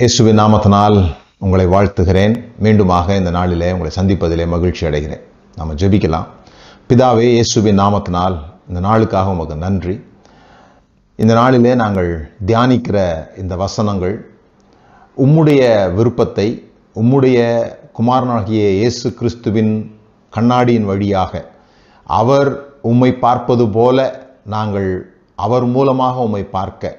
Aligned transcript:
இயேசுவின் 0.00 0.38
நாமத்தினால் 0.40 0.94
உங்களை 1.44 1.64
வாழ்த்துகிறேன். 1.72 2.34
மீண்டுமாக 2.64 3.16
இந்த 3.20 3.30
நாளிலே 3.36 3.66
உங்களை 3.74 3.90
சந்திப்பதிலே 3.96 4.44
மகிழ்ச்சி 4.52 4.82
அடைகிறேன். 4.88 5.20
நம்ம 5.58 5.74
ஜெபிக்கலாம். 5.80 6.28
பிதாவே 6.90 7.26
இயேசுவின் 7.34 7.78
நாமத்தினால் 7.80 8.36
இந்த 8.68 8.80
நாளுக்காக 8.86 9.32
உமக்கு 9.34 9.56
நன்றி. 9.64 9.96
இந்த 11.18 11.34
நாளிலே 11.40 11.72
நாங்கள் 11.82 12.08
தியானிக்கிற 12.50 12.96
இந்த 13.42 13.56
வசனங்கள் 13.64 14.14
உம்முடைய 15.16 15.60
விருப்பத்தை 15.98 16.48
உம்முடைய 17.02 17.38
குமாரனாகிய 17.98 18.64
இயேசு 18.80 19.06
கிறிஸ்துவின் 19.20 19.74
கண்ணாடியின் 20.32 20.88
வழியாக 20.92 21.44
அவர் 22.06 22.50
உம்மை 22.92 23.10
பார்ப்பது 23.26 23.66
போல 23.76 24.08
நாங்கள் 24.56 24.90
அவர் 25.46 25.68
மூலமாக 25.76 26.26
உம்மை 26.30 26.44
பார்க்க 26.56 26.96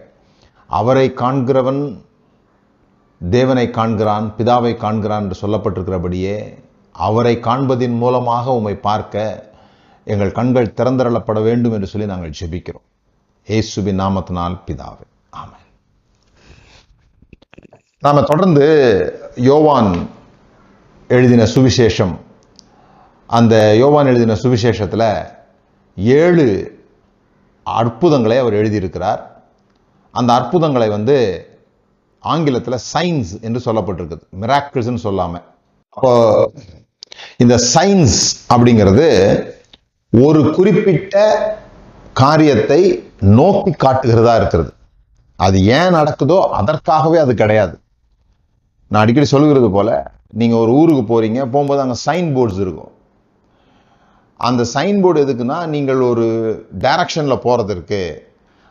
அவரை 0.70 1.08
காண்கிறவன் 1.24 1.84
தேவனை 3.30 3.70
காண்கிறான் 3.70 4.34
பிதாவை 4.38 4.76
காண்கிறான் 4.76 5.22
என்று 5.22 5.48
சொல்லப்பட்டிருக்கிறபடியே 5.48 6.58
அவரை 6.92 7.38
காண்பதின் 7.38 7.98
மூலமாக 7.98 8.52
உம்மை 8.52 8.76
பார்க்க 8.76 9.50
எங்கள் 10.04 10.32
கண்கள் 10.32 10.74
திறந்தரளப்பட 10.78 11.44
வேண்டும் 11.44 11.72
என்று 11.72 11.88
சொல்லி 11.88 12.08
நாங்கள் 12.08 12.34
ஜெபிக்கிறோம். 12.40 12.88
ஏசுபி 13.48 13.92
நாமத்தினால் 14.02 14.56
பிதாவே 14.68 15.06
ஆமாம் 15.30 15.68
நாம 18.00 18.22
தொடர்ந்து 18.22 18.66
யோவான் 19.36 20.08
எழுதின 21.08 21.44
சுவிசேஷம். 21.44 22.16
அந்த 23.26 23.76
யோவான் 23.76 24.06
எழுதின 24.06 24.34
சுவிசேஷத்தில் 24.34 25.26
ஏழு 25.96 26.80
அற்புதங்களை 27.64 28.38
அவர் 28.38 28.54
எழுதியிருக்கிறார். 28.54 29.22
அந்த 30.12 30.34
அற்புதங்களை 30.34 30.90
வந்து 30.90 31.50
ஆங்கிலத்தில் 32.32 32.84
சயின்ஸ் 32.94 33.32
என்று 33.48 33.60
சொல்லப்பட்டிருக்குது. 33.66 34.24
மிராக்கிள்ஸ்னு 34.42 35.04
சொல்லாமல் 35.08 35.46
அப்போ 35.98 36.12
இந்த 37.44 37.56
சயின்ஸ் 37.74 38.20
அப்படிங்கிறது 38.54 39.08
ஒரு 40.14 40.42
குறிப்பிட்ட 40.58 41.16
காரியத்தை 42.22 42.82
நோக்கி 43.40 43.72
காட்டுகிறதா 43.84 44.34
இருக்கிறது. 44.40 44.72
அது 45.40 45.58
ஏன் 45.78 45.96
நடக்குதோ 45.98 46.40
அதற்காகவே 46.60 47.18
அது 47.26 47.34
கிடையாது. 47.42 47.76
நான் 48.92 49.04
அடிக்கடி 49.04 49.28
சொல்கிறது 49.36 49.70
போல 49.76 49.90
நீங்க 50.40 50.56
ஒரு 50.64 50.72
ஊருக்கு 50.80 51.04
போறீங்க 51.12 51.40
போகும்போது 51.54 51.84
அங்கே 51.84 51.98
சைன் 52.08 52.30
போர்ட்ஸ் 52.36 52.62
இருக்கும். 52.66 52.92
அந்த 54.40 54.62
சைன் 54.74 55.00
போர்டு 55.04 55.24
எதுக்குன்னா 55.26 55.58
நீங்கள் 55.74 56.02
ஒரு 56.12 56.28
டைரக்ஷனில் 56.86 57.44
போகிறதுக்கு 57.46 58.04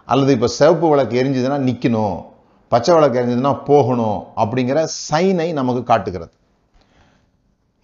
அல்லது 0.08 0.30
இப்போ 0.36 0.48
சிவப்பு 0.58 0.86
விளக்கு 0.92 1.18
எரிஞ்சுதுன்னா 1.22 1.58
நிற்கணும் 1.68 2.16
பச்சை 2.72 2.92
விளக்கு 2.94 3.18
எரிஞ்சதுன்னா 3.20 3.52
போகணும் 3.70 4.18
அப்படிங்கிற 4.42 4.80
சைனை 5.06 5.48
நமக்கு 5.58 5.82
காட்டுகிறது. 5.90 6.32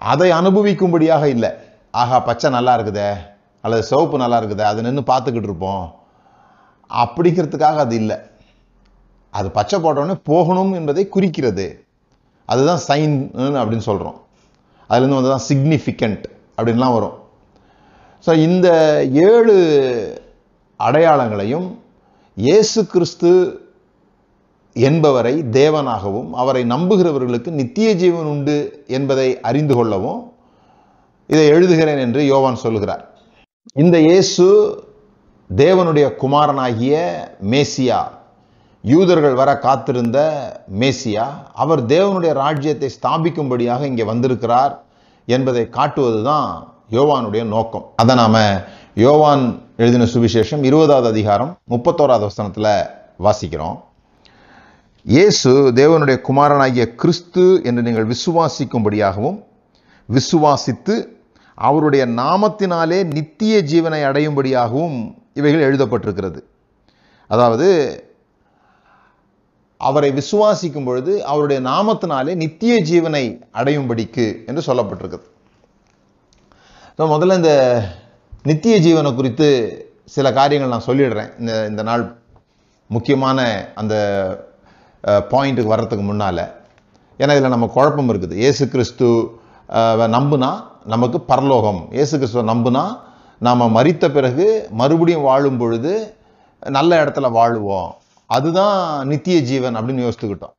அதை 0.00 0.28
அனுபவிக்கும்படியாக 0.40 1.24
இல்லை. 1.34 1.50
ஆகா 2.02 2.16
பச்சை 2.28 2.48
நல்லா 2.56 2.72
இருக்குதே 2.76 3.08
அல்லது 3.64 3.82
சிவப்பு 3.90 4.16
நல்லா 4.22 4.38
இருக்குதே 4.40 4.64
அதை 4.70 4.80
நின்று 4.86 5.02
பார்த்துக்கிட்டு 5.12 5.50
இருப்போம். 5.50 5.86
அப்படிங்கிறதுக்காக 6.90 7.78
அது 7.86 7.96
இல்லை. 8.02 8.18
அது 9.38 9.48
பச்சை 9.58 9.76
போட்டோடனே 9.84 10.16
போகணும் 10.30 10.72
என்பதை 10.78 11.04
குறிக்கிறது. 11.16 11.66
அதுதான் 12.52 12.82
சைன் 12.88 13.16
அப்படின்னு 13.60 13.88
சொல்கிறோம் 13.90 14.16
அதுலேருந்து 14.90 15.18
வந்து 15.18 15.32
தான் 15.34 15.46
சிக்னிஃபிகண்ட் 15.50 16.24
அப்படின்லாம் 16.56 16.96
வரும். 16.96 17.16
ஸோ 18.26 18.32
இந்த 18.46 18.68
ஏழு 19.30 19.54
அடையாளங்களையும் 20.80 21.68
இயேசு 22.36 22.80
கிறிஸ்து 22.92 23.30
என்பவரை 24.88 25.34
தேவனாகவும் 25.58 26.30
அவரை 26.32 26.62
நம்புகிறவர்களுக்கு 26.64 27.50
நித்திய 27.50 27.94
ஜீவன் 27.94 28.28
உண்டு 28.32 28.84
என்பதை 28.86 29.28
அறிந்து 29.40 29.74
கொள்ளவும் 29.74 30.20
இதை 31.26 31.44
எழுதுகிறேன் 31.50 31.98
என்று 31.98 32.20
யோவான் 32.26 32.62
சொல்லுகிறார் 32.64 33.04
இந்த 33.72 33.96
இயேசு 33.98 34.46
தேவனுடைய 35.50 36.06
குமாரனாகிய 36.22 36.94
மேசியா 37.52 38.00
யூதர்கள் 38.84 39.34
வர 39.34 39.50
காத்திருந்த 39.58 40.18
மேசியா 40.80 41.26
அவர் 41.52 41.80
தேவனுடைய 41.86 42.32
ராஜ்யத்தை 42.32 42.90
ஸ்தாபிக்கும்படியாக 42.96 43.82
இங்கே 43.82 44.04
வந்திருக்கிறார் 44.04 44.74
என்பதை 45.28 45.64
காட்டுவதுதான் 45.78 46.50
யோவானுடைய 46.90 47.44
நோக்கம். 47.44 47.86
அதை 47.96 48.14
நாம 48.14 48.36
யோவான் 48.94 49.44
எழுதின 49.76 50.04
சுவிசேஷம் 50.14 50.62
இருபதாவது 50.62 51.08
அதிகாரம் 51.08 51.58
முப்பத்தோராவது 51.70 52.28
வசனத்தில் 52.30 52.70
வாசிக்கிறோம். 53.24 53.76
இயேசு 55.06 55.50
தேவனுடைய 55.78 56.16
குமாரனாகிய 56.28 56.84
கிறிஸ்து 56.94 57.42
என்று 57.68 57.82
நீங்கள் 57.82 58.08
விசுவாசிக்கும்படியாகவும் 58.12 59.36
விசுவாசித்து 60.08 60.94
அவருடைய 61.58 62.06
நாமத்தினாலே 62.06 62.98
நித்திய 63.16 63.60
ஜீவனை 63.72 64.00
அடையும்படியாகவும் 64.08 64.96
இவைகள் 65.34 65.66
எழுதப்பட்டிருக்கிறது. 65.68 66.40
அதாவது 67.30 67.68
அவரை 69.80 70.10
விசுவாசிக்கும் 70.12 70.84
பொழுது 70.84 71.24
அவருடைய 71.24 71.60
நாமத்தினாலே 71.68 72.34
நித்திய 72.34 72.74
ஜீவனை 72.90 73.24
அடையும்படிக்கு 73.52 74.26
என்று 74.46 74.66
சொல்லப்பட்டிருக்குது 74.68 75.26
ஸோ 76.98 77.08
முதல்ல 77.14 77.38
இந்த 77.42 77.54
நித்திய 78.42 78.76
ஜீவனை 78.78 79.14
குறித்து 79.14 79.48
சில 80.04 80.26
காரியங்கள் 80.32 80.74
நான் 80.74 80.88
சொல்லிடுறேன். 80.90 81.30
இந்த 81.40 81.52
இந்த 81.70 81.82
நாள் 81.82 82.04
முக்கியமான 82.90 83.38
அந்த 83.74 83.94
பாயிண்ட்டுக்கு 85.32 85.72
வர்றதுக்கு 85.74 86.04
முன்னால் 86.10 86.44
ஏன்னா 87.20 87.34
இதில் 87.36 87.54
நம்ம 87.54 87.68
குழப்பம் 87.76 88.10
இருக்குது. 88.12 88.34
ஏசு 88.48 88.64
கிறிஸ்து 88.72 89.06
நம்புனா 90.16 90.50
நமக்கு 90.92 91.18
பரலோகம். 91.30 91.80
ஏசு 92.00 92.14
கிறிஸ்துவ 92.18 92.44
நம்புனா 92.52 92.84
நாம் 93.46 93.74
மறித்த 93.76 94.04
பிறகு 94.16 94.46
மறுபடியும் 94.80 95.26
வாழும் 95.28 95.58
பொழுது 95.62 95.94
நல்ல 96.76 96.92
இடத்துல 97.04 97.30
வாழுவோம். 97.38 97.88
அதுதான் 98.30 98.78
நித்திய 99.10 99.38
ஜீவன் 99.48 99.76
அப்படின்னு 99.78 100.04
யோசித்துக்கிட்டோம். 100.06 100.54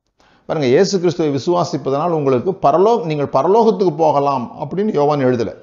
பாருங்கள் 0.50 0.74
ஏசு 0.80 0.96
கிறிஸ்துவை 1.04 1.30
விசுவாசிப்பதனால் 1.38 2.18
உங்களுக்கு 2.18 2.52
பரலோ 2.66 2.92
நீங்கள் 3.10 3.34
பரலோகத்துக்கு 3.38 3.94
போகலாம் 4.04 4.46
அப்படின்னு 4.64 4.94
யோவான் 5.00 5.26
எழுதலை. 5.30 5.56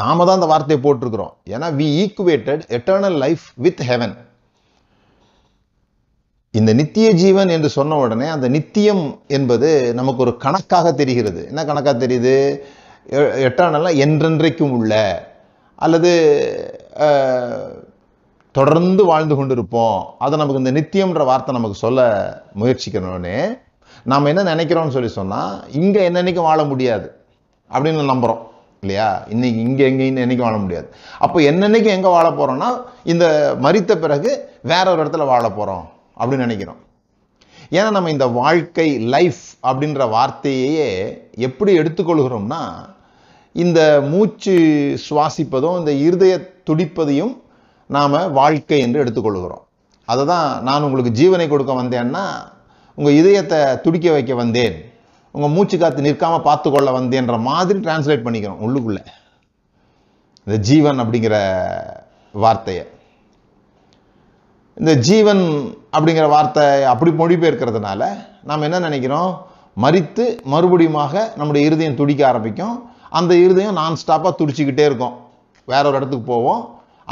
நாம 0.00 0.24
தான் 0.24 0.38
அந்த 0.38 0.48
வார்த்தையை 0.52 0.78
போட்டிருக்கிறோம். 0.84 1.34
ஏன்னா 1.54 1.68
we 1.78 1.86
equated 2.00 2.64
eternal 2.78 3.18
life 3.24 3.44
with 3.66 3.82
heaven 3.90 4.16
இந்த 6.54 6.70
நித்திய 6.78 7.08
ஜீவன் 7.20 7.50
என்று 7.54 7.68
சொன்ன 7.76 7.96
உடனே 8.02 8.26
அந்த 8.34 8.46
நித்தியம் 8.54 9.02
என்பது 9.36 9.70
நமக்கு 9.98 10.22
ஒரு 10.24 10.32
கணக்காக 10.44 10.92
தெரிகிறது. 11.00 11.40
என்ன 11.50 11.64
கணக்காக 11.70 11.96
தெரியுது? 12.04 12.36
எட்டர்னலாக 13.48 14.00
என்றென்றைக்கும் 14.04 14.72
உள்ள 14.76 14.92
அல்லது 15.84 16.12
தொடர்ந்து 18.54 19.02
வாழ்ந்து 19.10 19.34
கொண்டிருப்போம். 19.38 19.98
அதை 20.24 20.34
நமக்கு 20.38 20.62
இந்த 20.62 20.72
நித்தியம்ன்ற 20.78 21.24
வார்த்தை 21.30 21.52
நமக்கு 21.56 21.76
சொல்ல 21.84 22.06
முயற்சிக்கணும்னே 22.60 23.38
நாம் 24.10 24.30
என்ன 24.32 24.42
நினைக்கிறோம்னு 24.54 24.96
சொல்லி 24.96 25.10
சொன்னால் 25.18 25.52
இங்கே 25.80 26.02
என்னென்னைக்கும் 26.08 26.48
வாழ 26.50 26.60
முடியாது 26.72 27.08
அப்படின்னு 27.70 28.10
நம்புகிறோம் 28.12 28.42
இல்லையா? 28.82 29.10
இன்னைக்கு 29.34 29.60
இங்கே 29.68 29.84
எங்கேயும் 29.90 30.22
என்னைக்கும் 30.24 30.48
வாழ 30.48 30.58
முடியாது. 30.64 30.88
அப்போ 31.24 31.38
என்னென்னைக்கும் 31.50 31.96
எங்கே 31.98 32.10
வாழ 32.16 32.26
போகிறோம்னா 32.30 32.70
இந்த 33.12 33.24
மறித்த 33.66 33.92
பிறகு 34.04 34.32
வேற 34.72 34.84
ஒரு 34.92 35.02
இடத்துல 35.04 35.26
வாழ 35.32 35.44
போகிறோம் 35.50 35.86
அப்படின்னு 36.20 36.46
நினைக்கிறோம். 36.46 36.80
ஏன்னா 37.76 37.90
நம்ம 37.96 38.10
இந்த 38.10 38.26
வாழ்க்கை 38.40 38.88
லைஃப் 39.14 39.42
அப்படின்ற 39.70 40.02
வார்த்தையே 40.16 40.88
எப்படி 41.48 41.72
எடுத்துக்கொள்கிறோம்னா 41.78 42.62
இந்த 43.52 43.80
மூச்சு 44.12 44.54
சுவாசிப்பதும் 45.06 45.78
இந்த 45.80 45.92
இருதய 46.06 46.34
துடிப்பதையும் 46.70 47.34
நாம் 47.96 48.16
வாழ்க்கை 48.40 48.78
என்று 48.84 49.02
எடுத்துக்கொள்கிறோம். 49.04 49.64
அதை 50.04 50.22
தான் 50.26 50.62
நான் 50.62 50.84
உங்களுக்கு 50.86 51.12
ஜீவனை 51.20 51.46
கொடுக்க 51.48 51.72
வந்தேன்னா 51.82 52.24
உங்கள் 52.98 53.18
இதயத்தை 53.20 53.58
துடிக்க 53.84 54.06
வைக்க 54.12 54.34
வந்தேன் 54.34 54.76
உங்கள் 55.34 55.52
மூச்சு 55.54 55.78
காத்து 55.78 56.06
நிற்காமல் 56.06 56.46
பார்த்து 56.46 56.68
கொள்ள 56.70 56.90
வந்தேன்ற 56.98 57.34
மாதிரி 57.48 57.78
டிரான்ஸ்லேட் 57.78 58.24
பண்ணிக்கிறோம் 58.26 58.62
உள்ளுக்குள்ளே. 58.66 59.02
இந்த 60.44 60.56
ஜீவன் 60.68 61.00
அப்படிங்கிற 61.02 61.36
வார்த்தையை. 62.44 62.84
இந்த 64.80 64.92
ஜீவன் 65.06 65.42
அப்படிங்கிற 65.96 66.26
வார்த்தை 66.32 66.64
அப்படி 66.90 67.10
மொழிபெயர்க்கிறதுனால 67.20 68.00
நாம் 68.48 68.64
என்ன 68.66 68.78
நினைக்கிறோம்? 68.84 69.30
மறித்து 69.84 70.24
மறுபடியுமாக 70.52 71.14
நம்முடைய 71.38 71.62
இருதயம் 71.68 71.98
துடிக்க 72.00 72.22
ஆரம்பிக்கும். 72.30 72.76
அந்த 73.18 73.32
இருதயம் 73.44 73.78
நான் 73.80 73.98
ஸ்டாப்பாக 74.02 74.32
துடிச்சிக்கிட்டே 74.40 74.84
இருக்கும். 74.90 75.14
வேற 75.72 75.82
ஒரு 75.90 75.98
இடத்துக்கு 76.00 76.26
போவோம். 76.32 76.62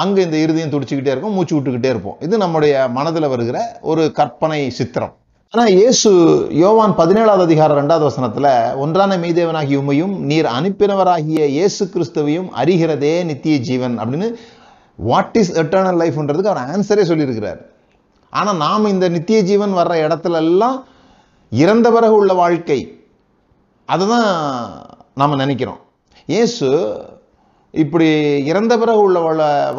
அங்கே 0.03 0.21
இந்த 0.27 0.39
இருதயம் 0.45 0.73
துடிச்சிக்கிட்டே 0.75 1.13
இருக்கும். 1.15 1.37
மூச்சு 1.37 1.55
விட்டுக்கிட்டே 1.57 1.93
இருப்போம். 1.95 2.19
இது 2.27 2.35
நம்முடைய 2.45 2.75
மனதில் 2.97 3.33
வருகிற 3.35 3.59
ஒரு 3.93 4.05
கற்பனை 4.19 4.61
சித்திரம். 4.79 5.15
ஆனால் 5.55 5.71
இயேசு 5.79 6.11
யோவான் 6.63 6.95
பதினேழாவது 7.01 7.45
அதிகாரம் 7.49 7.79
ரெண்டாவது 7.81 8.05
வசனத்தில் 8.09 8.49
ஒன்றான 8.85 9.17
மெய்தேவனாகிய 9.23 9.81
உமையும் 9.83 10.15
நீர் 10.31 10.49
அனுப்பினவராகிய 10.59 11.43
இயேசு 11.57 11.83
கிறிஸ்துவையும் 11.93 12.49
அறிகிறதே 12.63 13.13
நித்திய 13.31 13.57
ஜீவன் 13.69 13.95
அப்படின்னு 14.03 14.29
வாட் 14.99 15.37
இஸ் 15.41 15.53
எட்டர்னல் 15.63 16.01
லைஃப்ன்றதுக்கு 16.03 16.53
அவர் 16.53 16.69
ஆன்சரே 16.75 17.05
சொல்லியிருக்கிறார். 17.11 17.61
ஆனால் 18.33 18.61
நாம் 18.65 18.93
இந்த 18.93 19.07
நித்திய 19.17 19.39
ஜீவன் 19.51 19.75
வர்ற 19.79 19.95
இடத்துல 20.07 20.41
எல்லாம் 20.45 20.79
இறந்த 21.53 21.87
பிறகு 21.97 22.15
உள்ள 22.21 22.33
வாழ்க்கை. 22.35 22.81
அதை 23.89 24.05
தான் 24.13 24.29
நாம் 25.21 25.41
நினைக்கிறோம். 25.43 25.81
இயேசு 26.35 26.69
இப்படி 27.75 28.09
இறந்த 28.51 28.73
பிறகு 28.83 29.01
உள்ள 29.07 29.19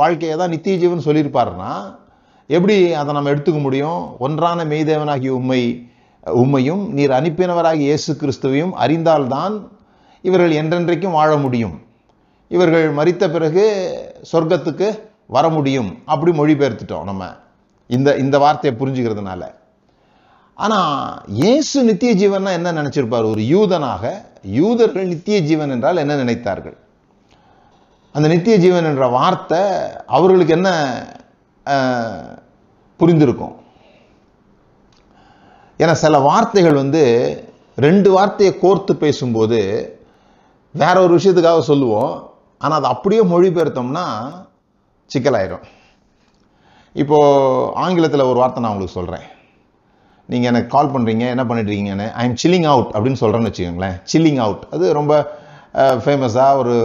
வாழ்க்கையை 0.02 0.36
தான் 0.38 0.54
நித்திய 0.56 0.75
ஜீவன் 0.84 1.06
சொல்லியிருப்பாருன்னா 1.08 1.72
எப்படி 2.50 2.75
அதை 3.00 3.13
நம்ம 3.16 3.31
எடுத்துக்க 3.34 3.60
முடியும்? 3.62 4.02
ஒன்றான 4.25 4.66
மெய்தேவனாகிய 4.72 5.31
உண்மை 5.40 5.62
உண்மையும் 6.42 6.84
நீர் 6.98 7.18
அனுப்பினவராகிய 7.18 7.88
இயேசு 7.90 8.12
கிறிஸ்துவையும் 8.22 8.74
அறிந்தால்தான் 8.84 9.56
இவர்கள் 10.22 10.54
என்றென்றைக்கும் 10.62 11.18
வாழ 11.20 11.31
முடியும். 11.38 11.75
இவர்கள் 12.52 12.88
மறித்த 12.98 13.24
பிறகு 13.36 13.66
சொர்க்கத்துக்கு 14.31 14.88
வர 15.35 15.45
முடியும் 15.56 15.91
அப்படி 16.13 16.31
மொழிபெயர்த்துட்டோம் 16.39 17.07
நம்ம. 17.09 17.24
இந்த 17.89 18.09
இந்த 18.24 18.35
வார்த்தையை 18.44 18.74
புரிஞ்சுக்கிறதுனால. 18.79 19.44
ஆனால் 20.57 20.94
இயேசு 21.39 21.77
நித்திய 21.88 22.12
ஜீவன்னா 22.21 22.51
என்ன 22.59 22.69
நினச்சிருப்பார்? 22.79 23.31
ஒரு 23.33 23.41
யூதனாக 23.53 24.03
யூதர்கள் 24.59 25.12
நித்திய 25.12 25.38
ஜீவன் 25.50 25.74
என்றால் 25.75 26.01
என்ன 26.03 26.13
நினைத்தார்கள்? 26.21 26.77
அந்த 28.15 28.27
நித்திய 28.33 28.56
ஜீவன் 28.63 28.89
என்ற 28.91 29.06
வார்த்தை 29.18 29.62
அவர்களுக்கு 30.18 30.56
என்ன 30.57 30.69
புரிந்திருக்கும்? 33.00 33.56
ஏன்னா 35.79 35.95
சில 36.03 36.18
வார்த்தைகள் 36.29 36.81
வந்து 36.83 37.03
ரெண்டு 37.85 38.09
வார்த்தையை 38.15 38.53
கோர்த்து 38.63 38.94
பேசும்போது 39.03 39.59
வேற 40.75 40.95
ஒரு 41.06 41.12
விஷயத்துக்காக 41.18 41.62
சொல்லுவோம். 41.71 42.15
ஆனால் 42.62 42.79
அதை 42.79 42.89
அப்படியே 42.95 43.24
மொழிபெயர்த்தோம்னா 43.33 44.06
சிக்கலாயிரும். 45.13 45.65
இப்போ 47.01 47.18
ஆங்கிலத்தில் 47.86 48.30
ஒரு 48.31 48.38
வார்த்தை 48.42 48.62
நான் 48.63 48.74
உங்களுக்கு 48.74 48.98
சொல்கிறேன் 49.00 49.25
நீங்கள் 50.31 50.50
எனக்கு 50.51 50.69
கால் 50.75 50.92
பண்ணுறீங்க 50.94 51.25
என்ன 51.33 51.44
பண்ணிட்டு 51.50 51.69
இருக்கீங்கன்னு 51.71 52.07
ஐ 52.21 52.24
எம் 52.27 52.39
சில்லிங் 52.44 52.68
அவுட் 52.71 52.89
அப்படின்னு 52.95 53.19
சொல்கிறேன்னு 53.21 53.50
வச்சுக்கோங்களேன். 53.50 53.98
சில்லிங் 54.12 54.42
அவுட் 54.45 54.63
அது 54.75 54.86
ரொம்ப 55.00 55.13
ஃபேமஸாக 56.04 56.59
ஒரு 56.62 56.75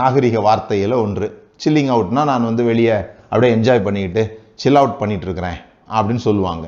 நாகரிக 0.00 0.38
வார்த்தையில் 0.48 0.94
ஒன்று. 1.04 1.26
சில்லிங் 1.64 1.90
அவுட்னா 1.94 2.22
நான் 2.30 2.48
வந்து 2.50 2.62
வெளியே 2.70 2.96
அப்படியே 3.30 3.52
என்ஜாய் 3.56 3.84
பண்ணிக்கிட்டு 3.86 4.22
சில் 4.62 4.80
அவுட் 4.80 4.98
பண்ணிட்டு 5.02 5.26
இருக்கிறேன் 5.28 5.58
அப்படின்னு 5.96 6.22
சொல்லுவாங்க. 6.28 6.66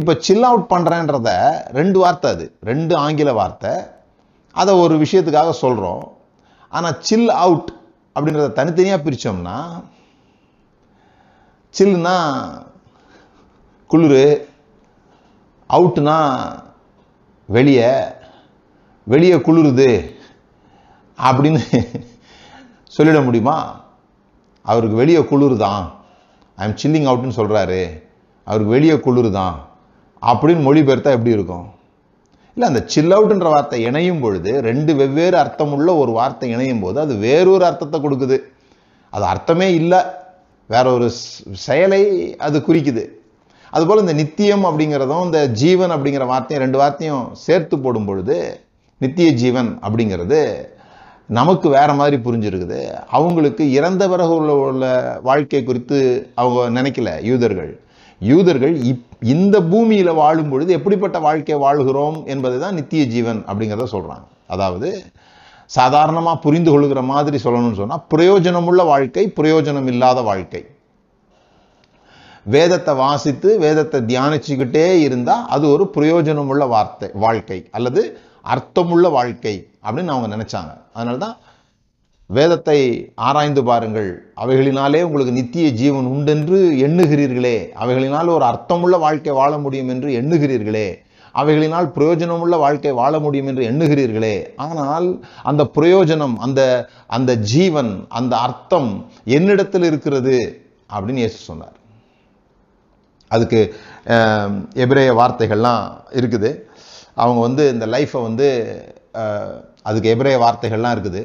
இப்போ 0.00 0.12
சில் 0.26 0.46
அவுட் 0.48 0.68
பண்ணுறேன்றத 0.72 1.30
ரெண்டு 1.78 1.98
வார்த்தை 2.02 2.30
அது. 2.34 2.46
ரெண்டு 2.70 2.94
ஆங்கில 3.04 3.32
வார்த்தை. 3.40 3.72
அதை 4.60 4.72
ஒரு 4.84 4.94
விஷயத்துக்காக 5.04 5.52
சொல்கிறோம் 5.64 6.04
ஆனால் 6.76 6.98
சில் 7.08 7.30
அவுட் 7.44 7.70
அப்படின்றத 8.16 8.52
தனித்தனியாக 8.52 9.04
பிரித்தோம்னா 9.04 9.56
சில்லுனா 11.74 12.16
குளிர் 13.86 14.48
அவுட்டுனா 15.70 16.16
வெளியே 17.48 17.90
வெளியே 19.06 19.34
குளிருது 19.34 19.90
அப்படின்னு 21.18 21.60
சொல்லிட 22.92 23.24
முடியுமா? 23.24 23.84
அவருக்கு 24.64 24.96
வெளியே 24.96 25.20
குளிர் 25.24 25.56
தான் 25.56 25.84
ஐ 26.58 26.66
எம் 26.68 26.78
சில்லிங் 26.82 27.08
அவுட்னு 27.10 27.38
சொல்கிறாரு 27.40 27.80
அவருக்கு 28.44 28.74
வெளியே 28.74 29.00
குளிர் 29.00 29.30
தான் 29.30 29.56
அப்படின்னு 30.22 30.66
மொழிபெயர்த்தா 30.66 31.14
எப்படி 31.16 31.36
இருக்கும்? 31.36 31.66
இல்லை 32.56 32.68
அந்த 32.72 32.82
சில் 32.92 33.12
அவுட்ன்ற 33.16 33.48
வார்த்தை 33.54 33.82
இணையும் 33.82 34.20
பொழுது 34.20 34.60
ரெண்டு 34.60 34.94
வெவ்வேறு 34.94 35.36
அர்த்தமுள்ள 35.38 35.98
ஒரு 35.98 36.12
வார்த்தை 36.12 36.50
இணையும் 36.50 36.80
போது 36.80 37.00
அது 37.00 37.14
வேறொரு 37.14 37.64
அர்த்தத்தை 37.64 38.00
கொடுக்குது. 38.00 38.38
அது 39.10 39.24
அர்த்தமே 39.24 39.74
இல்லை. 39.74 39.98
வேற 40.66 40.92
ஒரு 40.92 41.10
செயலை 41.52 42.00
அது 42.36 42.58
குறிக்குது. 42.58 43.04
அதுபோல் 43.70 44.00
இந்த 44.00 44.12
நித்தியம் 44.12 44.64
அப்படிங்கிறதும் 44.64 45.24
இந்த 45.24 45.46
ஜீவன் 45.48 45.90
அப்படிங்கிற 45.90 46.26
வார்த்தையும் 46.26 46.64
ரெண்டு 46.64 46.78
வார்த்தையும் 46.78 47.28
சேர்த்து 47.32 47.78
போடும் 47.78 48.04
பொழுது 48.04 48.60
நித்திய 48.98 49.30
ஜீவன் 49.32 49.78
அப்படிங்கிறது 49.82 50.40
நமக்கு 51.26 51.68
வேற 51.68 51.92
மாதிரி 51.94 52.16
புரிஞ்சிருக்குது. 52.16 52.80
அவங்களுக்கு 53.08 53.72
இறந்த 53.72 54.08
பிறகு 54.08 54.34
உள்ள 54.34 54.54
உள்ள 54.54 55.18
வாழ்க்கை 55.22 55.64
குறித்து 55.64 55.98
அவங்க 56.34 56.82
நினைக்கல 56.82 57.22
யூதர்கள். 57.22 57.80
யூதர்கள் 58.20 58.82
இப் 58.82 59.04
இந்த 59.34 59.56
பூமியில 59.70 60.10
வாழும் 60.20 60.50
பொழுது 60.52 60.70
எப்படிப்பட்ட 60.78 61.18
வாழ்க்கை 61.26 61.56
வாழ்கிறோம் 61.64 62.18
என்பதை 62.32 62.56
தான் 62.64 62.76
நித்திய 62.78 63.02
ஜீவன் 63.14 63.40
அப்படிங்கிறத 63.48 63.86
சொல்றாங்க. 63.94 64.26
அதாவது 64.54 64.88
சாதாரணமா 65.70 66.32
புரிந்து 66.44 66.70
கொள்கிற 66.72 67.00
மாதிரி 67.12 67.38
சொல்லணும்னு 67.44 67.80
சொன்னா 67.82 67.96
பிரயோஜனமுள்ள 68.14 68.82
வாழ்க்கை 68.92 69.24
பிரயோஜனம் 69.38 69.88
இல்லாத 69.92 70.20
வாழ்க்கை. 70.30 70.62
வேதத்தை 72.54 72.92
வாசித்து 73.04 73.48
வேதத்தை 73.64 74.00
தியானிச்சுக்கிட்டே 74.10 74.86
இருந்தா 75.06 75.36
அது 75.54 75.64
ஒரு 75.74 75.84
பிரயோஜனமுள்ள 75.96 76.64
வார்த்தை 76.74 77.08
வாழ்க்கை 77.24 77.58
அல்லது 77.78 78.02
அர்த்தமுள்ள 78.54 79.06
வாழ்க்கை 79.18 79.54
அப்படின்னு 79.86 80.12
அவங்க 80.14 80.28
நினைச்சாங்க. 80.36 80.72
அதனால 80.96 81.16
தான் 81.24 81.36
வேதத்தை 82.30 82.78
ஆராய்ந்து 83.14 83.62
பாருங்கள். 83.68 84.08
அவைகளினாலே 84.42 85.00
உங்களுக்கு 85.08 85.32
நித்திய 85.38 85.66
ஜீவன் 85.80 86.08
உண்டென்று 86.12 86.58
எண்ணுகிறீர்களே. 86.86 87.56
அவைகளினால் 87.82 88.32
ஒரு 88.36 88.44
அர்த்தமுள்ள 88.44 88.96
வாழ்க்கை 88.98 89.34
வாழ 89.40 89.58
முடியும் 89.58 89.88
என்று 89.94 90.08
எண்ணுகிறீர்களே. 90.20 90.88
அவைகளினால் 91.34 91.88
பிரயோஜனமுள்ள 91.96 92.56
வாழ்க்கை 92.64 92.92
வாழ 93.00 93.18
முடியும் 93.24 93.48
என்று 93.50 93.62
எண்ணுகிறீர்களே. 93.70 94.36
ஆனால் 94.66 95.08
அந்த 95.42 95.62
பிரயோஜனம் 95.76 96.36
அந்த 96.46 96.60
அந்த 97.06 97.32
ஜீவன் 97.52 97.92
அந்த 98.08 98.36
அர்த்தம் 98.36 98.90
என்னிடத்தில் 99.24 99.86
இருக்கிறது 99.90 100.36
அப்படின்னு 100.94 101.24
இயேசு 101.24 101.38
சொன்னார். 101.50 101.76
அதுக்கு 103.30 103.60
எபிரேய 104.84 105.12
வார்த்தைகள்லாம் 105.20 105.84
இருக்குது. 106.20 106.50
அவங்க 107.22 107.40
வந்து 107.40 107.62
இந்த 107.74 107.86
லைஃப்பை 107.94 108.22
வந்து 108.28 108.48
அதுக்கு 109.88 110.08
எபிரேய 110.14 110.38
வார்த்தைகள்லாம் 110.44 110.94
இருக்குது. 110.96 111.22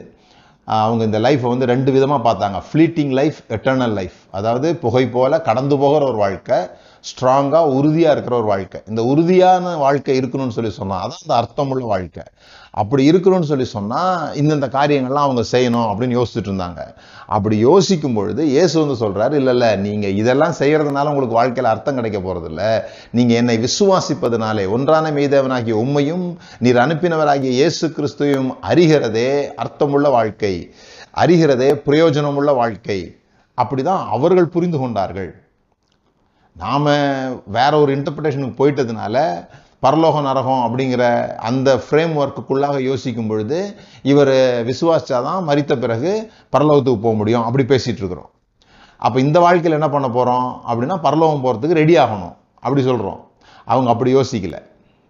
அவங்க 0.79 1.03
இந்த 1.03 1.19
லைஃப்பை 1.19 1.47
வந்து 1.53 1.65
ரெண்டு 1.65 1.91
விதமாக 1.91 2.21
பார்த்தாங்க. 2.27 2.59
ஃப்ளீட்டிங் 2.69 3.12
லைஃப் 3.19 3.39
எட்டர்னல் 3.50 3.94
லைஃப் 3.94 4.18
அதாவது 4.31 4.75
புகை 4.75 5.07
போல 5.07 5.41
கடந்து 5.41 5.77
போகிற 5.77 6.06
ஒரு 6.06 6.18
வாழ்க்கை 6.18 6.57
ஸ்ட்ராங்காக 7.09 7.71
உறுதியாக 7.77 8.13
இருக்கிற 8.13 8.35
ஒரு 8.38 8.45
வாழ்க்கை. 8.45 8.81
இந்த 8.88 9.03
உறுதியான 9.03 9.75
வாழ்க்கை 9.77 10.19
இருக்கணும்னு 10.19 10.57
சொல்லி 10.57 10.71
சொன்னா 10.71 10.97
அதான் 11.06 11.21
அந்த 11.27 11.35
அர்த்தமுள்ள 11.35 11.85
வாழ்க்கை. 11.85 12.23
அப்படி 12.79 13.03
இருக்கிறோன்னு 13.12 13.47
சொல்லி 13.50 13.65
சொன்னால் 13.65 14.35
இந்தந்த 14.41 14.68
காரியங்கள்லாம் 14.75 15.25
அவங்க 15.27 15.44
செய்யணும் 15.51 15.88
அப்படின்னு 15.88 16.15
யோசிச்சுட்டு 16.18 16.50
இருந்தாங்க. 16.51 16.81
அப்படி 17.35 17.57
யோசிக்கும் 17.57 18.13
பொழுது 18.13 18.41
இயேசு 18.47 18.75
வந்து 18.83 18.95
சொல்றாரு 19.01 19.33
இல்லை 19.33 19.54
இல்லை 19.54 19.69
நீங்க 19.75 20.07
இதெல்லாம் 20.21 20.56
செய்யறதுனால 20.59 21.11
உங்களுக்கு 21.13 21.37
வாழ்க்கையில 21.40 21.71
அர்த்தம் 21.73 21.95
கிடைக்க 21.95 22.19
போகிறதில்ல 22.19 22.63
நீங்க 23.11 23.33
என்னை 23.33 23.56
விசுவாசிப்பதனாலே 23.66 24.66
ஒன்றான 24.69 25.11
மெய்தேவனாகிய 25.11 25.78
உண்மையும் 25.83 26.25
நீர் 26.59 26.83
அனுப்பினவராகிய 26.85 27.51
இயேசு 27.59 27.87
கிறிஸ்துவையும் 27.87 28.51
அறிகிறதே 28.71 29.30
அர்த்தமுள்ள 29.63 30.09
வாழ்க்கை 30.09 30.56
அறிகிறதே 31.23 31.69
பிரயோஜனமுள்ள 31.85 32.54
வாழ்க்கை. 32.56 32.99
அப்படிதான் 33.61 34.04
அவர்கள் 34.18 34.54
புரிந்து 34.56 34.78
கொண்டார்கள். 34.80 35.31
நாம 36.56 36.94
வேற 37.57 37.80
ஒரு 37.80 37.92
இன்டர்பிரேஷனுக்கு 37.97 38.59
போயிட்டதுனால 38.61 39.18
பரலோக 39.85 40.21
நரகம் 40.28 40.64
அப்படிங்கிற 40.66 41.04
அந்த 41.50 41.69
ஃப்ரேம் 41.83 42.14
ஒர்க்குக்குள்ளாக 42.21 42.80
யோசிக்கும் 42.90 43.30
பொழுது 43.31 43.59
இவர் 44.11 44.33
விசுவாசிச்சாதான் 44.69 45.40
மறித்த 45.50 45.76
பிறகு 45.83 46.11
பரலோகத்துக்கு 46.56 47.06
போக 47.06 47.16
முடியும். 47.21 47.45
அப்படி 47.47 47.64
பேசிகிட்டு 47.71 48.02
இருக்கிறோம். 48.04 48.30
அப்போ 49.06 49.18
இந்த 49.19 49.38
வாழ்க்கையில் 49.45 49.78
என்ன 49.78 49.90
பண்ண 49.94 50.09
போகிறோம் 50.18 50.50
அப்படின்னா 50.69 50.97
பரலோகம் 51.07 51.44
போகிறதுக்கு 51.45 51.80
ரெடி 51.81 51.95
ஆகணும். 52.04 52.35
அப்படி 52.66 52.83
சொல்கிறோம் 52.90 53.21
அவங்க 53.71 53.90
அப்படி 53.94 54.11
யோசிக்கல. 54.18 54.57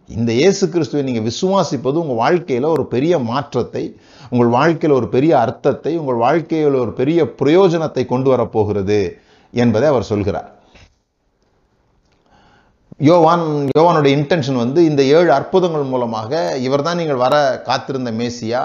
இந்த 0.10 0.32
இயேசு 0.40 0.64
கிறிஸ்துவை 0.70 1.04
நீங்கள் 1.08 1.28
விசுவாசிப்பது 1.28 1.98
உங்கள் 2.04 2.22
வாழ்க்கையில் 2.22 2.72
ஒரு 2.76 2.84
பெரிய 2.94 3.14
மாற்றத்தை 3.32 3.84
உங்கள் 4.32 4.54
வாழ்க்கையில் 4.56 4.98
ஒரு 5.00 5.08
பெரிய 5.16 5.34
அர்த்தத்தை 5.46 5.94
உங்கள் 6.02 6.22
வாழ்க்கையில் 6.26 6.82
ஒரு 6.84 6.92
பெரிய 7.02 7.24
பிரயோஜனத்தை 7.42 8.04
கொண்டு 8.14 8.30
வரப் 8.34 8.54
போகிறது 8.56 9.02
என்பதை 9.64 9.88
அவர் 9.94 10.10
சொல்கிறார். 10.12 10.50
யோவான் 13.00 13.46
யோவானுடைய 13.78 14.12
இன்டென்ஷன் 14.18 14.62
வந்து 14.62 14.80
இந்த 14.90 15.02
ஏழு 15.18 15.30
அற்புதங்கள் 15.38 15.92
மூலமாக 15.92 16.32
இவர்தான் 16.68 17.00
நீங்கள் 17.02 17.22
வர 17.24 17.36
காத்திருந்த 17.68 18.12
மேசியா. 18.20 18.64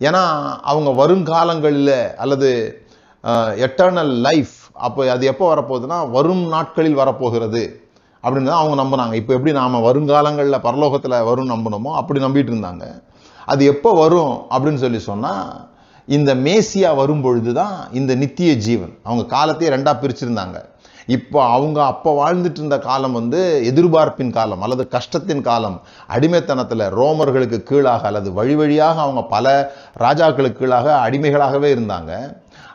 ஏன்னா 0.00 0.22
அவங்க 0.70 0.90
வருங்காலங்களில் 1.02 1.96
அல்லது 2.22 2.50
எட்டர்னல் 3.66 4.12
லைஃப் 4.26 4.56
அப்போ 4.86 5.00
அது 5.14 5.24
எப்போ 5.32 5.44
வரப்போகுதுன்னா 5.52 5.98
வரும் 6.16 6.44
நாட்களில் 6.54 7.00
வரப்போகிறது 7.02 7.62
அப்படின்னு 8.24 8.50
தான் 8.50 8.62
அவங்க 8.62 8.76
நம்பினாங்க. 8.82 9.14
இப்போ 9.20 9.32
எப்படி 9.36 9.52
நாம் 9.60 9.84
வருங்காலங்களில் 9.88 10.64
பரலோகத்தில் 10.66 11.16
வரும் 11.30 11.52
நம்பினோமோ 11.54 11.90
அப்படி 12.00 12.20
நம்பிட்டு 12.26 12.52
இருந்தாங்க. 12.54 12.84
அது 13.52 13.62
எப்போ 13.72 13.90
வரும் 14.04 14.34
அப்படின்னு 14.52 14.82
சொல்லி 14.84 15.00
சொன்னால் 15.10 15.48
இந்த 16.08 16.30
மேசியா 16.46 16.90
வரும் 17.00 17.24
பொழுது 17.26 17.52
தான் 17.60 17.76
இந்த 17.98 18.12
நித்திய 18.22 18.52
ஜீவன். 18.66 18.94
அவங்க 19.06 19.24
காலத்தையே 19.36 19.72
ரெண்டாக 19.76 19.96
பிரிச்சிருந்தாங்க. 20.02 20.56
இப்போ 21.06 21.44
அவங்க 21.44 21.84
அப்போ 21.84 22.10
வாழ்ந்துட்டு 22.20 22.56
இருந்த 22.56 22.78
காலம் 22.78 23.12
வந்து 23.12 23.40
எதிர்பார்ப்பின் 23.64 24.30
காலம் 24.30 24.62
அல்லது 24.62 24.88
கஷ்டத்தின் 24.88 25.42
காலம். 25.42 25.80
அடிமைத்தனத்தில் 26.08 26.84
ரோமர்களுக்கு 27.00 27.62
கீழாக 27.62 28.06
அல்லது 28.06 28.32
வழி 28.32 28.54
வழியாக 28.54 29.00
அவங்க 29.00 29.22
பல 29.22 29.74
ராஜாக்களுக்கு 29.98 30.52
கீழாக 30.52 31.10
அடிமைகளாகவே 31.10 31.70
இருந்தாங்க. 31.76 32.12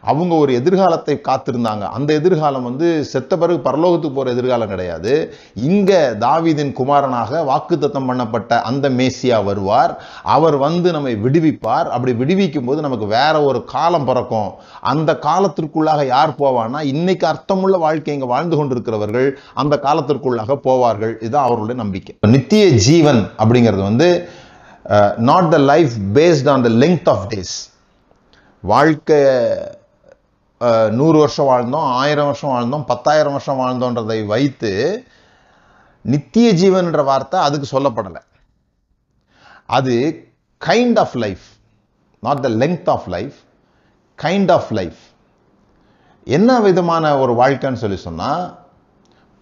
அவங்க 0.09 0.33
ஒரு 0.43 0.51
எதிர்காலத்தை 0.59 1.15
காத்திருந்தாங்க. 1.27 1.85
அந்த 1.97 2.09
எதிர்காலம் 2.19 2.67
வந்து 2.69 2.87
செத்த 3.11 3.31
பிறகு 3.41 3.59
பரலோகத்துக்கு 3.67 4.17
போகிற 4.17 4.33
எதிர்காலம் 4.35 4.71
கிடையாது. 4.73 5.13
இங்கே 5.69 6.01
தாவீதின் 6.25 6.73
குமாரனாக 6.79 7.41
வாக்குத்தத்தம் 7.51 8.09
பண்ணப்பட்ட 8.09 8.61
அந்த 8.69 8.85
மேசியா 8.99 9.39
வருவார். 9.49 9.93
அவர் 10.35 10.57
வந்து 10.65 10.89
நம்மை 10.97 11.13
விடுவிப்பார். 11.25 11.87
அப்படி 11.95 12.13
விடுவிக்கும் 12.21 12.67
போது 12.69 12.85
நமக்கு 12.87 13.09
வேற 13.17 13.35
ஒரு 13.49 13.61
காலம் 13.75 14.07
பிறக்கும். 14.09 14.51
அந்த 14.93 15.17
காலத்திற்குள்ளாக 15.27 16.05
யார் 16.15 16.37
போவான்னா 16.41 16.81
இன்னைக்கு 16.93 17.27
அர்த்தமுள்ள 17.31 17.77
வாழ்க்கை 17.85 18.13
இங்கே 18.17 18.29
வாழ்ந்து 18.33 18.57
கொண்டிருக்கிறவர்கள் 18.59 19.29
அந்த 19.63 19.75
காலத்திற்குள்ளாக 19.87 20.59
போவார்கள். 20.67 21.15
இதுதான் 21.23 21.47
அவர்களுடைய 21.47 21.79
நம்பிக்கை. 21.83 22.13
நித்திய 22.35 22.65
ஜீவன் 22.87 23.21
அப்படிங்கிறது 23.41 23.83
வந்து 23.89 24.09
not 25.29 25.49
the 25.55 25.57
life 25.71 25.95
based 26.15 26.47
on 26.53 26.63
the 26.67 26.69
length 26.83 27.09
of 27.13 27.25
days 27.33 27.57
வாழ்க்கை 28.63 29.19
நூறு 30.89 31.17
வருஷம் 31.17 31.47
வாழ்ந்தோம் 31.47 31.89
ஆயிரம் 32.01 32.25
வருஷம் 32.25 32.53
வாழ்ந்தோம் 32.55 32.85
பத்தாயிரம் 32.85 33.31
வருஷம் 33.31 33.59
வாழ்ந்தோன்றதை 33.59 34.25
வைத்து 34.25 34.71
நித்திய 36.01 36.53
ஜீவன்ன்ற 36.53 37.03
வார்த்தை 37.03 37.39
அதுக்கு 37.39 37.79
சொல்லப்படலை. 37.79 38.21
அது 39.65 39.95
kind 40.65 40.99
of 40.99 41.15
life 41.15 41.45
not 42.19 42.41
the 42.41 42.49
length 42.49 42.89
of 42.89 43.07
life 43.07 43.35
kind 44.21 44.51
of 44.51 44.71
life 44.71 44.97
என்ன 46.23 46.59
விதமான 46.59 47.17
ஒரு 47.17 47.33
வாழ்க்கைன்னு 47.33 47.83
சொல்லி 47.83 47.97
சொன்னா 47.97 48.57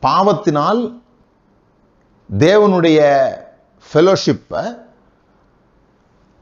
பாவத்தினால் 0.03 1.01
தேவனுடைய 2.37 2.99
ஃபெலோஷிப்பை 3.93 4.85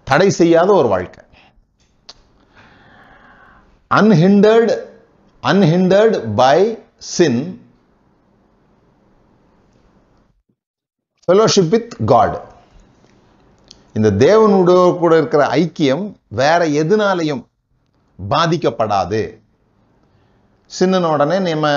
தடை 0.04 0.30
செய்யாத 0.30 0.74
ஒரு 0.74 0.88
வாழ்க்கை. 0.88 1.25
Unhindered 3.98 4.72
unhindered 5.44 6.16
by 6.40 6.58
sin. 7.16 7.36
Fellowship 11.28 11.68
with 11.76 11.92
god. 12.14 12.34
இந்த 13.98 14.10
தேவனோட 14.26 14.72
கூட 14.98 15.18
இருக்கிற 15.18 15.44
ஐக்கியம் 15.62 16.04
வேற 16.42 16.62
எதுனாலையும் 16.82 17.44
பாதிக்கப்படாது. 18.30 19.22
சின்ன 20.78 21.10
உடனே 21.10 21.38
நம்ம 21.40 21.68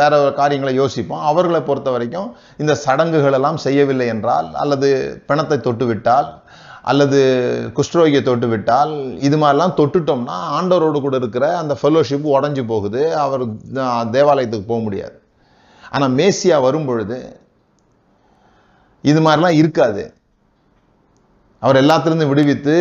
வேற 0.00 0.12
ஒரு 0.22 0.32
காரியங்களை 0.34 0.74
யோசிப்போம். 0.74 1.24
அவர்களை 1.30 1.60
பொறுத்த 1.60 1.90
வரைக்கும் 1.90 2.28
இந்த 2.58 2.74
சடங்குகள் 2.74 3.36
எல்லாம் 3.38 3.62
செய்யவில்லை 3.66 4.06
என்றால் 4.06 4.48
அல்லது 4.54 4.88
பிணத்தை 5.26 5.58
தொட்டுவிட்டால் 5.58 6.28
அல்லது 6.90 7.20
குஷ்டரோகியை 7.76 8.20
தொட்டு 8.26 8.48
விட்டால் 8.50 8.92
இது 9.26 9.36
மாதிரிலாம் 9.42 9.76
தொட்டுட்டோம்னா 9.78 10.36
ஆண்டவரோடு 10.56 10.98
கூட 11.06 11.16
இருக்கிற 11.22 11.46
அந்த 11.60 11.74
ஃபெலோஷிப் 11.80 12.28
உடஞ்சி 12.34 12.62
போகுது. 12.72 13.02
அவர் 13.22 13.44
தேவாலயத்துக்கு 14.16 14.70
போக 14.72 14.80
முடியாது. 14.88 15.16
ஆனால் 15.94 16.14
மேசியா 16.18 16.58
வரும் 16.66 16.86
பொழுது 16.90 17.18
இது 19.10 19.20
மாதிரிலாம் 19.26 19.58
இருக்காது. 19.62 20.04
அவர் 21.62 21.80
எல்லாத்துலேருந்து 21.82 22.30
விடுவித்து 22.30 22.76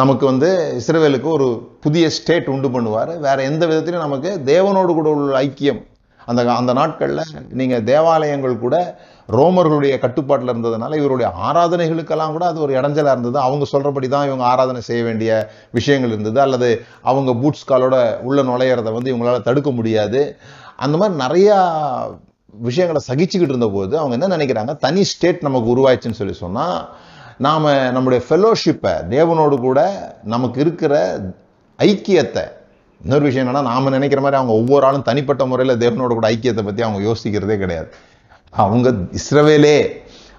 நமக்கு 0.00 0.24
வந்து 0.30 0.48
இஸ்ரேவேலுக்கு 0.80 1.28
ஒரு 1.36 1.46
புதிய 1.84 2.04
ஸ்டேட் 2.16 2.50
உண்டு 2.54 2.68
பண்ணுவார். 2.74 3.12
வேறு 3.26 3.48
எந்த 3.50 3.62
விதத்திலையும் 3.70 4.06
நமக்கு 4.08 4.32
தேவனோடு 4.52 4.92
கூட 4.98 5.08
உள்ள 5.14 5.38
ஐக்கியம் 5.46 5.80
அந்த 6.26 6.52
அந்த 6.52 6.72
நாட்களில் 6.72 7.22
நீங்கள் 7.50 7.82
தேவாலயங்கள் 7.82 8.58
கூட 8.58 8.98
ரோமர்களுடைய 9.28 9.98
கட்டுப்பாட்டில் 9.98 10.52
இருந்ததுனால 10.54 10.96
இவருடைய 10.96 11.32
ஆராதனைகளுக்கெல்லாம் 11.48 12.32
கூட 12.32 12.46
அது 12.46 12.60
ஒரு 12.60 12.74
இடைஞ்சலாக 12.74 13.14
இருந்தது. 13.16 13.38
அவங்க 13.38 13.64
சொல்கிறபடி 13.64 14.08
தான் 14.08 14.26
இவங்க 14.26 14.44
ஆராதனை 14.44 14.80
செய்ய 14.80 15.04
வேண்டிய 15.04 15.50
விஷயங்கள் 15.70 16.10
இருந்தது. 16.10 16.40
அல்லது 16.40 16.84
அவங்க 17.02 17.34
பூட்ஸ் 17.34 17.68
காலோட 17.72 18.20
உள்ள 18.20 18.42
நுழையிறத 18.42 18.92
வந்து 18.92 19.16
இவங்களால 19.16 19.40
தடுக்க 19.40 19.70
முடியாது. 19.70 20.36
அந்த 20.76 20.96
மாதிரி 20.96 21.18
நிறையா 21.24 21.58
விஷயங்களை 22.52 23.00
சகிச்சுக்கிட்டு 23.08 23.54
இருந்தபோது 23.54 23.98
அவங்க 23.98 24.14
என்ன 24.18 24.36
நினைக்கிறாங்க? 24.36 24.76
தனி 24.76 25.02
ஸ்டேட் 25.02 25.42
நமக்கு 25.42 25.76
உருவாயிடுச்சுன்னு 25.76 26.20
சொல்லி 26.22 26.32
சொன்னால் 26.32 26.88
நாம் 27.36 27.66
நம்முடைய 27.92 28.24
ஃபெலோஷிப்பை 28.28 28.94
தேவனோடு 29.08 29.56
கூட 29.60 29.80
நமக்கு 30.24 30.60
இருக்கிற 30.60 31.20
ஐக்கியத்தை 31.78 32.42
இன்னொரு 33.04 33.24
விஷயம் 33.26 33.44
என்னன்னா 33.44 33.62
நாம் 33.70 33.94
நினைக்கிற 33.96 34.20
மாதிரி 34.22 34.38
அவங்க 34.40 34.54
ஒவ்வொரு 34.60 34.84
ஆளும் 34.88 35.08
தனிப்பட்ட 35.08 35.42
முறையில் 35.50 35.80
தேவனோட 35.82 36.12
கூட 36.16 36.26
ஐக்கியத்தை 36.34 36.62
பற்றி 36.68 36.82
அவங்க 36.86 37.00
யோசிக்கிறதே 37.08 37.56
கிடையாது. 37.62 37.88
அவங்க 38.64 38.88
இஸ்ரவேலே 39.18 39.76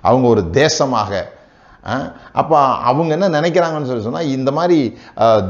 அவங்க 0.09 0.25
ஒரு 0.33 0.41
தேசமாக 0.61 1.11
அப்போ 2.39 2.57
அவங்க 2.89 3.11
என்ன 3.17 3.27
நினைக்கிறாங்கன்னு 3.37 3.89
சொல்லி 3.89 4.05
சொன்னால் 4.07 4.33
இந்த 4.35 4.49
மாதிரி 4.57 4.77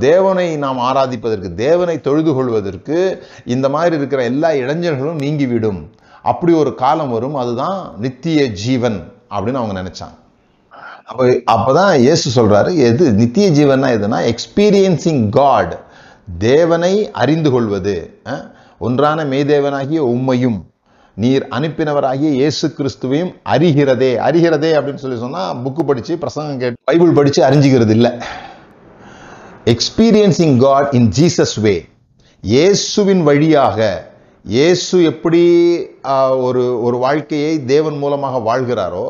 தேவனை 0.05 0.45
நாம் 0.63 0.79
ஆராதிப்பதற்கு 0.89 1.49
தேவனை 1.65 1.95
தொழுது 2.07 2.31
கொள்வதற்கு 2.37 2.97
இந்த 3.55 3.69
மாதிரி 3.73 3.95
இருக்கிற 3.99 4.21
எல்லா 4.31 4.49
இளைஞர்களும் 4.61 5.21
நீங்கிவிடும். 5.25 5.81
அப்படி 6.31 6.51
ஒரு 6.61 6.71
காலம் 6.83 7.13
வரும் 7.15 7.37
அதுதான் 7.41 7.77
நித்திய 8.05 8.41
ஜீவன் 8.63 8.99
அப்படின்னு 9.33 9.61
அவங்க 9.61 9.75
நினைச்சாங்க. 9.81 10.15
அப்போ 11.09 11.23
அப்போ 11.53 11.71
தான் 11.79 11.93
இயேசு 12.05 12.27
சொல்கிறாரு 12.39 12.71
எது 12.89 13.05
நித்திய 13.21 13.47
ஜீவன்னா 13.57 13.87
எதுனா 13.97 14.19
எக்ஸ்பீரியன்சிங் 14.33 15.23
காட் 15.39 15.73
தேவனை 16.27 16.93
அறிந்து 17.13 17.49
கொள்வது 17.51 17.95
ஒன்றான 18.81 19.25
மெய்தேவனாகிய 19.25 19.99
உம்மையும் 20.07 20.59
நீர் 21.17 21.43
அனுப்பினவராகிய 21.51 22.29
இயேசு 22.31 22.67
கிறிஸ்துவையும் 22.69 23.31
அறிகிறதே. 23.49 24.11
அறிகிறதே 24.19 24.71
அப்படின்னு 24.77 24.95
சொல்லி 24.95 25.17
சொன்னா 25.17 25.41
புக்கு 25.63 25.85
படிச்சு 25.85 26.17
பிரசங்கம் 26.17 26.57
கேட்டு 26.57 26.79
பைபிள் 26.83 27.13
படிச்சு 27.13 27.41
அறிஞ்சிக்கிறது 27.43 27.89
இல்லை 27.89 28.11
experiencing 29.65 30.57
God 30.57 30.93
in 30.93 31.09
Jesus 31.17 31.59
way 31.59 31.75
இயேசுவின் 32.43 33.23
வழியாக 33.23 33.79
இயேசு 34.45 35.03
எப்படி 35.03 35.41
ஆஹ், 36.05 36.37
ஒரு 36.39 36.83
ஒரு 36.83 36.97
வாழ்க்கையை 36.97 37.65
தேவன் 37.65 37.97
மூலமாக 37.97 38.39
வாழ்கிறாரோ 38.39 39.07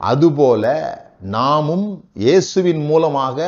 அதுபோல 0.00 0.64
நாமும் 1.28 1.86
இயேசுவின் 2.18 2.82
மூலமாக 2.84 3.38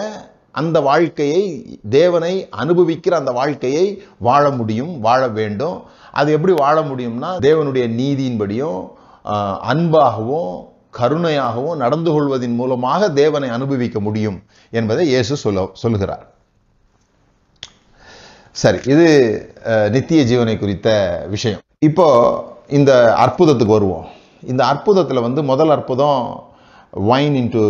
அந்த 0.57 0.81
வாழ்க்கையை 0.81 1.43
தேவனை 1.91 2.33
அனுபவிக்கிற 2.57 3.11
அந்த 3.13 3.33
வாழ்க்கையை 3.33 3.87
வாழ 4.21 4.45
முடியும் 4.51 5.01
வாழ 5.01 5.23
வேண்டும். 5.39 5.77
அது 6.13 6.29
எப்படி 6.33 6.55
வாழ 6.59 6.77
முடியும்னா 6.83 7.31
தேவனுடைய 7.41 7.87
நீதியின்படியும் 7.99 8.81
ஆஹ், 9.25 9.59
அன்பாகவும் 9.71 10.51
கருணையாகவும் 10.95 11.77
நடந்து 11.77 12.11
கொள்வதன் 12.11 12.55
மூலமாக 12.55 13.09
தேவனை 13.15 13.49
அனுபவிக்க 13.49 14.01
முடியும் 14.01 14.39
என்பதை 14.73 15.05
இயேசு 15.07 15.37
சொல்ல 15.37 15.69
சொல்லுகிறார். 15.75 16.25
சரி 18.57 18.79
இது 18.87 19.07
அஹ், 19.65 19.89
நித்திய 19.91 20.23
ஜீவனை 20.25 20.59
குறித்த 20.59 20.89
விஷயம். 21.29 21.63
இப்போ 21.83 22.07
இந்த 22.69 22.93
அற்புதத்துக்கு 23.19 23.77
வருவோம். 23.77 24.07
இந்த 24.43 24.63
அற்புதத்தில் 24.67 25.21
வந்து 25.21 25.43
முதல் 25.43 25.71
அற்புதம் 25.71 26.21
wine 27.11 27.35
into 27.41 27.63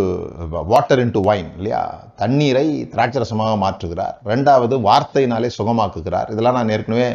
water 0.72 1.00
into 1.04 1.20
wine 1.28 1.48
இல்லையா? 1.56 1.82
தண்ணீரை 2.22 2.66
திராட்சரசமாக 2.92 3.54
மாற்றுகிறார். 3.64 4.14
ரெண்டாவது 4.32 4.74
வார்த்தையினாலே 4.88 5.48
சுகமாக்குகிறார். 5.58 6.28
இதெல்லாம் 6.34 6.58
நான் 6.58 6.72
ஏற்கனவே 6.76 7.08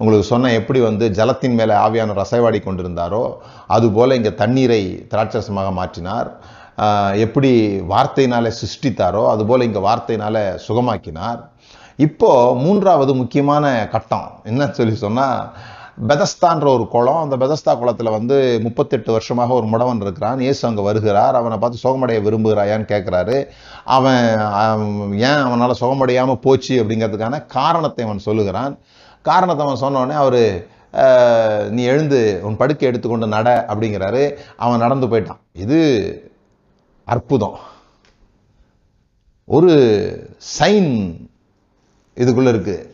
உங்களுக்கு 0.00 0.26
சொன்ன 0.32 0.52
எப்படி 0.60 0.80
வந்து 0.80 1.04
ஜலத்தின் 1.18 1.56
மேலே 1.60 1.74
ஆவியான 1.84 2.14
ரசைவாடி 2.22 2.58
கொண்டிருந்தாரோ 2.64 3.22
அதுபோல் 3.76 4.16
இங்கே 4.18 4.32
தண்ணீரை 4.42 4.82
திராட்சரசமாக 5.12 5.70
மாற்றினார். 5.80 6.28
எப்படி 7.24 7.50
வார்த்தையினாலே 7.94 8.50
சிருஷ்டித்தாரோ 8.60 9.22
அதுபோல் 9.34 9.66
இங்கே 9.68 9.80
வார்த்தையினால 9.88 10.36
சுகமாக்கினார். 10.66 11.40
இப்போ 12.06 12.30
மூன்றாவது 12.64 13.12
முக்கியமான 13.22 13.64
கட்டம். 13.94 14.28
என்ன 14.50 14.70
சொல்லி 14.78 14.94
சொன்னால் 14.94 15.40
பெதஸ்தான்ற 16.10 16.66
ஒரு 16.76 16.84
குளம். 16.92 17.20
அந்த 17.24 17.36
பெதஸ்தா 17.42 17.72
குளத்தில் 17.78 18.14
வந்து 18.16 18.36
முப்பத்தெட்டு 18.64 19.10
வருஷமாக 19.14 19.54
ஒரு 19.58 19.66
முடவன் 19.72 20.02
இருக்கிறான். 20.04 20.40
இயேசு 20.46 20.62
அங்கே 20.68 20.82
வருகிறார். 20.88 21.36
அவனை 21.38 21.56
பார்த்து 21.62 21.82
சுகமடைய 21.84 22.18
விரும்புகிறாயான்னு 22.26 22.86
கேட்குறாரு 22.92 23.36
அவன் 23.96 24.26
ஏன் 25.28 25.42
அவனால் 25.46 25.80
சுகமடையாமல் 25.80 26.42
போச்சு 26.46 26.74
அப்படிங்கிறதுக்கான 26.82 27.40
காரணத்தை 27.58 28.04
அவன் 28.06 28.26
சொல்லுகிறான். 28.28 28.74
காரணத்தை 29.30 29.64
அவன் 29.66 29.82
சொன்னோடனே 29.84 30.18
அவர் 30.24 30.42
நீ 31.76 31.82
எழுந்து 31.92 32.20
உன் 32.48 32.60
படுக்கை 32.60 32.86
எடுத்துக்கொண்டு 32.90 33.26
நட 33.36 33.48
அப்படிங்கிறாரு. 33.70 34.22
அவன் 34.64 34.84
நடந்து 34.84 35.08
போயிட்டான். 35.12 35.42
இது 35.64 35.80
அற்புதம். 37.14 37.58
ஒரு 39.48 39.72
சைன் 40.58 40.92
இதுக்குள்ளே 42.16 42.52
இருக்குது 42.54 42.86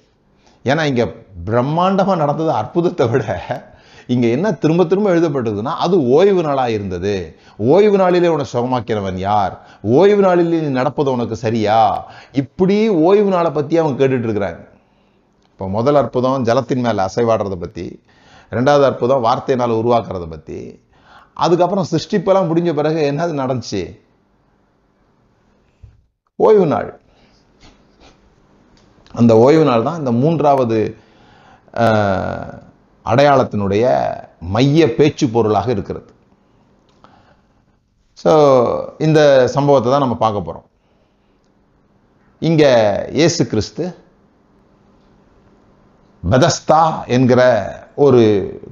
ஏன்னா 0.65 0.83
இங்கே 0.91 1.07
பிரம்மாண்டமா 1.45 2.17
நடந்தது 2.17 2.51
அற்புதத்தை 2.53 3.07
விட 3.09 3.25
இங்க 4.09 4.27
என்ன 4.27 4.47
திரும்ப 4.53 4.85
திரும்ப 4.85 5.15
எழுதப்பட்டதுன்னா 5.15 5.73
அது 5.85 5.97
ஓய்வு 6.09 6.43
நாளா 6.43 6.65
இருந்தது. 6.69 7.37
ஓய்வு 7.57 7.97
நாளிலே 7.99 8.29
உன்னை 8.29 8.47
சுகமாக்கிறவன் 8.53 9.19
யார்? 9.19 9.55
ஓய்வு 9.83 10.23
நாளிலே 10.23 10.61
நீ 10.61 10.69
நடப்பது 10.69 11.13
உனக்கு 11.13 11.37
சரியா? 11.37 11.79
இப்படி 12.33 12.89
ஓய்வு 12.89 13.31
நாளை 13.31 13.51
பத்தி 13.51 13.79
அவங்க 13.79 13.97
கேட்டுட்டு 14.01 14.29
இருக்கிறாங்க 14.29 14.63
இப்போ 15.53 15.69
முதல் 15.69 15.95
அற்புதம் 15.95 16.45
ஜலத்தின் 16.45 16.81
மேல 16.81 17.09
அசைவாடுறதை 17.09 17.59
பத்தி 17.61 17.87
ரெண்டாவது 18.53 18.85
அற்புதம் 18.85 19.25
வார்த்தையினால் 19.25 19.79
உருவாக்குறதை 19.81 20.29
பத்தி 20.31 20.59
அதுக்கப்புறம் 21.35 21.87
சிருஷ்டிப்பெல்லாம் 21.91 22.49
முடிஞ்ச 22.51 22.75
பிறகு 22.75 23.01
என்னது 23.13 23.33
நடந்துச்சு? 23.43 23.83
ஓய்வு 26.37 26.67
நாள். 26.67 26.91
அந்த 29.15 29.33
ஓய்வு 29.39 29.65
நாள் 29.65 29.83
தான் 29.83 29.99
இந்த 29.99 30.13
மூன்றாவது 30.13 30.79
அடையாளத்தினுடைய 33.07 33.85
மைய 34.49 34.95
பேச்சு 34.95 35.31
பொருளாக 35.31 35.71
இருக்கிறது. 35.71 36.09
ஸோ 38.19 38.33
இந்த 38.99 39.21
சம்பவத்தை 39.47 39.91
தான் 39.91 40.01
நம்ம 40.01 40.17
பார்க்க 40.17 40.41
போகிறோம் 40.41 40.67
இங்கே 42.43 42.71
இயேசு 43.13 43.47
கிறிஸ்து 43.47 43.85
பெதஸ்தா 46.23 46.81
என்கிற 47.07 47.41
ஒரு 47.97 48.21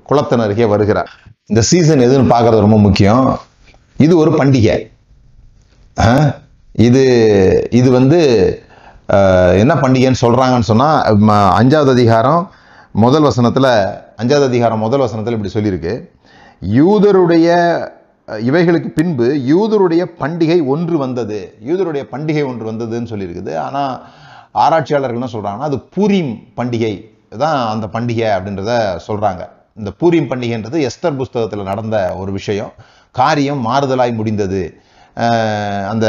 குளத்தின் 0.03 0.39
அருகே 0.39 0.65
வருகிறார். 0.65 1.11
இந்த 1.49 1.61
சீசன் 1.63 2.01
எதுன்னு 2.01 2.33
பார்க்கறது 2.33 2.61
ரொம்ப 2.61 2.79
முக்கியம். 2.79 3.27
இது 3.97 4.17
ஒரு 4.17 4.31
பண்டிகை. 4.39 4.77
இது 6.79 7.03
இது 7.71 7.91
வந்து 7.91 8.19
அஹ், 9.09 9.55
என்ன 9.59 9.75
பண்டிகைன்னு 9.75 10.23
சொல்றாங்கன்னு 10.23 10.71
சொன்னா 10.71 10.89
அஞ்சாவது 11.53 11.91
அதிகாரம் 11.91 12.43
முதல் 13.01 13.27
வசனத்தில் 13.27 13.67
அஞ்சாவது 14.23 14.47
அதிகாரம் 14.49 14.83
முதல் 14.85 15.03
வசனத்தில் 15.03 15.35
இப்படி 15.37 15.53
சொல்லியிருக்கு. 15.55 15.93
யூதருடைய 16.79 17.47
இவைகளுக்கு 18.49 18.91
பின்பு 18.99 19.27
யூதருடைய 19.51 20.03
பண்டிகை 20.23 20.59
ஒன்று 20.73 20.97
வந்தது. 21.05 21.39
யூதருடைய 21.69 22.03
பண்டிகை 22.13 22.45
ஒன்று 22.51 22.69
வந்ததுன்னு 22.71 23.11
சொல்லியிருக்குது. 23.13 23.53
ஆனால் 23.65 23.95
ஆராய்ச்சியாளர்கள் 24.65 25.21
என்ன 25.21 25.31
சொல்கிறாங்கன்னா 25.37 25.71
அது 25.71 25.79
பூரீம் 25.97 26.33
பண்டிகை. 26.59 26.93
தான் 27.45 27.59
அந்த 27.75 27.89
பண்டிகை 27.97 28.29
அப்படின்றத 28.37 28.73
சொல்கிறாங்க 29.09 29.43
இந்த 29.81 29.93
பூரீம் 30.01 30.31
பண்டிகைன்றது 30.33 30.79
எஸ்தர் 30.89 31.19
புஸ்தகத்தில் 31.23 31.69
நடந்த 31.73 31.97
ஒரு 32.23 32.33
விஷயம். 32.39 32.73
காரியம் 33.21 33.63
மாறுதலாய் 33.69 34.19
முடிந்தது. 34.21 34.63
அந்த 35.93 36.07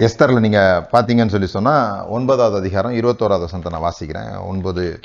எஸ்தரில் 0.00 0.40
நீங்கள் 0.40 0.82
பார்த்தீங்கன்னு 0.92 1.28
சொல்லி 1.28 1.46
சொன்னால் 1.46 2.06
ஒன்பதாவது 2.06 2.56
அதிகாரம் 2.56 2.92
இருபத்தோராவது 2.92 3.40
வசனத்தை 3.40 3.72
நான் 3.72 3.92
வாசிக்கிறேன். 3.92 4.46
ஒன்பது 4.46 5.00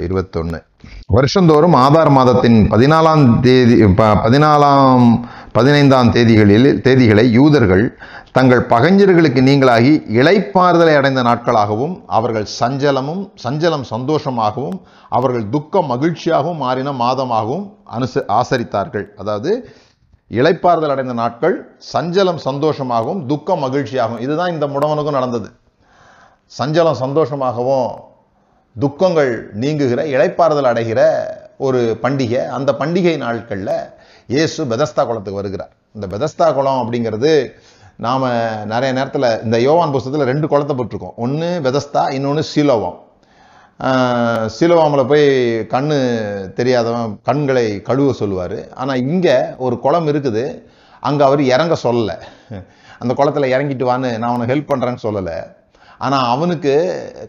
இருபத்தொன்று 0.00 0.60
இருபத்தொன்னு. 0.60 0.62
வருஷந்தோறும் 1.06 1.74
ஆதார் 1.74 2.10
மாதத்தின் 2.10 2.70
பதினாலாம் 2.70 3.40
தேதி 3.40 3.86
ப- 3.86 4.04
பதினாலாம் 4.04 5.20
பதினைந்தாம் 5.52 6.12
தேதிகளில் 6.12 6.80
தேதிகளை 6.80 7.30
யூதர்கள் 7.30 7.98
தங்கள் 8.32 8.66
பகைஞர்களுக்கு 8.66 9.40
நீங்களாகி 9.40 10.02
இளைப்பாறுதலை 10.14 10.96
அடைந்த 10.96 11.22
நாட்களாகவும் 11.22 12.02
அவர்கள் 12.06 12.46
சஞ்சலமும் 12.60 13.30
சஞ்சலம் 13.44 13.84
சந்தோஷமாகவும் 13.90 14.80
அவர்கள் 15.08 15.48
துக்கம் 15.48 15.90
மகிழ்ச்சியாகவும் 15.90 16.56
மாறின 16.56 16.92
மாதமாகவும் 16.92 17.70
அனுச 17.98 18.22
ஆசரித்தார்கள். 18.28 19.04
அதாவது 19.16 19.68
இளைப்பாறுதல் 20.38 20.92
அடைந்த 20.94 21.14
நாட்கள் 21.20 21.54
சஞ்சலம் 21.92 22.40
சந்தோஷமாகவும் 22.44 23.22
துக்கம் 23.30 23.62
மகிழ்ச்சியாகவும் 23.64 24.22
இதுதான் 24.24 24.52
இந்த 24.52 24.66
முடவனுக்கும் 24.66 25.16
நடந்தது. 25.18 25.48
சஞ்சலம் 26.58 27.00
சந்தோஷமாகவும் 27.04 27.88
துக்கங்கள் 28.76 29.32
நீங்குகிற 29.62 30.00
இளைப்பாறுதல் 30.14 30.70
அடைகிற 30.72 31.00
ஒரு 31.66 31.80
பண்டிகை. 32.02 32.42
அந்த 32.58 32.70
பண்டிகை 32.78 33.16
நாட்களில் 33.24 33.74
இயேசு 34.26 34.60
பெதஸ்தா 34.64 35.04
குளத்துக்கு 35.08 35.40
வருகிறார். 35.40 35.72
இந்த 35.96 36.06
பெதஸ்தா 36.14 36.48
குளம் 36.54 36.80
அப்படிங்கிறது 36.82 37.32
நாம் 38.06 38.26
நிறைய 38.72 38.90
நேரத்தில் 38.98 39.30
இந்த 39.44 39.56
யோவான் 39.60 39.94
புஸ்தத்தில் 39.94 40.28
ரெண்டு 40.32 40.48
குளத்தை 40.52 40.74
போட்டிருக்கோம். 40.76 41.16
ஒன்று 41.16 41.48
பெதஸ்தா 41.66 42.02
இன்னொன்று 42.18 42.44
சீலோவம். 42.54 42.98
சிலுவாமலை 44.56 45.04
போய் 45.10 45.26
கண் 45.74 45.92
தெரியாதவன் 46.58 47.12
கண்களை 47.28 47.66
கழுவ 47.88 48.12
சொல்லுவார். 48.20 48.58
ஆனால் 48.80 49.02
இங்கே 49.12 49.36
ஒரு 49.64 49.76
குளம் 49.84 50.08
இருக்குது. 50.12 50.44
அங்கே 51.08 51.22
அவர் 51.28 51.42
இறங்க 51.54 51.74
சொல்லலை. 51.84 52.16
அந்த 53.02 53.12
குளத்தில் 53.18 53.52
இறங்கிட்டு 53.54 53.86
வான்னு 53.90 54.10
நான் 54.20 54.32
அவனை 54.32 54.48
ஹெல்ப் 54.52 54.70
பண்ணுறேன்னு 54.72 55.04
சொல்லலை. 55.06 55.36
ஆனால் 56.06 56.28
அவனுக்கு 56.34 56.74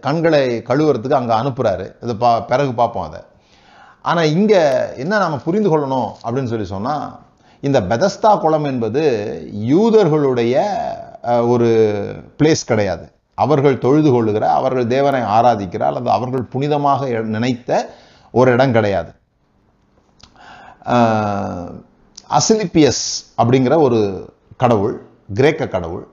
கண்களை 0.08 0.44
கழுவுறதுக்கு 0.70 1.20
அங்கே 1.20 1.36
அனுப்புகிறாரு 1.42 1.86
இதை 2.04 2.16
பா 2.24 2.32
பிறகு 2.52 2.74
பார்ப்போம் 2.82 3.08
அதை. 3.10 3.22
ஆனால் 4.10 4.32
இங்கே 4.36 4.62
என்ன 5.04 5.20
நம்ம 5.24 5.40
புரிந்து 5.48 5.72
கொள்ளணும் 5.72 6.10
அப்படின்னு 6.26 6.52
சொல்லி 6.54 6.68
சொன்னால் 6.76 7.08
இந்த 7.68 7.80
பெதஸ்தா 7.92 8.32
குளம் 8.44 8.70
என்பது 8.72 9.02
யூதர்களுடைய 9.72 10.56
ஒரு 11.54 11.70
பிளேஸ் 12.40 12.70
கிடையாது. 12.72 13.06
அவர்கள் 13.44 13.82
தொழுது 13.86 14.10
கொள்ளுகிற 14.14 14.46
அவர்கள் 14.60 14.92
தேவனை 14.96 15.22
ஆராதிக்கிற 15.38 15.84
அல்லது 15.90 16.10
அவர்கள் 16.18 16.46
புனிதமாக 16.54 17.10
நினைத்த 17.36 17.70
ஒரு 18.34 18.50
இடம் 18.56 18.76
கிடையாது. 18.78 19.12
அசிலிப்பியஸ் 22.38 23.06
அப்படிங்கிற 23.42 23.76
ஒரு 23.86 24.00
கடவுள் 24.64 24.96
கிரேக்க 25.38 25.64
கடவுள். 25.76 26.06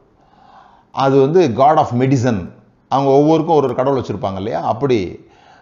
அது 0.94 1.16
வந்து 1.24 1.40
காட் 1.60 1.80
ஆஃப் 1.82 1.94
மெடிசன் 2.02 2.40
அவங்க 2.90 3.10
ஒவ்வொருக்கும் 3.20 3.56
ஒரு 3.58 3.66
ஒரு 3.68 3.74
கடவுள் 3.78 3.98
வச்சுருப்பாங்க 4.00 4.40
இல்லையா? 4.42 4.60
அப்படி 4.72 4.98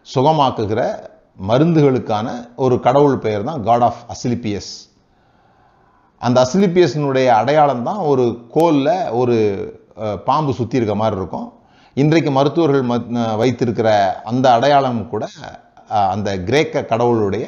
சுகமாக்குகிற 0.06 0.80
மருந்துகளுக்கான 1.48 2.28
ஒரு 2.64 2.74
கடவுள் 2.86 3.16
பெயர் 3.24 3.48
தான் 3.48 3.64
காட் 3.68 3.84
ஆஃப் 3.88 4.02
அசிலிப்பியஸ் 4.12 4.72
அந்த 6.22 6.36
அசிலிப்பியஸினுடைய 6.44 7.26
அடையாளம் 7.40 7.86
தான் 7.88 8.00
ஒரு 8.10 8.24
கோல்ல 8.54 8.88
ஒரு 9.20 9.36
பாம்பு 10.28 10.52
சுற்றி 10.58 10.78
இருக்க 10.78 10.94
மாதிரி 11.00 11.16
இருக்கும். 11.20 11.48
இன்றைக்கு 11.96 12.30
மருத்துவர்கள் 12.30 12.82
மத்- 12.90 13.36
வைத்திருக்கிற 13.36 13.88
அந்த 14.24 14.52
அடையாளம் 14.52 15.08
கூட 15.08 15.24
அந்த 16.10 16.38
கிரேக்க 16.38 16.82
கடவுளுடைய 16.84 17.44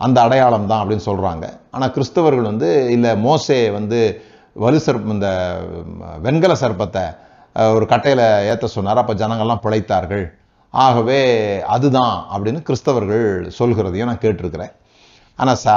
அந்த 0.00 0.20
அடையாளம் 0.20 0.66
தான் 0.66 0.82
அப்படின்னு 0.82 1.06
சொல்கிறாங்க 1.06 1.44
ஆனால் 1.70 1.92
கிறிஸ்தவர்கள் 1.92 2.50
வந்து 2.50 2.68
இல்லை 2.90 3.16
மோசே 3.16 3.70
வந்து 3.70 4.00
வலு 4.56 4.80
சர்ப்பம் 4.86 5.14
இந்த 5.16 5.30
வெண்கல 6.22 6.52
சர்ப்பத்தை 6.60 7.04
ஒரு 7.74 7.86
கட்டையில் 7.86 8.22
ஏற்ற 8.50 8.66
சொன்னார். 8.66 8.96
அப்போ 8.96 9.14
ஜனங்கள்லாம் 9.14 9.64
பிழைத்தார்கள். 9.64 10.24
ஆகவே 10.74 11.20
அதுதான் 11.66 12.14
அப்படின்னு 12.34 12.60
கிறிஸ்தவர்கள் 12.62 13.24
சொல்கிறதையும் 13.58 14.10
நான் 14.10 14.24
கேட்டிருக்கிறேன். 14.24 14.72
ஆனால் 15.38 15.60
ச 15.64 15.68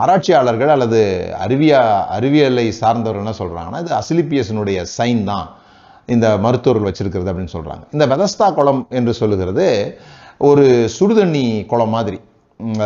ஆராய்ச்சியாளர்கள் 0.00 0.68
அல்லது 0.68 1.00
அறிவியா 1.44 1.80
அறிவியலை 2.08 2.72
சார்ந்தவர்கள் 2.72 3.24
என்ன 3.24 3.36
சொல்கிறாங்கன்னா 3.42 3.80
இது 3.84 3.94
அசிலிப்பியஸினுடைய 4.00 4.78
சைன் 4.98 5.24
தான். 5.24 5.46
இந்த 6.14 6.26
மருத்துவர்கள் 6.44 6.88
வச்சிருக்கிறது 6.88 7.30
அப்படின்னு 7.32 7.54
சொல்கிறாங்க 7.56 7.84
இந்த 7.96 8.04
பெதஸ்தா 8.12 8.48
குளம் 8.58 8.82
என்று 8.98 9.12
சொல்லுகிறது 9.20 9.66
ஒரு 10.48 10.66
சுடுதண்ணி 10.96 11.44
குளம் 11.72 11.94
மாதிரி. 11.96 12.18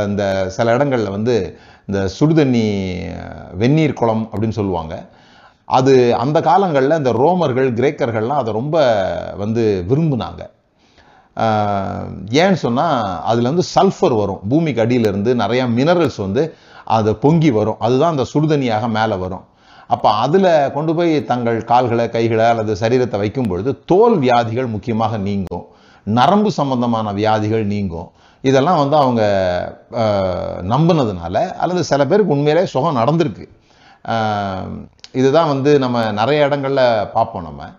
இந்த 0.09 0.25
சில 0.57 0.75
இடங்களில் 0.77 1.15
வந்து 1.17 1.35
இந்த 1.89 2.01
சுடுதண்ணி 2.17 2.67
வெந்நீர் 3.61 3.99
குளம் 4.01 4.25
அப்படின்னு 4.31 4.59
சொல்லுவாங்க. 4.59 4.95
அது 5.79 5.95
அந்த 6.23 6.39
காலங்களில் 6.49 6.99
இந்த 7.01 7.13
ரோமர்கள் 7.23 7.69
கிரேக்கர்கள்லாம் 7.79 8.43
அதை 8.43 8.53
ரொம்ப 8.59 8.77
வந்து 9.43 9.63
விரும்புனாங்க. 9.91 10.43
ஏன்னு 12.43 12.59
சொன்னால் 12.65 12.99
அதில் 13.31 13.51
வந்து 13.51 13.67
சல்ஃபர் 13.75 14.17
வரும். 14.23 14.43
பூமிக்கு 14.51 14.83
அடியிலிருந்து 14.85 15.31
நிறையா 15.43 15.65
மினரல்ஸ் 15.79 16.21
வந்து 16.27 16.43
அது 16.97 17.11
பொங்கி 17.25 17.51
வரும். 17.59 17.81
அதுதான் 17.87 18.15
அந்த 18.15 18.27
சுடுதண்ணியாக 18.33 18.89
மேலே 18.99 19.17
வரும். 19.25 19.45
அப்போ 19.93 20.09
அதில் 20.25 20.51
கொண்டு 20.75 20.93
போய் 20.99 21.13
தங்கள் 21.31 21.59
கால்களை 21.71 22.05
கைகளை 22.17 22.47
அல்லது 22.53 22.73
சரீரத்தை 22.83 23.19
வைக்கும் 23.23 23.49
பொழுது 23.51 23.71
தோல் 23.91 24.17
வியாதிகள் 24.25 24.69
முக்கியமாக 24.75 25.19
நீங்கும். 25.29 25.65
நரம்பு 26.07 26.51
சம்பந்தமான 26.59 27.13
வியாதிகள் 27.21 27.65
நீங்கும். 27.73 28.09
இதெல்லாம் 28.45 28.81
வந்து 28.83 28.97
அவங்க 29.03 29.23
நம்பினதுனால 30.73 31.37
அல்லது 31.63 31.83
சில 31.91 32.01
பேருக்கு 32.11 32.35
உண்மையிலே 32.37 32.65
சுகம் 32.75 33.01
நடந்திருக்கு. 33.01 33.47
இதுதான் 35.21 35.51
வந்து 35.53 35.71
நம்ம 35.85 35.99
நிறைய 36.21 36.47
இடங்களில் 36.49 36.87
பார்ப்போம் 37.17 37.47
நம்ம. 37.49 37.71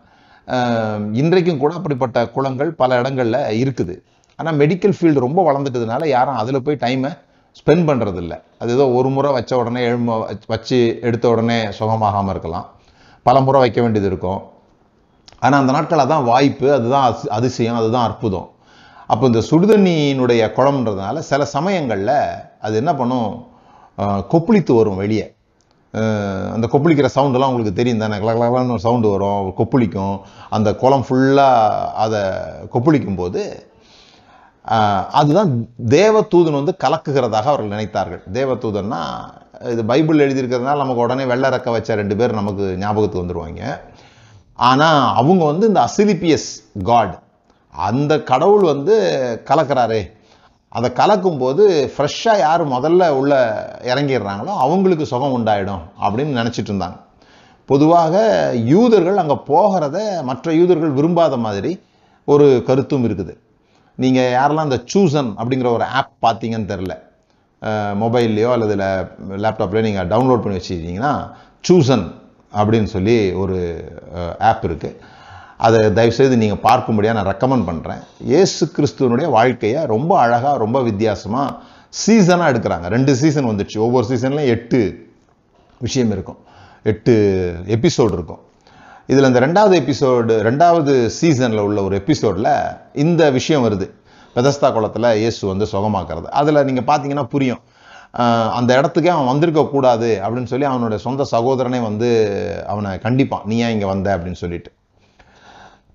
இன்றைக்கும் 1.21 1.61
கூட 1.63 1.73
அப்படிப்பட்ட 1.79 2.19
குளங்கள் 2.35 2.71
பல 2.81 2.97
இடங்களில் 3.01 3.41
இருக்குது. 3.61 3.95
ஆனால் 4.39 4.57
மெடிக்கல் 4.61 4.95
ஃபீல்டு 4.97 5.25
ரொம்ப 5.25 5.39
வளர்ந்துட்டதுனால 5.47 6.07
யாரும் 6.15 6.39
அதில் 6.41 6.65
போய் 6.65 6.83
டைமை 6.85 7.11
ஸ்பெண்ட் 7.59 7.87
பண்ணுறது 7.89 8.19
இல்லை 8.23 8.37
அது 8.61 8.71
ஏதோ 8.77 8.85
ஒரு 8.99 9.09
முறை 9.15 9.29
வச்ச 9.35 9.51
உடனே 9.61 9.81
எழும 9.89 10.17
வச்சு 10.53 10.79
எடுத்த 11.07 11.25
உடனே 11.33 11.59
சுகமாகாமல் 11.77 12.33
இருக்கலாம். 12.33 12.65
பல 13.27 13.35
முறை 13.45 13.59
வைக்க 13.63 13.79
வேண்டியது 13.83 14.09
இருக்கும். 14.11 14.41
ஆனால் 15.43 15.61
அந்த 15.61 15.71
நாட்கள் 15.75 16.03
அதான் 16.05 16.27
வாய்ப்பு 16.31 16.67
அதுதான் 16.77 17.05
அதிசயம் 17.37 17.79
அதுதான் 17.81 18.07
அற்புதம். 18.09 18.49
அப்போ 19.13 19.23
இந்த 19.31 19.41
சுடுதண்ணியினுடைய 19.49 20.41
குளம்ன்றதுனால 20.57 21.23
சில 21.29 21.41
சமயங்களில் 21.55 22.17
அது 22.65 22.75
என்ன 22.81 22.91
பண்ணும்? 22.99 23.31
கொப்புளித்து 24.33 24.73
வரும் 24.77 25.01
வெளியே. 25.03 25.25
அந்த 26.53 26.65
கொப்புளிக்கிற 26.71 27.09
சவுண்டெல்லாம் 27.15 27.51
உங்களுக்கு 27.51 27.79
தெரியும் 27.79 28.01
தானே? 28.03 28.15
கலகலகலான்னு 28.23 28.75
ஒரு 28.75 28.83
சவுண்டு 28.85 29.09
வரும் 29.13 29.43
கொப்புளிக்கும். 29.59 30.15
அந்த 30.57 30.69
குளம் 30.81 31.05
ஃபுல்லாக 31.07 31.85
அதை 32.05 32.21
கொப்புளிக்கும் 32.73 33.19
போது 33.21 33.41
அதுதான் 35.19 35.51
தேவதூதன் 35.95 36.59
வந்து 36.59 36.73
கலக்குகிறதாக 36.83 37.49
அவர்கள் 37.51 37.73
நினைத்தார்கள். 37.75 38.21
தேவதூதன்னா 38.37 39.01
இது 39.71 39.81
பைபிள் 39.91 40.23
எழுதியிருக்கிறதுனால 40.25 40.81
நமக்கு 40.83 41.03
உடனே 41.05 41.25
வெள்ளை 41.31 41.49
ரக்க 41.49 41.69
வச்ச 41.75 41.95
ரெண்டு 41.95 42.15
பேர் 42.19 42.39
நமக்கு 42.39 42.65
ஞாபகத்துக்கு 42.83 43.23
வந்துடுவாங்க 43.23 43.61
ஆனால் 44.69 45.13
அவங்க 45.19 45.43
வந்து 45.51 45.67
இந்த 45.67 45.81
அசிலிப்பியஸ் 45.87 46.49
காட் 46.89 47.15
அந்த 47.73 48.13
கடவுள் 48.31 48.65
வந்து 48.71 48.95
கலக்கிறாரே. 49.49 50.01
அதை 50.77 50.89
கலக்கும்போது 50.99 51.63
ஃப்ரெஷ்ஷாக 51.93 52.43
யார் 52.45 52.63
முதல்ல 52.73 53.09
உள்ள 53.19 53.33
இறங்கிடுறாங்களோ 53.91 54.53
அவங்களுக்கு 54.65 55.05
சுகம் 55.11 55.35
உண்டாயிடும் 55.37 55.83
அப்படின்னு 56.05 56.39
நினச்சிட்டு 56.41 56.71
இருந்தாங்க. 56.71 56.99
பொதுவாக 57.65 58.15
யூதர்கள் 58.73 59.21
அங்கே 59.23 59.37
போகிறத 59.53 59.97
மற்ற 60.23 60.53
யூதர்கள் 60.53 60.97
விரும்பாத 60.99 61.37
மாதிரி 61.37 61.71
ஒரு 62.25 62.47
கருத்தும் 62.67 63.05
இருக்குது. 63.09 63.33
நீங்கள் 64.03 64.31
யாரெல்லாம் 64.37 64.69
இந்த 64.69 64.79
சூசன் 64.93 65.31
அப்படிங்கிற 65.39 65.69
ஒரு 65.77 65.85
ஆப் 65.99 66.13
பார்த்தீங்கன்னு 66.25 66.71
தெரில 66.73 66.93
மொபைல்லையோ 68.03 68.49
அல்லது 68.55 68.75
லேப்டாப்லையோ 69.43 69.83
நீங்கள் 69.87 70.09
டவுன்லோட் 70.13 70.43
பண்ணி 70.43 70.59
வச்சுக்கிட்டீங்கன்னா 70.59 71.13
சூசன் 71.67 72.05
அப்படின்னு 72.59 72.89
சொல்லி 72.95 73.15
ஒரு 73.43 73.57
ஆப் 74.49 74.65
இருக்குது 74.69 74.97
அதை 75.65 75.79
தயவுசெய்து 75.97 76.41
நீங்கள் 76.43 76.63
பார்க்கும்படியாக 76.67 77.17
நான் 77.17 77.29
ரெக்கமெண்ட் 77.31 77.67
பண்ணுறேன் 77.69 78.01
இயேசு 78.31 78.63
கிறிஸ்துவனுடைய 78.75 79.27
வாழ்க்கையை 79.37 79.81
ரொம்ப 79.93 80.11
அழகாக 80.23 80.55
ரொம்ப 80.63 80.77
வித்தியாசமாக 80.89 81.55
சீசனாக 82.03 82.51
எடுக்கிறாங்க. 82.51 82.87
ரெண்டு 82.95 83.11
சீசன் 83.21 83.49
வந்துடுச்சு 83.49 83.77
ஒவ்வொரு 83.85 84.05
சீசன்லையும் 84.11 84.51
எட்டு 84.55 84.79
விஷயம் 85.85 86.11
இருக்கும். 86.15 86.39
எட்டு 86.91 87.13
எபிசோடு 87.75 88.13
இருக்கும். 88.17 88.41
இதில் 89.11 89.27
இந்த 89.29 89.41
ரெண்டாவது 89.45 89.75
எபிசோடு 89.81 90.35
ரெண்டாவது 90.47 90.93
சீசனில் 91.17 91.63
உள்ள 91.65 91.79
ஒரு 91.87 91.95
எபிசோடில் 92.01 92.51
இந்த 93.03 93.23
விஷயம் 93.37 93.65
வருது. 93.65 93.87
பெதஸ்தா 94.35 94.69
குளத்தில் 94.75 95.07
இயேசு 95.21 95.41
வந்து 95.51 95.65
சுகமாக்குறது. 95.73 96.27
அதில் 96.39 96.65
நீங்கள் 96.69 96.87
பார்த்தீங்கன்னா 96.89 97.25
புரியும். 97.33 97.61
அந்த 98.57 98.71
இடத்துக்கே 98.79 99.11
அவன் 99.13 99.29
வந்திருக்கக்கூடாது 99.31 100.09
அப்படின்னு 100.23 100.51
சொல்லி 100.53 100.67
அவனுடைய 100.71 100.99
சொந்த 101.05 101.23
சகோதரனே 101.33 101.79
வந்து 101.89 102.09
அவனை 102.73 102.91
கண்டிப்பான். 103.05 103.45
நீ 103.51 103.55
ஏன் 103.65 103.73
இங்கே 103.75 103.87
வந்த? 103.93 104.09
அப்படின்னு 104.17 104.41
சொல்லிட்டு. 104.43 104.71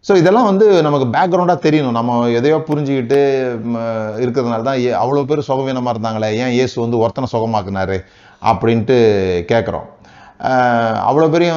ஸோ 0.08 0.12
இதெல்லாம் 0.20 0.48
வந்து 0.50 0.66
நமக்கு 0.86 1.06
பேக்ரவுண்டாக 1.14 1.60
தெரியணும். 1.66 1.96
நம்ம 1.98 2.18
எதையோ 2.38 2.58
புரிஞ்சுக்கிட்டு 2.68 3.20
இருக்கிறதுனால 4.24 4.62
தான் 4.68 4.80
அவ்வளோ 5.02 5.24
பேர் 5.30 5.48
சுகவீனமாக 5.48 5.94
இருந்தாங்களே. 5.94 6.30
ஏன் 6.44 6.54
இயேசு 6.58 6.76
வந்து 6.84 7.00
ஒருத்தனை 7.04 7.28
சுகமாக்குனாரு? 7.34 7.98
அப்படின்ட்டு 8.50 8.98
கேட்குறோம் 9.52 9.88
அவ்வளோ 11.08 11.26
பெரிய 11.34 11.50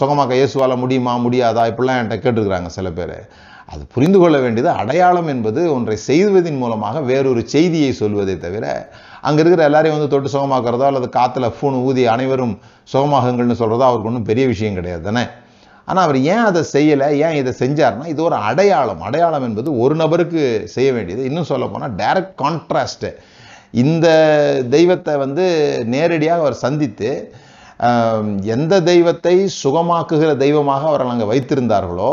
சுகமாக்க 0.00 0.34
இயேசுவால் 0.40 0.82
முடியுமா 0.82 1.14
முடியாதா? 1.24 1.62
இப்படிலாம் 1.70 1.98
என்கிட்ட 2.00 2.18
கேட்டிருக்கிறாங்க 2.24 2.70
சில 2.76 2.90
பேர். 2.98 3.16
அது 3.72 3.82
புரிந்து 3.94 4.18
கொள்ள 4.22 4.36
வேண்டியது 4.44 4.70
அடையாளம் 4.80 5.28
என்பது 5.32 5.60
ஒன்றை 5.74 5.96
செய்வதன் 6.08 6.58
மூலமாக 6.62 7.00
வேறொரு 7.10 7.42
செய்தியை 7.54 7.92
சொல்வதை 8.00 8.34
தவிர 8.38 8.64
அங்கே 9.28 9.40
இருக்கிற 9.42 9.62
எல்லாரையும் 9.68 9.96
வந்து 9.96 10.10
தொட்டு 10.14 10.34
சுகமாக்குறதோ 10.34 10.86
அல்லது 10.90 11.08
காற்றுல 11.18 11.46
ஃபூன் 11.56 11.76
ஊதி 11.88 12.02
அனைவரும் 12.14 12.54
சுகமாகுங்கள்னு 12.92 13.60
சொல்கிறதோ 13.62 13.86
அவருக்கு 13.88 14.10
ஒன்றும் 14.10 14.28
பெரிய 14.30 14.46
விஷயம் 14.52 14.78
கிடையாது 14.78 15.04
தானே? 15.08 15.24
ஆனால் 15.88 16.04
அவர் 16.06 16.18
ஏன் 16.34 16.44
அதை 16.48 16.62
செய்யலை? 16.74 17.08
ஏன் 17.26 17.38
இதை 17.40 17.52
செஞ்சார்னா 17.62 18.06
இது 18.12 18.20
ஒரு 18.28 18.36
அடையாளம். 18.48 19.02
அடையாளம் 19.08 19.46
என்பது 19.48 19.68
ஒரு 19.84 19.94
நபருக்கு 20.02 20.42
செய்ய 20.74 20.90
வேண்டியது. 20.92 21.22
இன்னும் 21.30 21.50
சொல்ல 21.52 21.66
போனால் 21.66 21.96
டைரக்ட் 22.02 22.36
கான்ட்ராஸ்ட்டு 22.42 23.10
இந்த 23.84 24.06
தெய்வத்தை 24.76 25.14
வந்து 25.24 25.46
நேரடியாக 25.94 26.42
அவர் 26.44 26.62
சந்தித்து 26.66 27.10
எந்த 28.44 28.80
தெய்வத்தை 28.80 29.48
சுகமாக்குகிற 29.62 30.36
தெய்வமாக 30.36 30.86
அவர்கள் 30.86 31.08
அங்கே 31.08 31.24
வைத்திருந்தார்களோ 31.24 32.12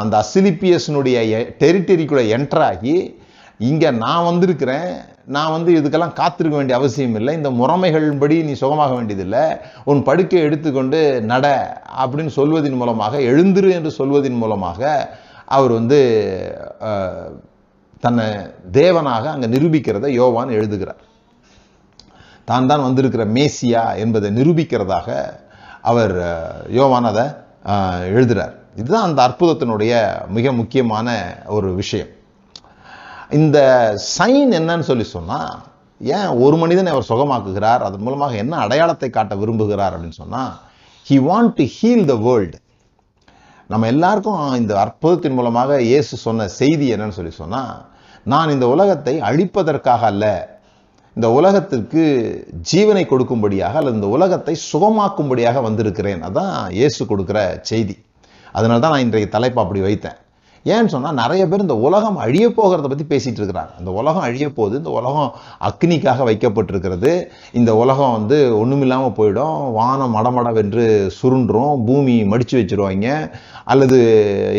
அந்த 0.00 0.24
அசிலிப்பியஸனுடைய 0.24 1.16
டெரிட்டரிக்குள்ளே 1.62 2.24
என்ட்ராகி 2.36 3.18
இங்கே 3.60 3.90
நான் 3.90 4.24
வந்திருக்கிறேன் 4.24 4.90
நான் 5.24 5.50
வந்து 5.50 5.70
இதுக்கெல்லாம் 5.80 6.12
காத்திருக்க 6.12 6.56
வேண்டிய 6.56 6.78
அவசியம் 6.78 7.14
இல்லை 7.14 7.34
இந்த 7.34 7.50
முறைமைகளின்படி 7.50 8.42
நீ 8.44 8.52
சுகமாக 8.52 8.94
வேண்டியதில்லை 8.94 9.44
உன் 9.84 10.02
படுக்கையை 10.02 10.46
எடுத்துக்கொண்டு 10.46 11.00
நட 11.22 11.46
அப்படின்னு 12.02 12.32
சொல்வதின் 12.36 12.76
மூலமாக 12.76 13.18
எழுந்துரு 13.18 13.70
என்று 13.70 13.90
சொல்வதின் 13.90 14.36
மூலமாக 14.36 15.10
அவர் 15.44 15.72
வந்து 15.72 16.00
தன்னை 18.00 18.26
தேவனாக 18.72 19.24
அங்கே 19.24 19.46
நிரூபிக்கிறதை 19.46 20.10
யோவான் 20.10 20.50
எழுதுகிறார். 20.50 21.00
தான் 22.44 22.66
தான் 22.66 22.82
வந்திருக்கிற 22.82 23.24
மேசியா 23.26 23.96
என்பதை 23.96 24.30
நிரூபிக்கிறதாக 24.30 25.08
அவர் 25.80 26.14
யோவான் 26.70 27.04
அதை 27.04 27.24
எழுதுகிறார் 28.08 28.54
இதுதான் 28.76 29.02
அந்த 29.02 29.20
அற்புதத்தினுடைய 29.28 29.92
மிக 30.28 30.52
முக்கியமான 30.52 31.08
ஒரு 31.46 31.74
விஷயம். 31.74 32.10
இந்த 33.30 33.58
சைன் 34.18 34.52
என்னன்னு 34.52 34.80
சொல்லி 34.80 35.04
சொன்னால் 35.04 35.52
ஏன் 36.00 36.28
ஒரு 36.36 36.56
மனிதனை 36.56 36.92
அவர் 36.92 37.08
சுகமாக்குகிறார் 37.08 37.82
அதன் 37.82 38.00
மூலமாக 38.00 38.36
என்ன 38.36 38.56
அடையாளத்தை 38.56 39.10
காட்ட 39.10 39.34
விரும்புகிறார் 39.34 39.94
அப்படின்னு 39.94 40.12
சொன்னால் 40.12 40.52
he 41.06 41.16
want 41.28 41.54
to 41.56 41.64
heal 41.78 42.04
the 42.04 42.16
world 42.16 42.58
நம்ம 43.70 43.86
எல்லாருக்கும் 43.86 44.54
இந்த 44.54 44.78
அற்புதத்தின் 44.78 45.34
மூலமாக 45.34 45.80
இயேசு 45.82 46.16
சொன்ன 46.16 46.46
செய்தி 46.46 46.94
என்னன்னு 46.94 47.10
சொல்லி 47.10 47.30
சொன்னால் 47.30 47.74
நான் 48.22 48.50
இந்த 48.50 48.66
உலகத்தை 48.66 49.20
அழிப்பதற்காக 49.20 50.02
அல்ல 50.02 50.26
இந்த 51.20 51.30
உலகத்திற்கு 51.38 52.02
ஜீவனை 52.68 53.02
கொடுக்கும்படியாக 53.10 53.74
அல்லது 53.80 53.96
இந்த 53.98 54.08
உலகத்தை 54.16 54.54
சுகமாக்கும்படியாக 54.70 55.60
வந்திருக்கிறேன். 55.66 56.22
அதான் 56.28 56.54
இயேசு 56.78 57.02
கொடுக்குற 57.10 57.38
செய்தி. 57.70 57.94
அதனால 58.58 58.80
தான் 58.84 58.92
நான் 58.94 59.04
இன்றைய 59.06 59.26
தலைப்பு 59.34 59.58
அப்படி 59.62 59.80
வைத்தேன். 59.86 60.16
ஏன்னு 60.72 60.92
சொன்னால் 60.94 61.18
நிறைய 61.20 61.42
பேர் 61.50 61.64
இந்த 61.64 61.76
உலகம் 61.88 62.16
அழிய 62.24 62.46
போகிறத 62.56 62.88
பற்றி 62.92 63.06
பேசிகிட்டு 63.12 63.40
இருக்கிறாங்க. 63.40 63.72
இந்த 63.82 63.90
உலகம் 64.00 64.24
அழிய 64.28 64.46
போகுது. 64.56 64.74
இந்த 64.80 64.90
உலகம் 64.98 65.30
அக்னிக்காக 65.68 66.24
வைக்கப்பட்டிருக்கிறது. 66.30 67.12
இந்த 67.60 67.70
உலகம் 67.82 68.16
வந்து 68.16 68.38
ஒன்றுமில்லாமல் 68.62 69.16
போயிடும். 69.20 69.60
வானம் 69.78 70.16
மடமடவென்று 70.16 70.84
சுருண்டுரும். 71.20 71.74
பூமி 71.88 72.16
மடித்து 72.32 72.58
வச்சுருவாங்க. 72.60 73.08
அல்லது 73.74 73.98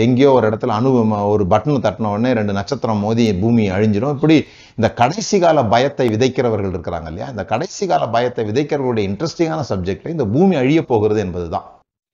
எங்கேயோ 0.05 0.31
ஒரு 0.37 0.47
இடத்துல 0.51 0.77
அணு 0.79 0.91
ஒரு 1.33 1.45
பட்டன் 1.53 1.85
தட்டின 1.87 2.11
உடனே 2.15 2.31
ரெண்டு 2.41 2.55
நட்சத்திரம் 2.59 3.05
மோதி 3.07 3.27
பூமி 3.43 3.65
அழிஞ்சிடும் 3.77 4.15
இப்படி 4.17 4.37
இந்த 4.75 4.93
கடைசி 4.93 5.39
கால 5.39 5.65
பயத்தை 5.65 6.07
விதைக்கிறவர்கள் 6.09 6.73
இருக்கிறாங்க 6.73 7.05
இல்லையா? 7.05 7.29
இந்த 7.29 7.45
கடைசி 7.45 7.87
கால 7.87 8.07
பயத்தை 8.07 8.45
விதைக்கிறவர்களுடைய 8.45 9.07
இன்ட்ரெஸ்டிங்கான 9.11 9.63
சப்ஜெக்ட் 9.69 10.07
இந்த 10.07 10.25
பூமி 10.25 10.55
அழிய 10.55 10.85
போகிறது 10.85 11.19
என்பதுதான். 11.19 11.67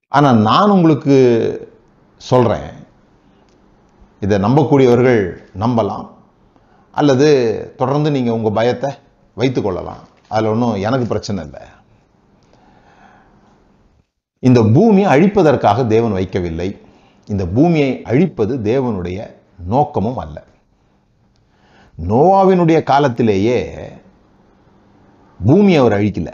ஆனால் 0.08 0.38
நான் 0.38 0.70
உங்களுக்கு 0.70 1.16
சொல்கிறேன் 2.18 2.70
இதை 4.20 4.38
நம்பக்கூடியவர்கள் 4.38 5.38
நம்பலாம். 5.60 6.08
அல்லது 6.92 7.28
தொடர்ந்து 7.78 8.12
நீங்கள் 8.12 8.34
உங்கள் 8.34 8.52
பயத்தை 8.52 8.92
வைத்து 9.34 9.62
கொள்ளலாம். 9.62 10.04
அதில் 10.28 10.50
ஒன்றும் 10.50 10.74
எனக்கு 10.74 11.06
பிரச்சனை 11.06 11.44
இல்லை. 11.44 11.62
இந்த 14.40 14.62
பூமி 14.62 15.06
அழிப்பதற்காக 15.06 15.88
தேவன் 15.88 16.12
வைக்கவில்லை. 16.12 16.78
இந்த 17.28 17.46
பூமியை 17.46 18.02
அழிப்பது 18.04 18.58
தேவனுடைய 18.58 19.36
நோக்கமும் 19.68 20.18
அல்ல. 20.18 20.44
நோவாவினுடைய 21.98 22.80
காலத்திலேயே 22.84 23.60
பூமியை 25.40 25.80
அவர் 25.82 25.98
அழிக்கல. 25.98 26.30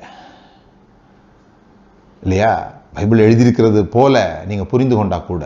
இல்லையா? 2.24 2.52
பைபிள் 2.96 3.20
எழுதியிருக்கிறது 3.20 3.82
போல 3.88 4.16
நீங்கள் 4.48 4.70
புரிந்து 4.72 4.96
கொண்டா 4.96 5.18
கூட 5.24 5.46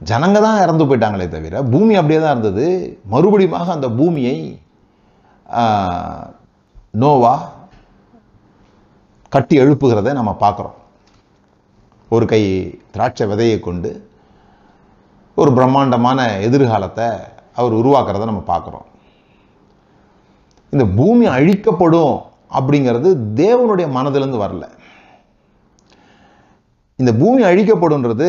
ஜனங்க 0.00 0.38
தான் 0.40 0.62
இறந்து 0.64 0.84
போயிட்டாங்களே 0.84 1.26
தவிர 1.28 1.62
பூமி 1.72 1.94
அப்படியே 1.94 2.20
தான் 2.20 2.34
இருந்தது. 2.34 2.66
மறுபடியுமாக 3.06 3.72
அந்த 3.72 3.88
பூமியை 3.98 4.36
ஆஹ், 5.46 6.24
நோவா 6.94 7.34
கட்டி 9.32 9.54
எழுப்புகிறதை 9.60 10.12
நம்ம 10.12 10.32
பார்க்குறோம். 10.40 10.76
ஒரு 12.10 12.24
கை 12.26 12.40
திராட்சை 12.92 13.26
விதையை 13.26 13.60
கொண்டு 13.60 13.90
ஒரு 15.36 15.50
பிரம்மாண்டமான 15.52 16.18
எதிர்காலத்தை 16.40 17.06
அவர் 17.56 17.78
உருவாக்குறதை 17.80 18.24
நம்ம 18.24 18.42
பார்க்குறோம். 18.46 18.86
இந்த 20.74 20.84
பூமி 20.98 21.26
அழிக்கப்படும் 21.36 22.16
அப்படிங்கிறது 22.58 23.08
தேவனுடைய 23.42 23.86
மனதிலேருந்து 23.96 24.42
வரல. 24.44 24.64
இந்த 27.00 27.10
பூமி 27.20 27.42
அழிக்கப்படும்ன்றது 27.42 28.28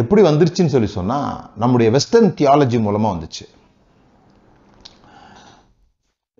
எப்படி 0.00 0.22
வந்துருச்சுன்னு 0.22 0.74
சொல்லி 0.74 0.88
சொன்னா 0.98 1.18
நம்முடைய 1.62 1.88
வெஸ்டர்ன் 1.96 2.32
தியாலஜி 2.38 2.78
மூலமா 2.86 3.08
வந்துச்சு. 3.14 3.44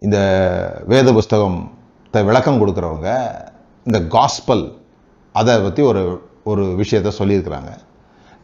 இந்த 0.05 0.19
வேத 0.93 1.13
புஸ்தகம் 1.19 1.59
விளக்கம் 2.31 2.61
கொடுக்குறவங்க 2.61 3.11
இந்த 3.87 3.99
காஸ்பல் 4.15 4.65
அதை 5.41 5.55
பற்றி 5.61 5.83
ஒரு 5.91 6.03
ஒரு 6.51 6.63
விஷயத்த 6.83 7.11
சொல்லியிருக்கிறாங்க. 7.19 7.71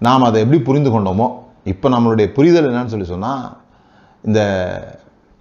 நாம் 0.07 0.27
அதை 0.29 0.39
எப்படி 0.45 0.59
புரிந்து 0.69 0.91
கொண்டோமோ 0.91 1.27
இப்போ 1.73 1.87
நம்மளுடைய 1.95 2.27
புரிதல் 2.37 2.69
என்னன்னு 2.71 2.93
சொல்லி 2.95 3.09
சொன்னால் 3.13 3.45
இந்த 4.29 4.41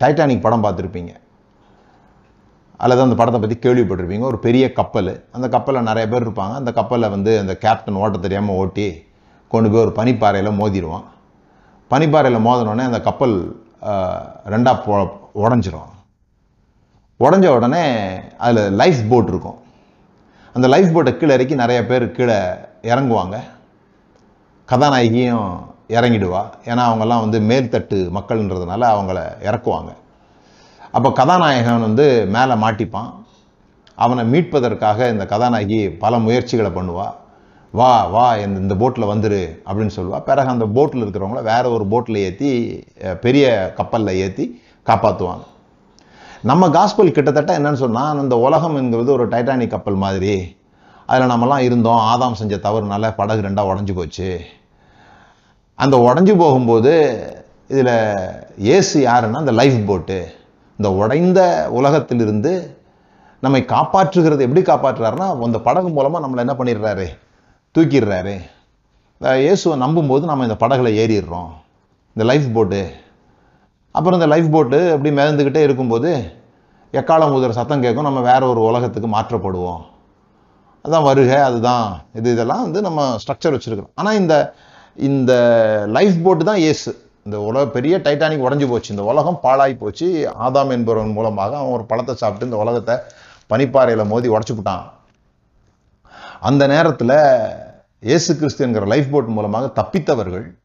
டைட்டானிக் 0.02 0.46
படம் 0.46 0.64
பார்த்துருப்பீங்க. 0.64 1.14
அல்லது 2.78 3.02
அந்த 3.02 3.16
படத்தை 3.16 3.40
பற்றி 3.42 3.58
கேள்விப்பட்டிருப்பீங்க. 3.64 4.26
ஒரு 4.32 4.40
பெரிய 4.40 4.66
கப்பல். 4.74 5.12
அந்த 5.32 5.48
கப்பலில் 5.50 5.88
நிறைய 5.90 6.06
பேர் 6.10 6.26
இருப்பாங்க. 6.28 6.54
அந்த 6.62 6.72
கப்பலில் 6.72 7.14
வந்து 7.16 7.40
அந்த 7.40 7.54
கேப்டன் 7.64 8.00
ஓட்ட 8.04 8.18
தெரியாமல் 8.18 8.56
ஓட்டி 8.56 8.88
கொண்டு 9.48 9.70
போய் 9.72 9.84
ஒரு 9.86 9.94
பனிப்பாறையில் 10.00 10.58
மோதிடுவான். 10.62 11.08
பனிப்பாறையில் 11.92 12.46
மோதினோடனே 12.48 12.86
அந்த 12.90 13.02
கப்பல் 13.02 13.36
ரெண்டாக 14.54 14.78
போ 14.86 14.96
உடஞ்சிரும். 15.44 15.90
உடஞ்ச 17.20 17.48
உடனே 17.56 17.84
அதில் 18.46 18.74
லைஃப் 18.82 19.02
போட் 19.10 19.28
இருக்கும். 19.28 19.60
அந்த 20.54 20.68
லைஃப் 20.74 20.94
போட்டை 20.94 21.12
கீழே 21.18 21.34
இறக்கி 21.34 21.56
நிறைய 21.56 21.86
பேர் 21.90 22.06
கீழே 22.12 22.38
இறங்குவாங்க. 22.92 23.38
கதாநாயகியும் 24.70 25.48
இறங்கிடுவா. 25.97 26.43
ஏன்னா 26.69 26.84
அவங்கெல்லாம் 26.89 27.23
வந்து 27.25 27.39
மேல்தட்டு 27.49 27.97
மக்கள்ன்றதுனால 28.17 28.82
அவங்கள 28.93 29.19
இறக்குவாங்க. 29.49 29.91
அப்போ 30.95 31.10
கதாநாயகன் 31.19 31.86
வந்து 31.88 32.06
மேலே 32.36 32.56
மாட்டிப்பான். 32.65 33.12
அவனை 34.04 34.23
மீட்பதற்காக 34.34 35.10
இந்த 35.13 35.25
கதாநாயகி 35.32 35.80
பல 36.04 36.13
முயற்சிகளை 36.27 36.71
பண்ணுவாள் 36.77 37.15
வா 37.80 37.91
வா 38.13 38.25
இந்த 38.43 38.58
இந்த 38.63 38.75
போட்டில் 38.82 39.12
வந்துரு 39.12 39.41
அப்படின்னு 39.67 39.95
சொல்லுவாள் 39.97 40.25
பிறகு 40.30 40.49
அந்த 40.54 40.65
போட்டில் 40.77 41.04
இருக்கிறவங்கள 41.04 41.41
வேறு 41.51 41.67
ஒரு 41.75 41.86
போட்டில் 41.91 42.17
ஏற்றி 42.27 42.49
பெரிய 43.25 43.45
கப்பலில் 43.77 44.19
ஏற்றி 44.23 44.45
காப்பாற்றுவாங்க 44.89 45.45
நம்ம 46.49 46.67
காஸ்பல் 46.75 47.15
கிட்டத்தட்ட 47.15 47.51
என்னன்னு 47.60 47.82
சொன்னால் 47.84 48.21
இந்த 48.21 48.36
உலகம் 48.45 48.77
என்கிறது 48.80 49.12
ஒரு 49.17 49.25
டைட்டானிக் 49.34 49.73
கப்பல் 49.73 50.04
மாதிரி. 50.04 50.36
அதில் 51.10 51.32
நம்மலாம் 51.32 51.65
இருந்தோம். 51.67 52.01
ஆதாம் 52.12 52.38
செஞ்ச 52.39 52.56
தவறுனால 52.65 53.12
படகு 53.19 53.45
ரெண்டாக 53.47 53.69
உடஞ்சி 53.71 53.93
போச்சு. 53.95 54.30
அந்த 55.82 55.98
உடஞ்சி 55.98 56.38
போகும்போது 56.38 57.20
இதில் 57.67 58.15
ஏசு 58.58 59.06
யாருன்னா 59.06 59.32
அந்த 59.32 59.52
லைஃப் 59.52 59.88
போட்டு 59.88 60.32
இந்த 60.72 60.91
உடைந்த 60.91 61.67
உலகத்திலிருந்து 61.70 62.78
நம்மை 63.41 63.63
காப்பாற்றுகிறது 63.67 64.39
எப்படி 64.39 64.62
காப்பாற்றுறாருன்னா 64.62 65.44
அந்த 65.44 65.60
படகு 65.60 65.89
மூலமாக 65.89 66.28
நம்மளை 66.28 66.38
என்ன 66.38 66.54
பண்ணிடுறாரு? 66.54 67.06
தூக்கிடுறாரு. 67.78 68.41
அஹ் 69.22 69.39
இயேசுவை 69.39 69.80
நம்பும்போது 69.80 70.24
நம்ம 70.24 70.46
இந்த 70.46 70.67
படகுல 70.67 70.89
ஏறிடுறோம். 70.89 71.50
இந்த 72.08 72.34
லைஃப் 72.34 72.54
போட்டு. 72.54 72.91
அப்புறம் 73.91 74.22
இந்த 74.22 74.36
லைஃப் 74.36 74.52
போட்டு 74.52 74.91
அப்படி 74.91 75.15
மிதந்துக்கிட்டே 75.15 75.63
இருக்கும்போது 75.63 76.34
எக்காலம் 76.91 77.36
உதிர 77.36 77.50
சத்தம் 77.50 77.82
கேட்கும் 77.82 78.04
நம்ம 78.04 78.22
வேற 78.22 78.48
ஒரு 78.48 78.62
உலகத்துக்கு 78.62 79.10
மாற்றப்படுவோம். 79.10 79.80
அதுதான் 80.82 81.04
வருகை 81.04 81.36
அதுதான். 81.36 82.02
இது 82.13 82.32
இதெல்லாம் 82.32 82.62
வந்து 82.62 82.82
நம்ம 82.82 83.15
ஸ்ட்ரக்சர் 83.15 83.60
வச்சுருக்கிறோம். 83.60 83.89
ஆனால் 83.96 84.17
இந்த 84.17 84.54
இந்த 84.95 85.32
லைஃப் 85.88 86.23
போட்டு 86.23 86.43
தான் 86.45 86.58
ஏசு. 86.58 86.91
இந்த 87.25 87.41
உலக 87.41 87.67
பெரிய 87.67 87.97
டைட்டானிக் 87.97 88.45
உடஞ்சி 88.47 88.67
போச்சு. 88.67 88.93
இந்த 88.93 89.04
உலகம் 89.04 89.39
பாழாய் 89.41 89.75
போச்சு. 89.75 90.34
ஆதாம் 90.39 90.69
என்பவன் 90.69 91.12
மூலமாக 91.12 91.58
அவன் 91.58 91.71
ஒரு 91.71 91.84
பழத்தை 91.84 92.15
சாப்பிட்டு 92.15 92.45
இந்த 92.45 92.58
உலகத்தை 92.58 92.95
பனிப்பாறையில் 93.47 94.06
மோதி 94.06 94.30
உடச்சு 94.30 94.80
அந்த 96.39 96.67
நேரத்தில் 96.67 97.17
இயேசு 97.99 98.36
கிறிஸ்து 98.36 98.65
என்கிற 98.65 98.86
லைஃப் 98.86 99.12
போட் 99.12 99.27
மூலமாக 99.27 99.82
தப்பித்தவர்கள் 99.82 100.56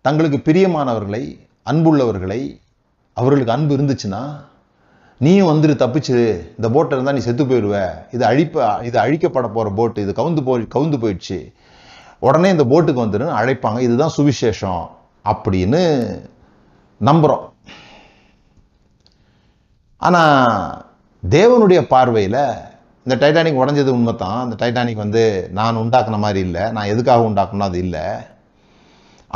தங்களுக்கு 0.00 0.52
பிரியமானவர்களை 0.52 1.38
அன்புள்ளவர்களை 1.70 2.60
அவர்களுக்கு 3.12 3.52
அன்பு 3.52 3.76
இருந்துச்சுன்னா 3.76 4.22
நீயும் 5.18 5.48
வந்துரு 5.48 5.74
தப்பிச்சு. 5.82 6.40
இந்த 6.56 6.70
போட்டில் 6.70 6.92
இருந்தால் 6.92 7.14
நீ 7.14 7.20
செத்து 7.20 7.44
போயிடுவ 7.44 7.88
இது 8.10 8.24
அழிப்ப 8.26 8.84
இது 8.84 8.98
அழிக்கப்பட 8.98 9.48
போகிற 9.48 9.72
போட்டு 9.74 10.02
இது 10.02 10.12
கவுந்து 10.16 10.42
போய் 10.42 10.62
கவுந்து 10.74 10.98
போயிடுச்சு. 11.04 11.52
உடனே 12.26 12.48
இந்த 12.54 12.64
போட்டுக்கு 12.72 13.04
வந்துடும் 13.04 13.38
அழைப்பாங்க 13.38 13.80
இதுதான் 13.86 14.16
சுவிசேஷம் 14.18 14.84
அப்படின்னு 15.32 15.82
நம்புகிறோம் 17.00 17.46
ஆனால் 20.06 20.84
தேவனுடைய 21.22 21.80
பார்வையில் 21.94 22.42
இந்த 23.06 23.14
டைட்டானிக் 23.20 23.60
உடஞ்சது 23.60 23.90
உண்மை 23.96 24.12
தான் 24.22 24.40
இந்த 24.46 24.56
டைட்டானிக் 24.60 25.04
வந்து 25.04 25.22
நான் 25.58 25.80
உண்டாக்குன 25.82 26.18
மாதிரி 26.24 26.40
இல்லை 26.46 26.64
நான் 26.76 26.90
எதுக்காக 26.92 27.28
உண்டாக்கணும் 27.28 27.68
அது 27.68 27.78
இல்லை. 27.86 28.04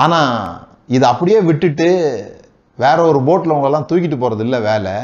ஆனால் 0.05 0.35
இதை 0.97 1.07
அப்படியே 1.13 1.39
விட்டுட்டு 1.49 1.89
வேற 2.79 2.99
ஒரு 3.11 3.21
போட்டில் 3.29 3.55
உங்களெல்லாம் 3.55 3.89
தூக்கிட்டு 3.91 4.17
போகிறது 4.19 4.45
இல்லை 4.47 4.59
வேலை. 4.71 4.97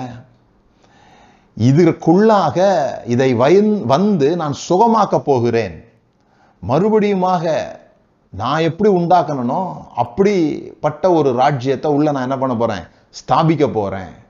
இதற்குள்ளாக 1.57 2.59
இதை 3.15 3.31
வயன் 3.43 3.73
வந்து 3.95 4.29
நான் 4.43 4.55
சுகமாக்க 4.69 5.19
போகிறேன். 5.31 5.77
மறுபடியுமாக 6.69 7.65
நான் 8.31 8.61
எப்படி 8.61 8.91
உண்டாக்கணும் 8.93 9.73
அப்படிப்பட்ட 9.97 11.11
ஒரு 11.11 11.33
ராஜ்யத்தை 11.33 11.91
உள்ள 11.91 12.11
நான் 12.11 12.23
என்ன 12.23 12.39
பண்ண 12.39 12.57
போகிறேன் 12.57 12.85
ஸ்தாபிக்க 13.11 13.73
போகிறேன் 13.73 14.21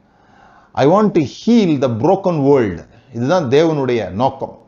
I 0.73 0.87
want 0.87 1.11
to 1.13 1.21
heal 1.21 1.79
the 1.79 1.89
broken 1.89 2.51
world 2.51 2.85
இதுதான் 3.15 3.49
தேவனுடைய 3.49 4.11
நோக்கம். 4.11 4.61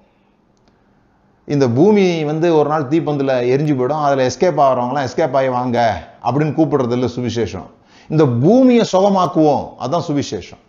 இந்த 1.47 1.69
பூமி 1.69 2.25
வந்து 2.25 2.57
ஒரு 2.57 2.69
நாள் 2.69 2.89
தீப்பந்தில் 2.89 3.51
எரிஞ்சு 3.55 3.73
போயிடும். 3.77 4.03
அதில் 4.03 4.31
எஸ்கேப் 4.31 4.61
ஆகிறவங்களாம் 4.61 5.09
எஸ்கேப் 5.09 5.37
ஆகி 5.37 5.49
வாங்க 5.49 6.09
அப்படின்னு 6.25 6.57
கூப்பிடுறது 6.57 6.91
இல்லை 6.91 7.11
சுவிசேஷம். 7.17 7.67
இந்த 8.09 8.27
பூமியை 8.27 8.87
சுகமாக்குவோம். 8.93 9.75
அதுதான் 9.75 10.17
சுவிசேஷம். 10.17 10.63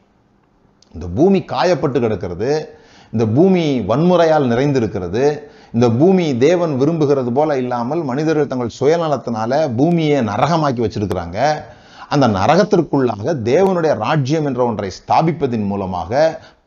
இந்த 0.94 1.08
பூமி 1.16 1.40
காயப்பட்டு 1.40 2.00
கிடக்கிறது. 2.00 2.80
இந்த 3.12 3.26
பூமி 3.26 3.80
வன்முறையால் 3.80 4.48
நிறைந்திருக்கிறது. 4.48 5.54
இந்த 5.76 5.88
பூமி 6.00 6.26
தேவன் 6.44 6.74
விரும்புகிறது 6.82 7.32
போல 7.38 7.56
இல்லாமல் 7.62 8.02
மனிதர்கள் 8.10 8.52
தங்கள் 8.52 8.76
சுயநலத்தினால 8.80 9.52
பூமியை 9.80 10.20
நரகமாக்கி 10.30 10.82
வச்சிருக்கிறாங்க. 10.84 11.40
அந்த 12.14 12.26
நரகத்திற்குள்ளாக 12.36 13.34
தேவனுடைய 13.50 13.94
ராஜ்யம் 14.04 14.48
என்ற 14.50 14.62
ஒன்றை 14.66 14.90
ஸ்தாபிப்பதின் 14.98 15.66
மூலமாக 15.72 16.12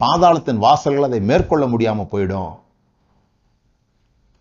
பாதாளத்தின் 0.03 0.61
வாசல்கள் 0.65 1.07
அதை 1.09 1.21
மேற்கொள்ள 1.31 1.67
முடியாமல் 1.75 2.11
போயிடும். 2.13 2.53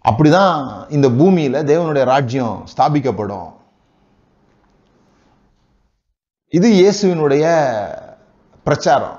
அப்படிதான் 0.09 0.57
இந்த 0.97 1.07
பூமியில 1.19 1.61
தேவனுடைய 1.71 2.03
ராஜ்யம் 2.13 2.57
ஸ்தாபிக்கப்படும். 2.73 3.49
இது 6.57 6.67
இயேசுவினுடைய 6.81 7.45
பிரச்சாரம். 8.67 9.17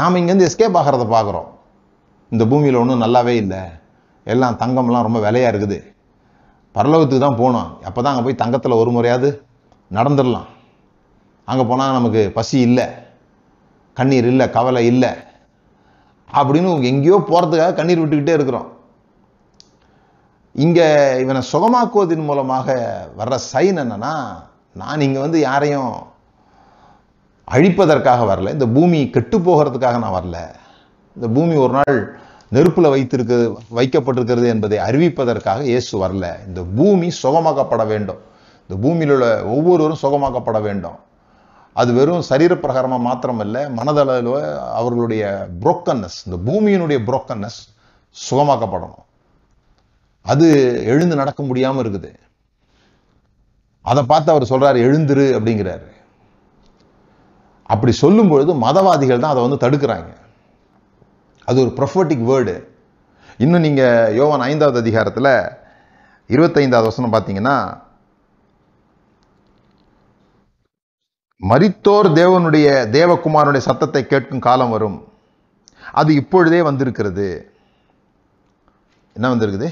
நாம் 0.00 0.18
இங்கேருந்து 0.22 0.48
எஸ்கேப் 0.50 0.80
ஆகிறத 0.80 1.06
பார்க்குறோம். 1.16 1.48
இந்த 2.32 2.44
பூமியில் 2.50 2.80
ஒன்றும் 2.80 3.04
நல்லாவே 3.04 3.34
இல்லை. 3.42 3.62
எல்லாம் 4.32 4.58
தங்கம்லாம் 4.62 5.06
ரொம்ப 5.06 5.20
விலையாக 5.26 5.52
இருக்குது. 5.52 5.78
பரலோகத்துக்கு 6.76 7.24
தான் 7.26 7.40
போகணும். 7.40 7.70
அப்போ 7.88 8.00
தான் 8.00 8.12
அங்கே 8.12 8.24
போய் 8.26 8.42
தங்கத்தில் 8.42 8.80
ஒரு 8.82 8.90
முறையாவது 8.96 9.28
நடந்துடலாம். 9.98 10.48
அங்கே 11.48 11.64
போனால் 11.70 11.96
நமக்கு 11.98 12.22
பசி 12.38 12.56
இல்லை. 12.68 12.86
கண்ணீர் 13.96 14.28
இல்லை 14.32 14.46
கவலை 14.56 14.82
இல்லை. 14.92 15.12
அப்படின்னு 16.38 16.70
எங்கேயோ 16.90 17.18
போகிறதுக்காக 17.30 17.76
கண்ணீர் 17.78 18.02
விட்டுக்கிட்டே 18.02 18.36
இருக்கிறோம். 18.38 18.68
இங்கே 20.64 20.86
இவனை 21.22 21.40
சுகமாக்குவதன் 21.52 22.28
மூலமாக 22.28 22.68
வர்ற 23.18 23.34
சைன் 23.50 23.80
என்னன்னா 23.84 24.14
நான் 24.80 25.04
இங்கே 25.06 25.20
வந்து 25.24 25.38
யாரையும் 25.48 25.92
அழிப்பதற்காக 27.48 28.22
வரல. 28.30 28.52
இந்த 28.56 28.66
பூமி 28.76 28.98
கெட்டு 29.14 29.36
போகிறதுக்காக 29.46 29.98
நான் 30.04 30.16
வரல. 30.18 30.38
இந்த 31.18 31.28
பூமி 31.36 31.54
ஒரு 31.64 31.72
நாள் 31.78 31.98
நெருப்புல 32.56 32.88
வைத்திருக்கிறது 32.92 33.46
வைக்கப்பட்டிருக்கிறது 33.78 34.46
என்பதை 34.54 34.76
அறிவிப்பதற்காக 34.84 35.64
இயேசு 35.70 35.92
வரல. 36.02 36.26
இந்த 36.48 36.60
பூமி 36.78 37.08
சுகமாக்கப்பட 37.22 37.82
வேண்டும். 37.92 38.20
இந்த 38.64 38.74
பூமியில் 38.84 39.12
உள்ள 39.14 39.26
ஒவ்வொருவரும் 39.54 40.00
சுகமாக்கப்பட 40.02 40.58
வேண்டும். 40.66 40.98
அது 41.80 41.90
வெறும் 41.98 42.22
சரீரப்பிரகாரமாக 42.28 43.06
மாத்திரமல்ல 43.08 43.58
மனதளவில் 43.78 44.30
அவர்களுடைய 44.78 45.24
புரோக்கன்னஸ் 45.64 46.18
இந்த 46.26 46.38
பூமியினுடைய 46.48 47.00
புரோக்கன்னஸ் 47.08 47.58
சுகமாக்கப்படணும். 48.16 49.04
அது 50.32 50.46
எழுந்து 50.92 51.20
நடக்க 51.22 51.42
முடியாமல் 51.50 51.82
இருக்குது. 51.84 52.12
அதை 53.90 54.02
பார்த்து 54.12 54.32
அவர் 54.34 54.50
சொல்றாரு 54.52 54.78
எழுந்துரு 54.86 55.26
அப்படிங்கிறாரு. 55.38 55.88
அப்படி 57.74 57.92
சொல்லும் 58.04 58.32
பொழுது 58.32 58.52
மதவாதிகள் 58.66 59.22
தான் 59.22 59.34
அதை 59.34 59.42
வந்து 59.46 59.62
தடுக்கிறாங்க. 59.66 60.10
அது 61.48 61.58
ஒரு 61.64 61.72
ப்ரொஃபட்டிக் 61.78 62.24
வேர்டு 62.30 62.54
இன்னும் 63.44 63.64
நீங்கள் 63.66 64.14
யோவான் 64.18 64.46
ஐந்தாவது 64.50 64.78
அதிகாரத்தில் 64.84 65.34
இருபத்தைந்தாவது 66.34 66.90
வசனம் 66.90 67.14
பார்த்தீங்கன்னா 67.14 67.58
மரித்தோர் 71.50 72.08
தேவனுடைய 72.20 72.68
தேவகுமாரனுடைய 72.96 73.62
சத்தத்தை 73.66 74.00
கேட்கும் 74.06 74.46
காலம் 74.46 74.72
வரும். 74.74 74.96
அது 76.00 76.10
இப்பொழுதே 76.20 76.60
வந்திருக்கிறது. 76.68 77.26
என்ன 79.16 79.28
வந்திருக்குது? 79.34 79.68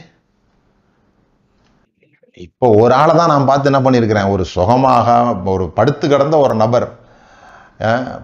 இப்போ 2.46 2.66
ஒரு 2.82 2.92
ஆளை 3.00 3.12
தான் 3.16 3.32
நான் 3.32 3.48
பார்த்து 3.50 3.70
என்ன 3.70 3.80
பண்ணியிருக்கிறேன்? 3.84 4.30
ஒரு 4.34 4.44
சுகமாக 4.54 5.16
ஒரு 5.54 5.66
படுத்து 5.78 6.06
கிடந்த 6.08 6.36
ஒரு 6.46 6.54
நபர். 6.62 6.88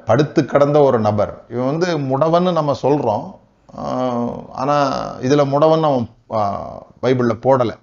படுத்து 0.09 0.41
கிடந்த 0.53 0.79
ஒரு 0.89 0.99
நபர். 1.09 1.33
இவன் 1.53 1.71
வந்து 1.73 1.89
முடவன்னு 2.11 2.59
நம்ம 2.61 2.75
சொல்கிறோம் 2.85 3.27
ஆனால் 4.63 4.89
இதில் 5.27 5.51
முடவன் 5.53 5.89
அவன் 5.91 6.07
பைபிளில் 7.05 7.43
போடலை. 7.47 7.77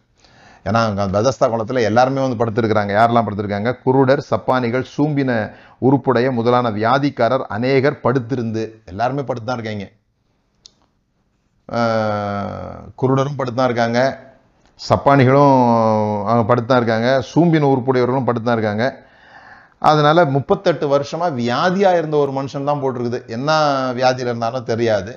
ஏன்னா 0.67 0.79
அங்கே 0.87 1.03
பெதஸ்தா 1.15 1.45
குளத்தில் 1.51 1.87
எல்லாருமே 1.89 2.23
வந்து 2.23 2.39
படுத்திருக்கிறாங்க. 2.39 2.91
யாரெல்லாம் 2.97 3.27
படுத்திருக்காங்க? 3.27 3.69
குருடர் 3.85 4.21
சப்பானிகள் 4.31 4.83
சூம்பின 4.95 5.31
உறுப்புடைய 5.87 6.27
முதலான 6.39 6.71
வியாதிக்காரர் 6.79 7.45
அநேகர் 7.55 8.01
படுத்திருந்து 8.05 8.63
எல்லாருமே 8.93 9.23
படுத்து 9.29 9.47
தான் 9.49 9.59
இருக்காங்க 9.59 9.87
குருடரும் 12.99 13.37
படுத்து 13.39 13.57
தான் 13.59 13.69
இருக்காங்க. 13.69 13.99
சப்பானிகளும் 14.87 15.55
அவங்க 16.29 16.45
படுத்து 16.49 16.69
தான் 16.69 16.81
இருக்காங்க. 16.81 17.09
சூம்பின 17.31 17.69
உறுப்புடையவர்களும் 17.71 18.27
படுத்து 18.27 18.47
தான் 18.47 18.57
இருக்காங்க. 18.57 18.85
அதனால் 19.89 20.21
முப்பத்தெட்டு 20.35 20.85
வருஷமாக 20.93 21.37
வியாதியாக 21.41 21.99
இருந்த 21.99 22.15
ஒரு 22.23 22.31
மனுஷன் 22.37 22.69
தான் 22.69 22.81
போட்டிருக்குது. 22.83 23.19
என்ன 23.37 23.49
வியாதியில் 23.99 24.31
இருந்தாலும் 24.31 24.69
தெரியாது. 24.71 25.11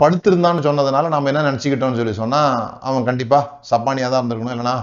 படுத்திருந்தான்னு 0.00 0.66
சொன்னதுனால 0.66 1.08
நம்ம 1.14 1.30
என்ன 1.32 1.44
நினச்சிக்கிட்டோம்னு 1.50 2.00
சொல்லி 2.00 2.14
சொன்னால் 2.20 2.54
அவன் 2.88 3.06
கண்டிப்பாக 3.08 3.50
சப்பானியாக 3.70 4.10
தான் 4.10 4.22
இருந்திருக்கணும். 4.22 4.54
இல்லைன்னா 4.56 4.76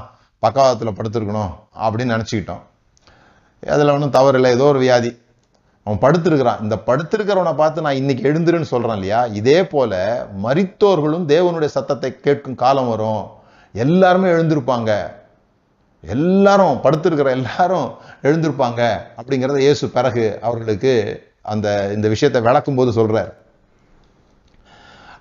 பக்கவாதத்தில் 0.43 0.97
படுத்திருக்கணும் 0.99 1.51
அப்படின்னு 1.85 2.15
நினச்சிக்கிட்டோம் 2.15 2.63
அதில் 3.63 3.93
ஒன்றும் 3.95 4.15
தவறு 4.17 4.37
இல்லை 4.39 4.49
ஏதோ 4.57 4.65
ஒரு 4.71 4.79
வியாதி. 4.83 5.11
அவன் 5.85 6.01
படுத்திருக்கிறான். 6.03 6.61
இந்த 6.65 6.75
படுத்திருக்கிறவனை 6.87 7.53
பார்த்து 7.61 7.85
நான் 7.85 7.99
இன்னைக்கு 8.01 8.23
எழுந்துருன்னு 8.29 8.71
சொல்கிறான் 8.73 8.97
இல்லையா? 8.99 9.19
இதே 9.39 9.57
போல் 9.73 9.97
மறித்தோர்களும் 10.45 11.25
தேவனுடைய 11.33 11.69
சத்தத்தை 11.77 12.11
கேட்கும் 12.25 12.61
காலம் 12.63 12.91
வரும். 12.93 13.23
எல்லாருமே 13.75 14.29
எழுந்திருப்பாங்க. 14.35 14.91
எல்லாரும் 16.03 16.79
படுத்திருக்கிற 16.85 17.29
எல்லாரும் 17.39 17.87
எழுந்திருப்பாங்க 18.27 18.81
அப்படிங்கிறத 19.17 19.59
இயேசு 19.65 19.85
பிறகு 19.97 20.25
அவர்களுக்கு 20.47 20.93
அந்த 21.53 21.67
இந்த 21.95 22.07
விஷயத்தை 22.13 22.41
விளக்கும் 22.49 22.79
போது 22.79 22.91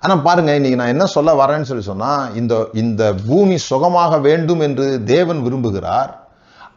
ஆனால் 0.03 0.23
பாருங்க 0.25 0.51
இன்னைக்கு 0.59 0.79
நான் 0.79 0.93
என்ன 0.93 1.05
சொல்ல 1.15 1.31
வரேன்னு 1.41 1.67
சொல்லி 1.69 1.85
சொன்னால் 1.89 2.33
இந்த 2.39 2.53
இந்த 2.81 3.03
பூமி 3.27 3.57
சுகமாக 3.71 4.17
வேண்டும் 4.27 4.63
என்று 4.67 4.87
தேவன் 5.11 5.39
விரும்புகிறார். 5.45 6.11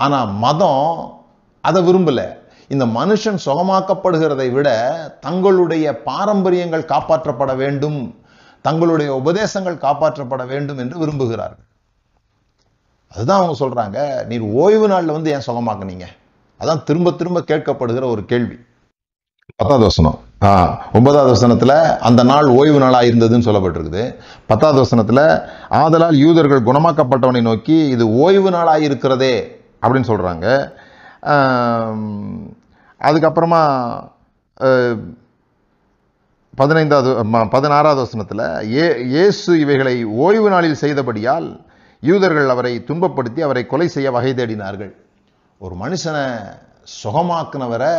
ஆனால் 0.05 0.29
மதம் 0.45 0.85
அதை 1.69 1.81
விரும்பலை. 1.89 2.27
இந்த 2.75 2.85
மனுஷன் 2.99 3.39
சுகமாக்கப்படுகிறதை 3.47 4.47
விட 4.57 4.69
தங்களுடைய 5.27 5.87
பாரம்பரியங்கள் 6.09 6.91
காப்பாற்றப்பட 6.93 7.53
வேண்டும் 7.63 7.99
தங்களுடைய 8.67 9.11
உபதேசங்கள் 9.21 9.83
காப்பாற்றப்பட 9.87 10.45
வேண்டும் 10.53 10.81
என்று 10.85 10.97
விரும்புகிறார்கள். 11.03 11.67
அதுதான் 13.13 13.39
அவங்க 13.41 13.57
சொல்கிறாங்க 13.65 13.99
நீர் 14.31 14.47
ஓய்வு 14.63 14.87
நாளில் 14.93 15.17
வந்து 15.17 15.33
ஏன் 15.35 15.47
சுகமாக்குனீங்க? 15.49 16.07
அதான் 16.61 16.83
திரும்ப 16.89 17.13
திரும்ப 17.21 17.39
கேட்கப்படுகிற 17.51 18.05
ஒரு 18.15 18.25
கேள்வி. 18.33 18.57
பத்தாவது 19.61 19.85
வசனம். 19.89 20.17
ஆ 20.47 20.49
ஒன்பதாவது 20.97 21.31
வசனத்தில் 21.35 21.73
அந்த 22.09 22.23
நாள் 22.31 22.49
ஓய்வு 22.57 22.79
நாளாக 22.83 23.07
இருந்ததுன்னு 23.11 23.47
சொல்லப்பட்டிருக்குது. 23.47 24.03
பத்தாவது 24.51 24.79
வசனத்தில் 24.83 25.21
ஆதலால் 25.79 26.17
யூதர்கள் 26.25 26.67
குணமாக்கப்பட்டவனை 26.67 27.41
நோக்கி 27.47 27.77
இது 27.95 28.05
ஓய்வு 28.25 28.51
நாளாக 28.57 28.85
இருக்கிறதே 28.89 29.33
அப்படின்னு 29.83 30.11
சொல்கிறாங்க 30.11 30.47
அதுக்கப்புறமா 33.01 33.63
பதினைந்தாவது 36.61 37.11
பதினாறாவது 37.57 38.01
வசனத்தில் 38.05 38.47
ஏ 38.83 38.87
இயேசு 39.17 39.51
இவைகளை 39.65 39.97
ஓய்வு 40.27 40.49
நாளில் 40.57 40.81
செய்தபடியால் 40.85 41.51
யூதர்கள் 42.03 42.55
அவரை 42.57 42.77
துன்பப்படுத்தி 42.91 43.41
அவரை 43.49 43.65
கொலை 43.73 43.91
செய்ய 43.97 44.09
வகை 44.19 44.35
தேடினார்கள். 44.39 44.95
ஒரு 45.65 45.75
மனுஷனை 45.83 46.25
சுகமாக்குனவரை 47.01 47.95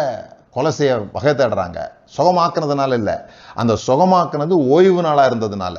கொலை 0.55 0.71
செய்ய 0.71 0.93
வகை 1.13 1.33
தேடுறாங்க 1.33 1.79
சுகமாக்குனதுனால 2.17 2.93
இல்லை. 2.93 3.15
அந்த 3.55 3.73
சுகமாக்குனது 3.88 4.51
ஓய்வு 4.69 5.01
நாளா 5.01 5.29
இருந்ததுனால. 5.29 5.75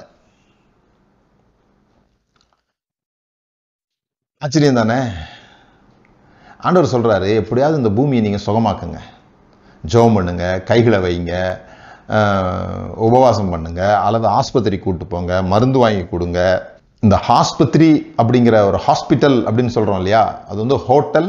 ஆச்சரியம் 4.42 4.74
தானே? 4.74 4.98
ஆண்டவர் 6.60 6.92
சொல்றாரு 6.92 7.34
எப்படியாவது 7.34 7.76
இந்த 7.76 7.90
பூமியை 7.90 8.22
நீங்க 8.22 8.38
சுகமாக்குங்க. 8.46 8.98
ஜெபம் 9.84 10.14
பண்ணுங்க 10.14 10.44
கைகளை 10.70 10.98
வைங்க 10.98 11.32
ஆஹ், 12.08 12.86
உபவாசம் 12.98 13.50
பண்ணுங்க 13.50 13.82
அல்லது 13.98 14.26
ஆஸ்பத்திரி 14.28 14.78
கூட்டு 14.78 15.06
போங்க 15.06 15.42
மருந்து 15.42 15.78
வாங்கி 15.78 16.04
கொடுங்க. 16.06 16.38
இந்த 17.02 17.16
ஆஸ்பத்திரி 17.28 17.88
அப்படிங்கிற 18.16 18.66
ஒரு 18.66 18.78
ஹாஸ்பிட்டல் 18.86 19.36
அப்படின்னு 19.46 19.74
சொல்றோம் 19.74 19.96
இல்லையா? 19.96 20.22
அது 20.48 20.58
வந்து 20.58 20.76
ஹோட்டல் 20.86 21.28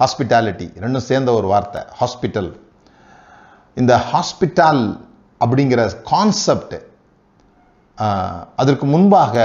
ஹாஸ்பிட்டாலிட்டி 0.00 0.66
ரெண்டும் 0.84 1.06
சேர்ந்த 1.10 1.30
ஒரு 1.38 1.46
வார்த்தை 1.52 1.80
ஹாஸ்பிட்டல் 2.00 2.50
இந்த 3.80 3.92
ஹாஸ்பிட்டால் 4.10 4.82
அப்படிங்கிற 5.44 5.82
கான்செப்ட் 6.12 6.76
அதற்கு 8.60 8.84
முன்பாக 8.94 9.36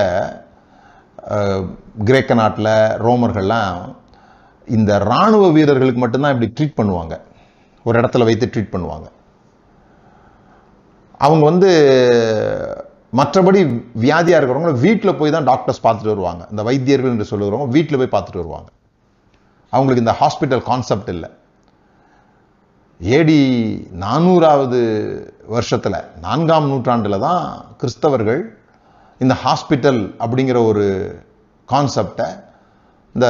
கிரேக்க 2.08 2.34
நாட்டில் 2.42 2.74
ரோமர்கள்லாம் 3.06 3.80
இந்த 4.76 4.92
இராணுவ 5.06 5.46
வீரர்களுக்கு 5.58 6.02
மட்டும்தான் 6.04 6.34
இப்படி 6.36 6.50
ட்ரீட் 6.58 6.78
பண்ணுவாங்க. 6.80 7.14
ஒரு 7.88 7.96
இடத்துல 8.02 8.26
வைத்து 8.30 8.52
ட்ரீட் 8.54 8.74
பண்ணுவாங்க. 8.76 9.08
அவங்க 11.26 11.44
வந்து 11.52 11.70
மற்றபடி 13.20 13.60
வியாதியாக 14.06 14.40
இருக்கிறவங்க 14.40 14.74
வீட்டில் 14.86 15.18
போய் 15.20 15.36
தான் 15.36 15.48
டாக்டர்ஸ் 15.52 15.84
பார்த்துட்டு 15.86 16.14
வருவாங்க. 16.14 16.44
இந்த 16.54 16.64
வைத்தியர்கள் 16.70 17.14
என்று 17.16 17.30
சொல்லுகிறவங்க 17.32 17.76
வீட்டில் 17.78 18.00
போய் 18.02 18.14
பார்த்துட்டு 18.16 18.44
வருவாங்க. 18.44 18.70
அவங்களுக்கு 19.74 20.04
இந்த 20.06 20.16
ஹாஸ்பிட்டல் 20.22 20.64
கான்செப்ட் 20.70 21.10
இல்லை. 21.16 21.30
ஏடி 23.00 23.40
நானூறாவது 24.04 24.80
வருஷத்தில் 25.56 25.98
நான்காம் 26.26 26.70
நூற்றாண்டில் 26.72 27.24
தான் 27.28 27.44
கிறிஸ்தவர்கள் 27.82 28.42
இந்த 29.24 29.36
ஹாஸ்பிட்டல் 29.44 30.02
அப்படிங்கிற 30.24 30.58
ஒரு 30.72 30.86
கான்செப்டை 31.72 32.28
இந்த 33.16 33.28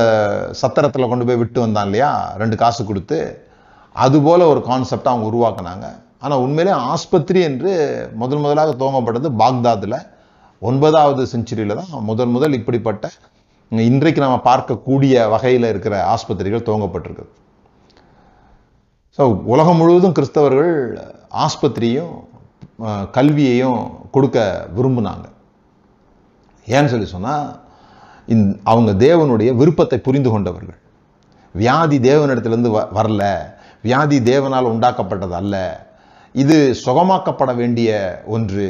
சத்திரத்தில் 0.62 1.10
கொண்டு 1.10 1.26
போய் 1.28 1.42
விட்டு 1.42 1.60
வந்தான் 1.64 1.88
இல்லையா? 1.90 2.12
ரெண்டு 2.42 2.56
காசு 2.62 2.82
கொடுத்து. 2.86 3.20
அதுபோல் 3.96 4.52
ஒரு 4.54 4.62
கான்செப்டை 4.70 5.10
அவங்க 5.12 5.28
உருவாக்குனாங்க. 5.32 5.88
ஆனால் 6.24 6.44
உண்மையிலே 6.46 6.74
ஆஸ்பத்திரி 6.94 7.40
என்று 7.50 7.72
முதல் 8.22 8.42
முதலாக 8.44 8.74
துவங்கப்பட்டது 8.80 9.30
பாக்தாதில். 9.42 9.98
ஒன்பதாவது 10.62 11.24
செஞ்சுரியில் 11.34 11.80
தான் 11.80 12.04
முதல் 12.10 12.32
முதல் 12.36 12.58
இப்படிப்பட்ட 12.60 13.12
இன்றைக்கு 13.72 14.20
நம்ம 14.24 14.36
பார்க்கக்கூடிய 14.50 15.14
வகையில் 15.32 15.68
இருக்கிற 15.70 15.96
ஆஸ்பத்திரிகள் 16.14 16.64
துவங்கப்பட்டிருக்குது. 16.68 17.32
ஸோ 19.18 19.24
உலகம் 19.54 19.80
முழுவதும் 19.80 20.14
கிறிஸ்தவர்கள் 20.18 20.76
ஆஸ்பத்திரியும் 21.46 22.14
கல்வியையும் 23.18 23.80
கொடுக்க 24.16 24.38
விரும்புனாங்க. 24.78 25.26
ஏன்னு 26.68 26.92
சொல்லி 26.94 27.08
சொன்னால் 27.16 27.48
இந் 28.34 28.46
அவங்க 28.72 28.92
தேவனுடைய 29.06 29.50
விருப்பத்தை 29.62 30.00
புரிந்து 30.08 30.32
கொண்டவர்கள். 30.32 30.80
வியாதி 31.56 32.00
தேவனிடத்திலிருந்து 32.10 32.72
வ 32.78 32.80
வரல. 32.98 33.24
வியாதி 33.88 34.20
தேவனால் 34.32 34.72
உண்டாக்கப்பட்டது 34.74 35.38
அல்ல. 35.42 35.56
இது 36.36 36.58
சுகமாக்கப்பட 36.86 37.52
வேண்டிய 37.62 37.92
ஒன்று 38.38 38.68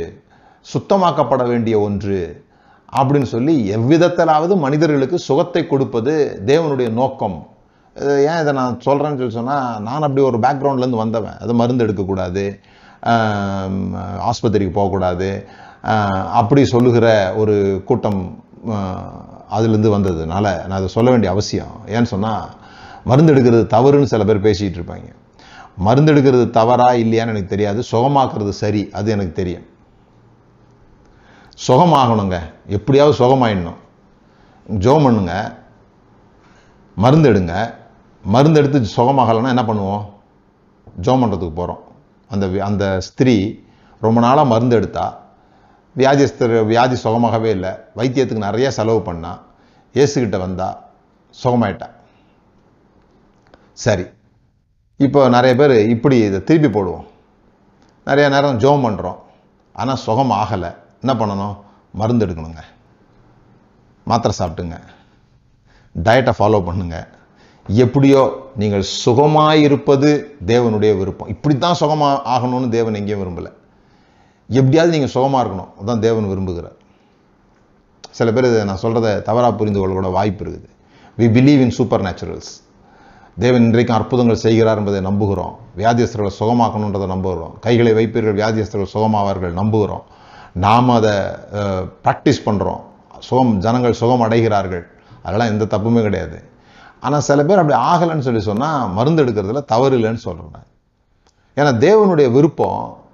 சுத்தமாக்கப்பட 0.65 1.43
வேண்டிய 1.53 1.75
ஒன்று 1.87 2.19
அப்படின்னு 2.97 3.29
சொல்லி 3.35 3.55
எவ்விதத்திலாவது 3.77 4.53
மனிதர்களுக்கு 4.65 5.17
சுகத்தை 5.27 5.63
கொடுப்பது 5.67 6.13
தேவனுடைய 6.49 6.89
நோக்கம். 7.01 7.37
ஏன் 8.29 8.39
இதை 8.41 8.51
நான் 8.59 8.79
சொல்கிறேன்னு 8.85 9.19
சொல்லி 9.21 9.37
சொன்னால் 9.37 9.81
நான் 9.87 10.05
அப்படி 10.07 10.23
ஒரு 10.29 10.37
பேக்ரவுண்ட்லேருந்து 10.45 11.03
வந்தவன். 11.03 11.37
அது 11.43 11.53
மருந்து 11.61 11.85
எடுக்கக்கூடாது. 11.85 12.45
ஆஸ்பத்திரிக்கு 14.29 14.77
போகக்கூடாது. 14.79 15.29
அப்படி 16.39 16.61
சொல்லுகிற 16.73 17.07
ஒரு 17.41 17.55
கூட்டம் 17.89 18.21
அதுலேருந்து 19.57 19.91
வந்ததுனால 19.95 20.45
நான் 20.67 20.79
அதை 20.79 20.89
சொல்ல 20.95 21.09
வேண்டிய 21.13 21.31
அவசியம். 21.35 21.75
ஏன்னு 21.95 22.11
சொன்னால் 22.13 22.45
மருந்து 23.09 23.33
எடுக்கிறது 23.33 23.65
தவறுன்னு 23.75 24.11
சில 24.13 24.23
பேர் 24.29 24.45
பேசிகிட்டு 24.47 24.79
இருப்பாங்க. 24.79 25.09
மருந்து 25.87 26.11
எடுக்கிறது 26.13 26.45
தவறா 26.59 26.89
இல்லையான்னு 27.03 27.33
எனக்கு 27.33 27.53
தெரியாது. 27.53 27.79
சுகமாக்குறது 27.91 28.53
சரி 28.63 28.81
அது 28.99 29.11
எனக்கு 29.15 29.33
தெரியும். 29.41 29.65
சுகமாகணுங்க. 31.65 32.37
எப்படியாவது 32.77 33.15
சுகமாயிடணும். 33.21 33.79
ஜோம் 34.83 35.05
பண்ணுங்க. 35.07 35.33
மருந்து 37.03 37.27
எடுங்க 37.31 37.55
மருந்து 38.23 38.59
எடுத்து 38.59 38.79
சுகமாகலைன்னா 38.97 39.53
என்ன 39.55 39.65
பண்ணுவோம்? 39.69 40.05
ஜோம் 41.05 41.21
பண்ணுறதுக்கு 41.21 41.55
போகிறோம் 41.59 41.81
அந்த 42.31 42.45
அந்த 42.69 42.85
ஸ்திரீ 43.07 43.35
ரொம்ப 44.05 44.17
நாளாக 44.25 44.51
மருந்து 44.53 44.75
எடுத்தா 44.79 45.05
வியாதிஸ்தர் 45.99 46.55
வியாதி 46.71 46.95
சுகமாகவே 47.03 47.49
இல்லை. 47.57 47.71
வைத்தியத்துக்கு 47.99 48.47
நிறைய 48.47 48.67
செலவு 48.77 48.99
பண்ணா 49.09 49.31
இயேசுக்கிட்ட 49.95 50.37
வந்தா 50.45 50.67
சுகமாயிட்டா. 51.43 51.87
சரி. 53.85 54.05
இப்போ 55.05 55.21
நிறைய 55.35 55.53
பேர் 55.61 55.75
இப்படி 55.93 56.17
இதை 56.27 56.39
திருப்பி 56.49 56.69
போடுவோம். 56.75 57.07
நிறைய 58.09 58.27
நேரம் 58.35 58.59
ஜோம் 58.63 58.85
பண்ணுறோம் 58.85 59.19
ஆனால் 59.81 60.03
சுகம் 60.05 60.35
ஆகலை 60.41 60.71
என்ன 61.03 61.25
பண்ணணும்? 61.25 61.55
மருந்து 61.91 62.25
எடுக்கணுங்க. 62.25 62.61
மாத்திரை 64.03 64.33
சாப்பிட்டுங்க. 64.39 64.77
டயட்டை 65.95 66.33
ஃபாலோ 66.39 66.59
பண்ணுங்க. 66.65 66.97
எப்படியோ 67.65 68.51
நீங்கள் 68.55 68.83
சுகமாயிருப்பது 69.05 70.09
தேவனுடைய 70.51 70.91
விருப்பம். 70.97 71.27
இப்படி 71.27 71.57
தான் 71.57 71.79
சுகமாக 71.81 72.21
ஆகணும்னு 72.35 72.69
தேவன் 72.69 72.93
எங்கேயும் 72.93 73.23
விரும்பலை. 73.23 73.51
எப்படியாவது 74.49 74.93
நீங்கள் 74.95 75.13
சுகமாக 75.15 75.41
இருக்கணும். 75.43 75.71
அதுதான் 75.75 75.99
தேவன் 75.99 76.29
விரும்புகிறார். 76.31 76.77
சில 78.09 78.31
பேர் 78.31 78.49
இதை 78.49 78.63
நான் 78.63 78.83
சொல்கிறத 78.83 79.21
தவறாக 79.21 79.55
புரிந்து 79.55 79.79
கொள்ளக்கூட 79.79 80.11
வாய்ப்பு 80.11 80.43
இருக்குது. 80.45 80.69
We 81.19 81.25
believe 81.35 81.61
in 81.65 81.75
super 81.79 82.03
naturals 82.03 82.51
தேவன் 83.39 83.61
இன்றைக்கும் 83.61 83.97
அற்புதங்கள் 83.97 84.43
செய்கிறார் 84.43 84.77
என்பதை 84.77 85.01
நம்புகிறோம். 85.01 85.55
வியாதியஸ்தர்களை 85.77 86.31
சுகமாக்கணுன்றதை 86.39 87.07
நம்புகிறோம். 87.15 87.53
கைகளை 87.65 87.91
வைப்பீர்கள் 87.99 88.37
வியாதியஸ்தர்கள் 88.41 88.93
சுகமாவார்கள் 88.93 89.53
நம்புகிறோம். 89.61 90.05
நாம் 90.65 90.89
அதை 90.97 91.15
ப்ராக்டிஸ் 92.05 92.45
பண்ணுறோம் 92.47 92.83
சுகம் 93.27 93.53
ஜனங்கள் 93.65 93.99
சுகம் 94.01 94.23
அடைகிறார்கள். 94.27 94.85
அதெல்லாம் 95.25 95.51
எந்த 95.53 95.65
தப்புமே 95.73 96.01
கிடையாது. 96.07 96.37
ஆனால் 97.05 97.25
சில 97.27 97.43
பேர் 97.49 97.61
அப்படி 97.61 97.77
ஆகலைன்னு 97.91 98.27
சொல்லி 98.27 98.41
சொன்னால் 98.49 98.89
மருந்து 98.97 99.23
எடுக்கிறதுல 99.23 99.61
தவறு 99.73 99.95
இல்லைன்னு 99.99 100.25
சொல்கிறேன் 100.27 100.67
ஏன்னா 101.57 101.71
தேவனுடைய 101.85 102.27
விருப்பம் 102.37 103.05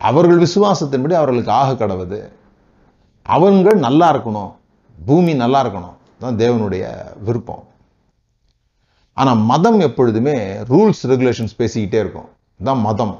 அவர்கள் 0.00 0.42
விசுவாசத்தின்படி 0.46 1.14
அவர்களுக்கு 1.20 1.52
ஆக 1.60 1.70
கடவுது. 1.72 2.18
அவங்கள் 3.26 3.78
நல்லா 3.86 4.06
இருக்கணும். 4.14 4.52
பூமி 5.06 5.32
நல்லா 5.44 5.58
இருக்கணும். 5.64 5.96
தான் 6.22 6.38
தேவனுடைய 6.42 6.84
விருப்பம். 7.26 7.64
ஆனால் 9.20 9.40
மதம் 9.50 9.80
எப்பொழுதுமே 9.86 10.36
ரூல்ஸ் 10.72 11.02
ரெகுலேஷன்ஸ் 11.12 11.58
பேசிக்கிட்டே 11.60 11.98
இருக்கும். 12.04 12.28
தான் 12.68 12.80
மதம். 12.88 13.14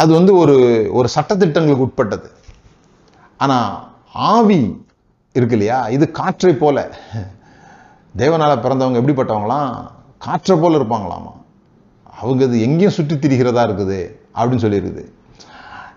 அது 0.00 0.10
வந்து 0.18 0.32
ஒரு 0.42 0.56
ஒரு 0.98 1.08
சட்டத்திட்டங்களுக்கு 1.16 1.86
உட்பட்டது. 1.86 2.28
ஆனால் 3.44 3.70
ஆவி 4.32 4.60
இருக்கு 5.36 5.56
இல்லையா? 5.56 5.78
இது 5.96 6.04
காற்றை 6.18 6.52
போல. 6.62 6.78
தேவனால 8.22 8.52
பிறந்தவங்க 8.64 9.00
எப்படிப்பட்டவங்களாம்? 9.00 9.72
காற்றை 10.26 10.54
போல 10.62 10.78
இருப்பாங்களாமா? 10.80 11.32
அவங்க 12.20 12.42
இது 12.48 12.58
எங்கேயும் 12.66 12.96
சுற்றி 12.98 13.14
திரிகிறதா 13.22 13.62
இருக்குது 13.68 14.00
அப்படின்னு 14.36 14.64
சொல்லியிருக்குது. 14.64 15.04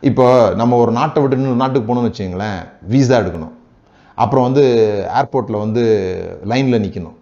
இப்போ 0.10 0.26
நம்ம 0.62 0.78
ஒரு 0.84 0.92
நாட்டை 0.98 1.20
விட்டு 1.22 1.38
இன்னொரு 1.40 1.62
நாட்டுக்கு 1.62 1.88
போகணும்னு 1.90 2.12
வச்சுங்களேன் 2.12 2.60
வீசா 2.92 3.16
எடுக்கணும். 3.22 3.54
அப்புறம் 4.24 4.46
வந்து 4.48 4.64
ஏர்போர்ட்டில் 5.20 5.64
வந்து 5.64 5.84
லைனில் 6.52 6.84
நிற்கணும் 6.86 7.18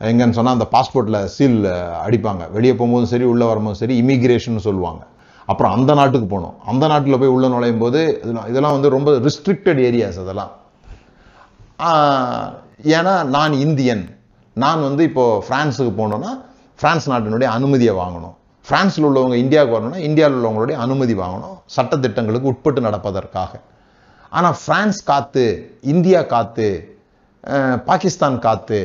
எங்கன்னு 0.00 0.36
சொன்னால் 0.38 0.56
அந்த 0.56 0.68
பாஸ்போர்ட்டில் 0.72 1.20
சீல் 1.34 1.60
அடிப்பாங்க. 2.06 2.42
வெளியே 2.56 2.72
போகும்போதும் 2.78 3.12
சரி 3.12 3.26
உள்ளே 3.32 3.46
வரும்போதும் 3.50 3.80
சரி 3.82 3.94
இமிக்ரேஷன் 4.02 4.66
சொல்லுவாங்க. 4.68 5.02
அப்புறம் 5.48 5.74
அந்த 5.76 5.90
நாட்டுக்கு 5.98 6.28
போகணும் 6.30 6.56
அந்த 6.70 6.84
நாட்டில் 6.92 7.18
போய் 7.22 7.34
உள்ளே 7.34 7.48
நுழையும் 7.54 7.82
போது 7.82 8.00
இதெல்லாம் 8.22 8.48
இதெல்லாம் 8.50 8.74
வந்து 8.76 8.88
ரொம்ப 8.96 9.10
ரிஸ்ட்ரிக்டட் 9.26 9.80
ஏரியாஸ் 9.88 10.18
அதெல்லாம். 10.24 10.52
ஏன்னா 12.96 13.14
நான் 13.36 13.54
இந்தியன். 13.66 14.04
நான் 14.64 14.82
வந்து 14.88 15.02
இப்போது 15.10 15.42
ஃப்ரான்ஸுக்கு 15.46 15.92
போனோன்னா 16.00 16.32
ஃப்ரான்ஸ் 16.80 17.06
நாட்டினுடைய 17.12 17.48
அனுமதியை 17.58 17.94
வாங்கணும். 18.02 18.34
ஃப்ரான்ஸில் 18.66 19.06
உள்ளவங்க 19.08 19.36
இந்தியாவுக்கு 19.44 19.76
வரணும்னா 19.76 20.02
இந்தியாவில் 20.08 20.38
உள்ளவங்களுடைய 20.38 20.76
அனுமதி 20.84 21.14
வாங்கணும். 21.22 21.56
சட்டத்திட்டங்களுக்கு 21.76 22.50
உட்பட்டு 22.52 22.80
நடப்பதற்காக. 22.88 23.52
ஆனால் 24.36 24.56
ஃப்ரான்ஸ் 24.62 25.00
காத்து 25.10 25.44
இந்தியா 25.94 26.22
காத்து 26.34 26.68
பாகிஸ்தான் 27.88 28.38
காத்து 28.46 28.80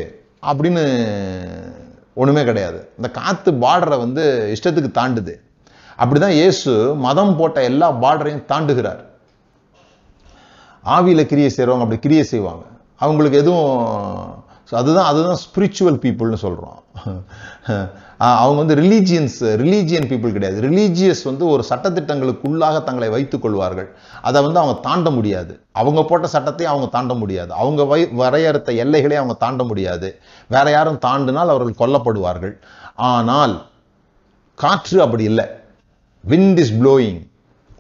அப்படின்னு 0.50 0.84
ஒன்றுமே 2.22 2.44
கிடையாது. 2.50 2.80
இந்த 2.98 3.10
காற்று 3.20 3.52
பார்டரை 3.64 3.98
வந்து 4.06 4.24
இஷ்டத்துக்கு 4.56 4.92
தாண்டுது. 5.00 5.34
அப்படிதான் 6.02 6.36
இயேசு 6.42 6.72
மதம் 7.06 7.36
போட்ட 7.40 7.64
எல்லா 7.70 7.88
பார்டரையும் 8.04 8.46
தாண்டுகிறார். 8.52 9.02
ஆவியில் 10.84 11.30
கிரியை 11.32 11.50
செய்கிறவங்க 11.56 11.86
அப்படி 11.86 12.04
கிரியை 12.06 12.24
செய்வாங்க. 12.34 12.64
அவங்களுக்கு 13.04 13.42
எதுவும் 13.44 13.76
அதுதான் 14.80 15.08
அதுதான் 15.12 15.40
ஸ்பிரிச்சுவல் 15.44 16.00
பீப்புள்னு 16.04 16.40
சொல்கிறோம் 16.44 16.78
அவங்க 18.42 18.58
வந்து 18.62 18.76
ரிலீஜியன்ஸ் 18.82 19.38
ரிலீஜியன் 19.62 20.08
பீப்புள் 20.10 20.36
கிடையாது. 20.36 20.58
ரிலீஜியஸ் 20.68 21.24
வந்து 21.30 21.44
ஒரு 21.54 21.64
சட்டத்திட்டங்களுக்குள்ளாக 21.70 22.82
தங்களை 22.88 23.08
வைத்துக் 23.16 23.44
கொள்வார்கள். 23.44 23.88
அதை 24.28 24.38
வந்து 24.46 24.62
அவங்க 24.62 24.76
தாண்ட 24.88 25.10
முடியாது. 25.18 25.54
அவங்க 25.82 26.02
போட்ட 26.10 26.28
சட்டத்தை 26.36 26.66
அவங்க 26.72 26.88
தாண்ட 26.96 27.14
முடியாது. 27.22 27.52
அவங்க 27.62 27.84
வை 27.92 28.02
வரையறுத்த 28.22 28.72
எல்லைகளை 28.84 29.18
அவங்க 29.22 29.36
தாண்ட 29.46 29.64
முடியாது. 29.72 30.10
வேற 30.56 30.66
யாரும் 30.78 31.02
தாண்டினால் 31.08 31.54
அவர்கள் 31.54 31.82
கொல்லப்படுவார்கள். 31.82 32.54
ஆனால் 33.14 33.56
காற்று 34.64 35.00
அப்படி 35.08 35.26
இல்லை. 35.32 35.48
விண்ட் 36.30 36.58
இஸ் 36.58 36.74
ப்ளோயிங் 36.74 37.30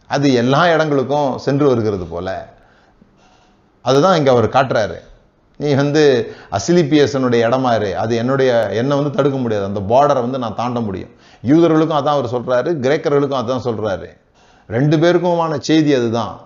அது 0.08 0.34
எல்லா 0.34 0.70
இடங்களுக்கும் 0.74 1.38
சென்று 1.38 1.68
வருகிறது 1.68 2.06
போல. 2.06 2.54
அதுதான் 3.82 4.18
இங்கே 4.18 4.32
அவர் 4.32 4.48
காட்டுறாரு. 4.50 4.98
நீ 5.58 5.74
வந்து 5.74 6.34
அசிலிபியஸனுடைய 6.52 7.40
இடமா 7.48 7.76
இரு. 7.76 7.98
அது 7.98 8.16
என்னுடைய 8.16 8.70
என்னை 8.70 8.98
வந்து 8.98 9.12
தடுக்க 9.12 9.38
முடியாது. 9.38 9.66
அந்த 9.66 9.80
பார்டரை 9.80 10.22
வந்து 10.22 10.40
நான் 10.40 10.56
தாண்ட 10.56 10.80
முடியும். 10.80 11.12
யூதர்களுக்கும் 11.44 12.00
அதான் 12.00 12.18
அவர் 12.18 12.34
சொல்கிறாரு 12.36 12.70
கிரேக்கர்களுக்கும் 12.86 13.42
அதான் 13.42 13.66
சொல்கிறாரு 13.68 14.10
ரெண்டு 14.68 14.98
பேருக்குமான 14.98 15.58
செய்தி 15.58 15.94
அதுதான். 15.94 16.42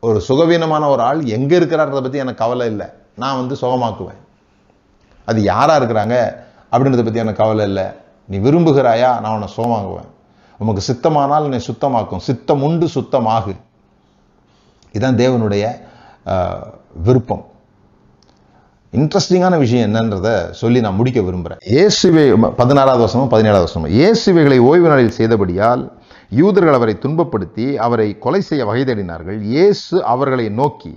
ஒரு 0.00 0.22
சுகவீனமான 0.28 0.88
ஒரு 0.88 1.02
ஆள் 1.02 1.24
எங்கே 1.24 1.58
இருக்கிறாரத 1.58 2.02
பற்றி 2.02 2.18
எனக்கு 2.18 2.42
கவலை 2.44 2.66
இல்லை. 2.66 2.86
நான் 3.14 3.36
வந்து 3.36 3.54
சுகமாக்குவேன். 3.54 4.20
அது 5.24 5.42
யாராக 5.42 5.78
இருக்கிறாங்க 5.80 6.16
அப்படின்றத 6.72 7.04
பற்றி 7.04 7.18
எனக்கு 7.18 7.42
கவலை 7.44 7.64
இல்லை. 7.66 7.84
நீ 8.26 8.38
விரும்புகிறாயா? 8.38 9.20
நான் 9.20 9.32
உன்னை 9.32 9.48
சுகமாக்குவேன். 9.56 10.10
உமக்கு 10.62 10.82
சித்தமானால் 10.90 11.46
என்னை 11.48 11.60
சுத்தமாக்கும். 11.70 12.22
சித்தம் 12.28 12.62
உண்டு 12.68 12.86
சுத்தமாகு. 12.94 13.54
இதுதான் 14.94 15.20
தேவனுடைய 15.22 15.64
விருப்பம். 17.06 17.44
இன்ட்ரெஸ்டிங்கான 18.92 19.54
விஷயம் 19.62 19.86
என்னன்றத 19.86 20.28
சொல்லி 20.60 20.78
நான் 20.84 20.98
முடிக்க 20.98 21.20
விரும்புகிறேன் 21.26 21.62
இயேசுவை 21.72 22.24
பதினாறாவது 22.60 23.02
வருஷமும் 23.04 23.32
பதினேழாவது 23.32 23.64
வருஷமும் 23.64 23.92
இயேசுவைகளை 23.98 24.58
ஓய்வு 24.68 24.88
நாளில் 24.92 25.16
செய்தபடியால் 25.18 25.82
யூதர்கள் 26.38 26.76
அவரை 26.78 26.94
துன்பப்படுத்தி 27.02 27.66
அவரை 27.86 28.06
கொலை 28.24 28.40
செய்ய 28.48 28.62
வகை 28.68 28.84
தேடினார்கள். 28.90 29.38
இயேசு 29.54 29.96
அவர்களை 30.12 30.46
நோக்கி 30.60 30.94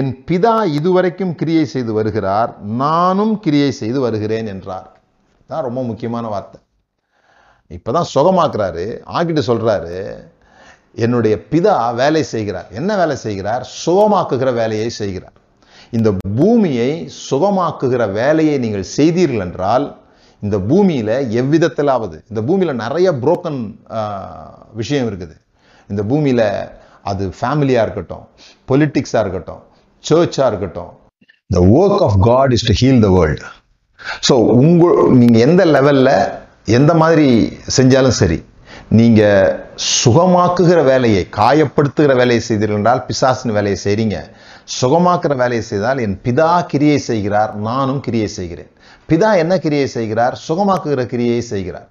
என் 0.00 0.10
பிதா 0.28 0.56
இதுவரைக்கும் 0.78 1.34
கிரியை 1.40 1.64
செய்து 1.74 1.92
வருகிறார். 1.98 2.50
நானும் 2.82 3.34
கிரியை 3.44 3.70
செய்து 3.80 4.00
வருகிறேன் 4.06 4.50
என்றார். 4.54 4.90
தான் 5.50 5.64
ரொம்ப 5.68 5.80
முக்கியமான 5.90 6.26
வார்த்தை. 6.34 6.58
இப்போ 7.76 7.90
தான் 7.96 8.08
சுகமாக்குறாரு 8.14 8.84
ஆக்கிட்டு 9.16 9.42
சொல்கிறாரு 9.50 9.96
என்னுடைய 11.04 11.34
பிதா 11.50 11.74
வேலை 12.00 12.22
செய்கிறார். 12.34 12.68
என்ன 12.78 12.90
வேலை 13.00 13.16
செய்கிறார்? 13.26 13.62
சுகமாக்குகிற 13.82 14.50
வேலையை 14.60 14.88
செய்கிறார். 15.00 15.36
இந்த 15.96 16.08
பூமியை 16.38 16.90
சுகமாக்குகிற 17.28 18.02
வேலையை 18.20 18.56
நீங்கள் 18.64 18.86
செய்தீர்கள் 18.96 19.44
என்றால் 19.46 19.86
இந்த 20.42 20.56
பூமியில் 20.70 21.14
எவ்விதத்திலாவது 21.40 22.16
இந்த 22.30 22.40
பூமியில் 22.48 22.80
நிறைய 22.84 23.08
புரோக்கன் 23.22 23.60
விஷயம் 24.80 25.08
இருக்குது. 25.10 25.36
இந்த 25.90 26.02
பூமியில் 26.10 26.46
அது 27.10 27.24
ஃபேமிலியாக 27.38 27.84
இருக்கட்டும் 27.86 28.24
பொலிட்டிக்ஸாக 28.70 29.22
இருக்கட்டும் 29.24 29.62
சர்ச்சாக 30.04 30.50
இருக்கட்டும் 30.50 30.92
the 31.50 31.60
work 31.78 32.02
of 32.08 32.18
God 32.28 32.52
is 32.56 32.66
to 32.70 32.74
heal 32.80 33.02
the 33.06 33.10
world 33.16 33.48
so 34.28 34.34
உங்கள் 34.60 35.00
நீங்கள் 35.20 35.44
எந்த 35.46 35.62
லெவலில் 35.76 36.14
எந்த 36.66 36.94
மாதிரி 36.94 37.26
செஞ்சாலும் 37.76 38.16
சரி 38.16 38.38
நீங்க 38.88 39.22
சுகமாக்குகிற 40.02 40.84
வேலையை 40.84 41.26
காயப்படுத்துகிற 41.36 42.16
வேலையை 42.16 42.40
செய்தீர்கள் 42.40 42.76
என்றால் 42.76 43.04
பிசாசின் 43.04 43.52
வேலையை 43.52 43.78
செய்றீங்க. 43.84 44.16
சுகமாக்குற 44.80 45.36
வேலையை 45.36 45.62
செய்தால் 45.62 45.98
என் 45.98 46.20
பிதா 46.24 46.66
கிரியை 46.66 46.98
செய்கிறார் 47.00 47.56
நானும் 47.60 48.00
கிரியை 48.00 48.28
செய்கிறேன். 48.28 48.70
பிதா 49.08 49.36
என்ன 49.36 49.58
கிரியை 49.58 49.86
செய்கிறார்? 49.86 50.38
சுகமாக்குகிற 50.48 51.06
கிரியை 51.06 51.40
செய்கிறார். 51.42 51.88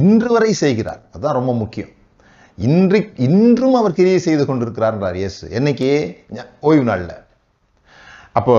இன்று 0.00 0.28
வரை 0.28 0.52
செய்கிறார். 0.54 1.00
அதுதான் 1.12 1.34
ரொம்ப 1.34 1.54
முக்கியம். 1.54 1.92
இன்று 2.58 2.98
இன்றும் 3.18 3.74
அவர் 3.74 3.92
கிரியை 3.92 4.18
செய்து 4.18 4.46
கொண்டிருக்கிறார் 4.46 5.16
இயேசு. 5.16 5.48
என்னைக்கு? 5.52 5.90
ஓய்வு 6.60 6.84
நாள்ல. 6.84 7.12
அப்போ 8.32 8.54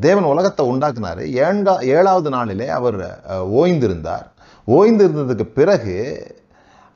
தேவன் 0.00 0.24
உலகத்தை 0.24 0.66
உண்டாக்குனாரு. 0.66 1.22
ஏழா 1.38 1.80
ஏழாவது 1.90 2.30
நாளிலே 2.30 2.68
அவர் 2.68 2.98
அஹ், 3.28 3.46
ஓய்ந்து 4.64 5.08
இருந்ததுக்கு 5.08 5.42
பிறகு 5.42 5.96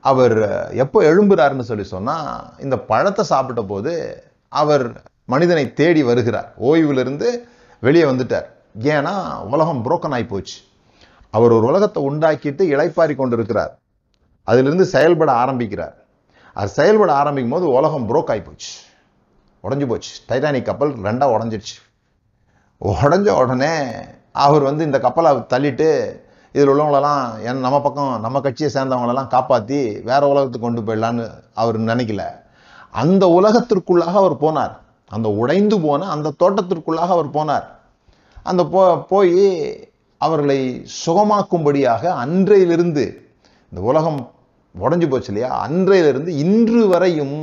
அவர் 0.01 0.71
எப்போ 0.73 1.03
எழும்புறாருன்னு 1.03 1.61
சொல்லி 1.61 1.85
சொன்னால் 1.85 2.53
இந்த 2.59 2.79
பழத்தை 2.79 3.25
சாப்பிட்ட 3.25 3.63
போது 3.63 4.23
அவர் 4.49 5.03
மனிதனை 5.25 5.75
தேடி 5.75 6.03
வருகிறார். 6.03 6.55
ஓய்விலிருந்து 6.61 7.49
வெளியே 7.81 8.05
வந்துட்டார். 8.05 8.45
ஏன்னா 8.81 9.39
உலகம் 9.41 9.91
புரோக்கன் 9.91 10.13
ஆகி 10.13 10.25
போச்சு. 10.25 10.59
அவர் 11.31 11.53
ஒரு 11.53 11.67
உலகத்தை 11.67 12.11
உண்டாக்கிட்டு 12.11 12.63
இழைப்பாரி 12.75 13.15
கொண்டிருக்கிறார். 13.15 13.79
அதிலிருந்து 14.43 14.85
செயல்பட 14.85 15.33
ஆரம்பிக்கிறார். 15.33 16.05
அது 16.55 16.69
செயல்பட 16.69 17.13
ஆரம்பிக்கும் 17.13 17.59
போது 17.59 17.73
உலகம் 17.73 18.15
புரோக் 18.15 18.31
ஆகி 18.31 18.41
போச்சு. 18.41 18.73
உடஞ்சி 19.63 19.87
போச்சு. 19.87 20.11
டைட்டானிக் 20.29 20.63
கப்பல் 20.63 20.93
ரெண்டாக 20.93 21.35
உடஞ்சிடுச்சு 21.37 21.77
உடஞ்ச 22.81 23.29
உடனே 23.43 23.95
அவர் 24.33 24.63
வந்து 24.63 24.85
இந்த 24.85 24.99
கப்பலை 24.99 25.33
தள்ளிட்டு 25.33 26.21
இதில் 26.57 26.71
உள்ளவங்களெல்லாம் 26.73 27.23
என் 27.49 27.59
நம்ம 27.65 27.79
பக்கம் 27.87 28.13
நம்ம 28.25 28.41
கட்சியை 28.45 28.69
சேர்ந்தவங்களெல்லாம் 28.75 29.33
காப்பாற்றி 29.35 29.79
வேற 30.11 30.23
உலகத்துக்கு 30.33 30.67
கொண்டு 30.67 30.83
போயிடலான்னு 30.87 31.25
அவர் 31.63 31.79
நினைக்கல. 31.81 32.23
அந்த 33.03 33.25
உலகத்திற்குள்ளாக 33.39 34.15
அவர் 34.23 34.37
போனார். 34.45 34.75
அந்த 35.17 35.29
உடைந்து 35.43 35.77
போன 35.81 36.07
அந்த 36.15 36.33
தோட்டத்திற்குள்ளாக 36.43 37.13
அவர் 37.17 37.29
போனார். 37.37 37.67
அந்த 38.43 38.63
போ 38.67 38.83
போய் 39.13 39.35
அவர்களை 40.21 40.59
சுகமாக்கும்படியாக 41.07 42.03
அன்றையிலிருந்து 42.23 43.05
இந்த 43.71 43.81
உலகம் 43.91 44.21
உடஞ்சு 44.75 45.09
போச்சு 45.09 45.31
இல்லையா? 45.33 45.51
அன்றையிலிருந்து 45.67 46.33
இன்று 46.45 46.83
வரையும் 46.89 47.37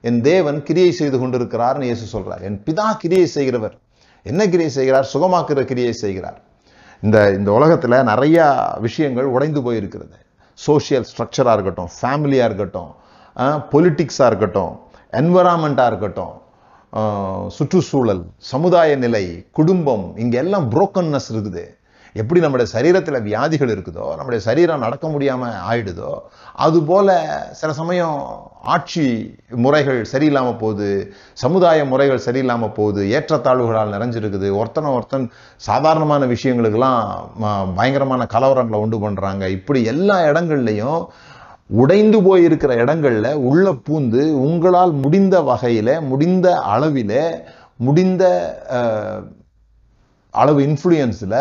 என் 0.00 0.20
தேவன் 0.20 0.62
கிரியை 0.62 0.90
செய்து 0.92 1.16
கொண்டிருக்கிறார்னு 1.18 1.88
இயேசு 1.90 2.04
சொல்றார். 2.14 2.42
என் 2.42 2.60
பிதா 2.66 2.88
கிரியை 2.96 3.26
செய்கிறவர். 3.26 3.78
என்ன 4.22 4.42
கிரியை 4.48 4.70
செய்கிறார்? 4.70 5.10
சுகமாக்குற 5.12 5.62
கிரியை 5.64 5.92
செய்கிறார். 6.04 6.38
இந்த 7.06 7.18
இந்த 7.38 7.50
உலகத்தில் 7.58 8.04
நிறையா 8.10 8.46
விஷயங்கள் 8.86 9.26
உடைந்து 9.34 9.60
போயிருக்கிறது. 9.66 10.16
சோஷியல் 10.58 11.06
ஸ்ட்ரக்சராக 11.10 11.54
இருக்கட்டும் 11.56 11.90
ஃபேமிலியாக 11.96 12.48
இருக்கட்டும் 12.50 12.90
பொலிட்டிக்ஸாக 13.72 14.30
இருக்கட்டும் 14.30 14.74
என்வரான்மெண்ட்டாக 15.20 15.90
இருக்கட்டும் 15.92 16.34
சுற்றுச்சூழல் 17.56 18.22
சமுதாய 18.52 18.90
நிலை 19.04 19.24
குடும்பம் 19.58 20.04
இங்கே 20.22 20.38
எல்லாம் 20.44 20.66
புரோக்கன்னஸ் 20.74 21.28
இருக்குது. 21.34 21.64
எப்படி 22.18 22.40
நம்முடைய 22.40 22.68
சரீரத்தில் 22.72 23.24
வியாதிகள் 23.24 23.72
இருக்குதோ 23.72 24.06
நம்முடைய 24.16 24.40
சரீரம் 24.44 24.84
நடக்க 24.84 25.06
முடியாமல் 25.08 25.56
ஆயிடுதோ 25.68 26.12
அதுபோல் 26.58 27.12
சில 27.52 27.70
சமயம் 27.72 28.16
ஆட்சி 28.68 29.04
முறைகள் 29.58 30.00
சரியில்லாமல் 30.12 30.58
போகுது 30.58 30.88
சமுதாய 31.38 31.84
முறைகள் 31.84 32.24
சரியில்லாமல் 32.26 32.74
போகுது 32.74 33.02
ஏற்றத்தாழ்வுகளால் 33.12 33.94
நிறைஞ்சிருக்குது 33.94 34.48
ஒருத்தனை 34.58 34.90
ஒருத்தன் 34.94 35.26
சாதாரணமான 35.60 36.26
விஷயங்களுக்கெல்லாம் 36.32 37.00
ம- 37.36 37.52
பயங்கரமான 37.76 38.26
கலவரங்களை 38.32 38.80
உண்டு 38.80 38.98
பண்ணுறாங்க 38.98 39.46
இப்படி 39.56 39.82
எல்லா 39.86 40.18
இடங்கள்லையும் 40.30 41.00
உடைந்து 41.78 42.18
போயிருக்கிற 42.22 42.72
இடங்களில் 42.78 43.30
உள்ள 43.48 43.72
பூந்து 43.86 44.22
உங்களால் 44.42 44.92
முடிந்த 45.02 45.36
வகையில் 45.42 45.94
முடிந்த 46.06 46.46
அளவில் 46.68 47.16
முடிந்த 47.80 48.22
அளவு 50.34 50.60
இன்ஃப்ளூயன்ஸில் 50.68 51.38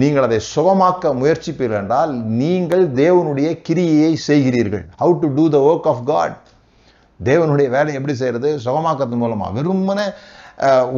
நீங்கள் 0.00 0.26
அதை 0.26 0.38
சுகமாக்க 0.54 1.12
முயற்சிப்பீர்கள் 1.20 1.80
என்றால் 1.82 2.12
நீங்கள் 2.40 2.84
தேவனுடைய 3.02 3.48
கிரியையை 3.68 4.12
செய்கிறீர்கள். 4.28 4.84
How 5.02 5.14
to 5.22 5.28
do 5.38 5.44
the 5.54 5.58
work 5.70 5.88
of 5.92 6.04
God 6.12 6.36
தேவனுடைய 7.20 7.68
வேலையை 7.76 7.96
எப்படி 7.98 8.16
செய்யறது? 8.20 8.50
சுகமாக்கத்து 8.66 9.16
மூலமா. 9.22 9.46
வெறுமனே 9.58 10.06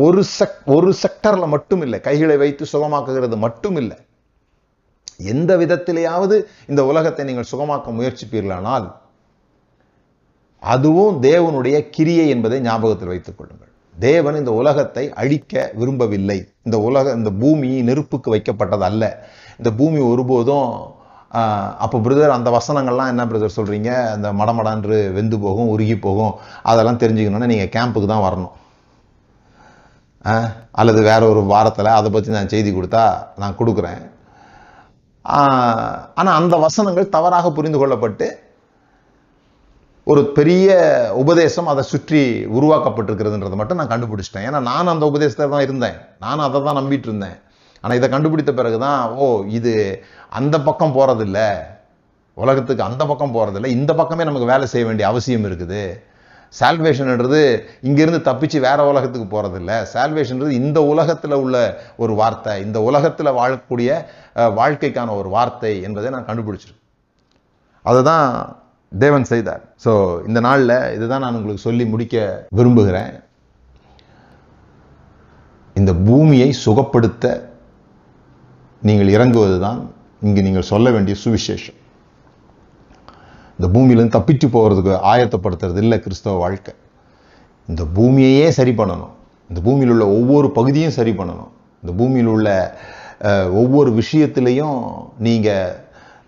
ஒரு 0.07 0.21
செக் 0.37 0.59
ஒரு 0.77 0.91
செக்டர்ல 1.03 1.47
மட்டும் 1.55 1.83
இல்லை. 1.85 1.99
கைகளை 2.09 2.37
வைத்து 2.43 2.65
சுகமாக்குகிறது 2.73 3.37
மட்டும் 3.47 3.79
இல்லை. 3.83 3.97
எந்த 5.33 5.51
விதத்திலேயாவது 5.63 6.37
இந்த 6.71 6.81
உலகத்தை 6.91 7.23
நீங்கள் 7.29 7.51
சுகமாக்க 7.53 7.95
முயற்சிப்பீர்களானால் 7.99 8.87
அதுவும் 10.63 11.17
தேவனுடைய 11.23 11.77
கிரியை 11.95 12.27
என்பதை 12.35 12.59
ஞாபகத்தில் 12.69 13.13
வைத்துக் 13.13 13.39
கொள்ளுங்கள். 13.39 13.68
தேவன் 14.07 14.39
இந்த 14.41 14.53
உலகத்தை 14.61 15.05
அழிக்க 15.23 15.63
விரும்பவில்லை. 15.81 16.39
இந்த 16.67 16.77
உலக 16.89 17.13
இந்த 17.19 17.31
பூமி 17.43 17.71
நெருப்புக்கு 17.89 18.29
வைக்கப்பட்டது 18.35 18.87
அல்ல 18.91 19.05
இந்த 19.61 19.71
பூமி 19.81 20.01
ஒருபோதும் 20.13 20.69
அப்போ 21.85 21.97
பிரதர் 22.05 22.37
அந்த 22.37 22.51
வசனங்கள்லாம் 22.57 23.11
என்ன 23.13 23.25
பிரதர் 23.31 23.57
சொல்கிறீங்க 23.57 23.91
அந்த 24.13 24.29
மடமடான்று 24.41 24.99
வெந்து 25.17 25.37
போகும் 25.45 25.73
உருகி 25.75 25.97
போகும். 26.07 26.35
அதெல்லாம் 26.71 27.01
தெரிஞ்சுக்கணும்னா 27.03 27.51
நீங்கள் 27.53 27.75
கேம்புக்கு 27.77 28.09
தான் 28.13 28.27
வரணும். 28.27 28.55
அல்லது 30.81 31.01
வேற 31.09 31.23
ஒரு 31.33 31.43
வாரத்தில் 31.53 31.97
அதை 31.97 32.09
பற்றி 32.15 32.37
நான் 32.37 32.53
செய்தி 32.55 32.71
கொடுத்தா 32.73 33.05
நான் 33.43 33.59
கொடுக்குறேன். 33.61 34.01
ஆனால் 36.19 36.37
அந்த 36.41 36.55
வசனங்கள் 36.67 37.15
தவறாக 37.17 37.51
புரிந்து 37.59 37.79
கொள்ளப்பட்டு 37.81 38.29
ஒரு 40.11 40.21
பெரிய 40.37 40.69
உபதேசம் 41.23 41.67
அதை 41.71 41.83
சுற்றி 41.93 42.21
உருவாக்கப்பட்டிருக்கிறதுன்றதை 42.59 43.57
மட்டும் 43.61 43.79
நான் 43.81 43.91
கண்டுபிடிச்சிட்டேன். 43.93 44.45
ஏன்னா 44.49 44.61
நான் 44.69 44.93
அந்த 44.93 45.05
உபதேசத்தில் 45.11 45.53
தான் 45.55 45.65
இருந்தேன். 45.67 45.97
நான் 46.25 46.43
அதை 46.45 46.59
தான் 46.67 46.79
நம்பிட்டு 46.81 47.09
இருந்தேன். 47.11 47.35
ஆனால் 47.83 47.99
இதை 47.99 48.09
கண்டுபிடித்த 48.15 48.53
பிறகு 48.61 48.79
தான் 48.85 49.01
ஓ 49.23 49.27
இது 49.59 49.73
அந்த 50.39 50.57
பக்கம் 50.69 50.95
போகிறதில்ல 50.97 51.41
உலகத்துக்கு 52.37 52.83
அந்த 52.87 53.03
பக்கம் 53.11 53.35
போகிறதில்ல 53.35 53.71
இந்த 53.79 53.93
பக்கமே 54.01 54.27
நமக்கு 54.29 54.49
வேலை 54.53 54.69
செய்ய 54.73 54.87
வேண்டிய 54.89 55.07
அவசியம் 55.13 55.47
இருக்குது. 55.49 55.83
சால்வேஷன்ன்றது 56.55 57.41
இங்கேருந்து 57.89 58.21
தப்பிச்சு 58.29 58.59
வேற 58.67 58.79
உலகத்துக்கு 58.91 59.27
போகிறதில்ல 59.35 59.73
சால்வேஷன்றது 59.93 60.53
இந்த 60.61 60.79
உலகத்தில் 60.93 61.37
உள்ள 61.43 61.57
ஒரு 62.05 62.15
வார்த்தை 62.21 62.55
இந்த 62.67 62.79
உலகத்தில் 62.89 63.37
வாழக்கூடிய 63.41 63.91
வாழ்க்கைக்கான 64.61 65.17
ஒரு 65.21 65.31
வார்த்தை 65.37 65.75
என்பதை 65.89 66.13
நான் 66.17 66.29
கண்டுபிடிச்சிருக்கேன் 66.31 66.87
அதுதான் 67.85 68.27
தேவன் 68.93 69.25
செய்தார். 69.25 69.63
ஸோ 69.85 69.93
இந்த 70.27 70.41
நாளில் 70.41 70.77
இதுதான் 70.95 71.21
நான் 71.21 71.35
உங்களுக்கு 71.35 71.63
சொல்லி 71.63 71.85
முடிக்க 71.85 72.17
விரும்புகிறேன். 72.51 73.13
இந்த 75.77 75.93
பூமியை 76.07 76.49
சுகப்படுத்த 76.65 77.25
நீங்கள் 78.83 79.09
இறங்குவது 79.09 79.59
தான் 79.61 79.81
இங்கு 80.23 80.43
நீங்கள் 80.43 80.71
சொல்ல 80.73 80.91
வேண்டிய 80.91 81.17
சுவிசேஷம். 81.25 81.79
இந்த 83.59 83.69
பூமியிலேருந்து 83.75 84.17
தப்பிச்சு 84.17 84.47
போகிறதுக்கு 84.49 84.93
ஆயத்தப்படுத்துறது 85.11 85.77
இல்லை 85.77 85.99
கிறிஸ்தவ 86.01 86.39
வாழ்க்கை. 86.39 86.73
இந்த 87.69 87.83
பூமியையே 87.97 88.49
சரி 88.51 88.73
பண்ணணும். 88.73 89.15
இந்த 89.51 89.61
பூமியில் 89.61 89.91
உள்ள 89.91 90.05
ஒவ்வொரு 90.17 90.49
பகுதியும் 90.53 90.97
சரி 90.99 91.13
பண்ணணும். 91.13 91.53
இந்த 91.83 91.93
பூமியில் 91.93 92.27
உள்ள 92.29 92.49
அஹ், 93.21 93.49
ஒவ்வொரு 93.53 93.91
விஷயத்திலையும் 93.93 94.77
நீங்கள் 95.19 95.71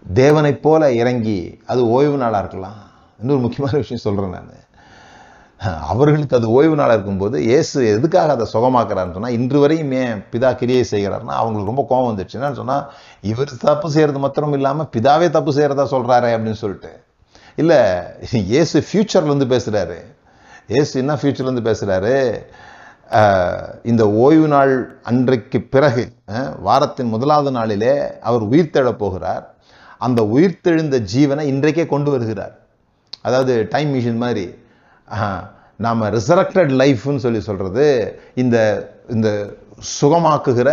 தேவனைப் 0.03 0.63
போல 0.65 0.93
இறங்கி 1.01 1.39
அது 1.73 1.81
ஓய்வு 1.97 2.17
நாளாக 2.23 2.43
இருக்கலாம். 2.45 2.81
இன்னொரு 3.21 3.41
முக்கியமான 3.45 3.73
விஷயம் 3.83 4.05
சொல்கிறேன் 4.07 4.35
நான். 4.37 4.57
அவர்களுக்கு 5.93 6.37
அது 6.39 6.49
ஓய்வு 6.59 6.77
நாளாக 6.81 6.97
இருக்கும்போது 6.97 7.37
இயேசு 7.49 7.79
எதுக்காக 7.95 8.33
அதை 8.37 8.47
சுகமாக்குறாருன்னு 8.53 9.17
சொன்னால் 9.17 9.37
இன்று 9.39 9.59
வரையும் 9.63 9.93
ஏன் 10.03 10.23
பிதா 10.33 10.51
கிரியை 10.61 10.85
செய்கிறாருன்னா 10.93 11.35
அவங்களுக்கு 11.41 11.73
ரொம்ப 11.73 11.85
கோபம் 11.91 12.09
வந்துடுச்சு 12.11 12.39
என்னன்னு 12.39 12.61
சொன்னால் 12.61 12.87
இவர் 13.33 13.53
தப்பு 13.67 13.91
செய்கிறது 13.97 14.23
மாத்திரம் 14.25 14.57
இல்லாமல் 14.59 14.91
பிதாவே 14.95 15.29
தப்பு 15.37 15.53
செய்கிறதா 15.59 15.87
சொல்கிறாரு 15.97 16.31
அப்படின்னு 16.37 16.63
சொல்லிட்டு. 16.65 16.93
இல்லை 17.63 17.81
இயேசு 18.53 18.85
ஃப்யூச்சர்லேருந்து 18.89 19.51
பேசுகிறாரு 19.55 19.99
இயேசு 20.75 20.93
என்ன 21.03 21.19
ஃப்யூச்சர்லேருந்து 21.21 21.69
பேசுகிறாரு 21.71 22.17
இந்த 23.91 24.03
ஓய்வு 24.25 24.49
நாள் 24.53 24.75
அன்றைக்கு 25.11 25.61
பிறகு 25.75 26.05
வாரத்தின் 26.67 27.13
முதலாவது 27.15 27.51
நாளிலே 27.57 27.95
அவர் 28.29 28.43
உயிர்த்தெழப் 28.51 29.03
போகிறார். 29.05 29.47
அந்த 30.07 30.21
உயிர்த்தெழுந்த 30.35 30.97
ஜீவனை 31.15 31.45
இன்றைக்கே 31.53 31.85
கொண்டு 31.95 32.11
வருகிறார். 32.15 32.55
அதாவது 33.27 33.55
டைம் 33.73 33.91
மிஷின் 33.95 34.23
மாதிரி 34.25 34.45
நாம் 35.15 35.47
நாம 35.87 36.09
ரிசரக்டட் 36.17 36.73
லைஃப்னு 36.81 37.23
சொல்லி 37.25 37.41
சொல்றது 37.49 37.87
இந்த 38.43 38.57
இந்த 39.15 39.29
சுகமாக்குகிற 40.01 40.71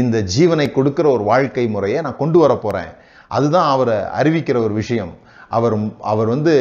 இந்த 0.00 0.16
ஜீவனை 0.34 0.66
கொடுக்கிற 0.72 1.06
ஒரு 1.16 1.24
வாழ்க்கை 1.30 1.64
முறையை 1.74 1.98
நான் 2.06 2.20
கொண்டு 2.22 2.38
வர 2.42 2.52
போறேன். 2.64 2.90
அதுதான் 3.36 3.68
அவரை 3.74 3.96
அறிவிக்கிற 4.18 4.56
ஒரு 4.66 4.74
விஷயம். 4.82 5.12
அவர் 5.56 5.74
அவர் 6.12 6.28
வந்து 6.34 6.54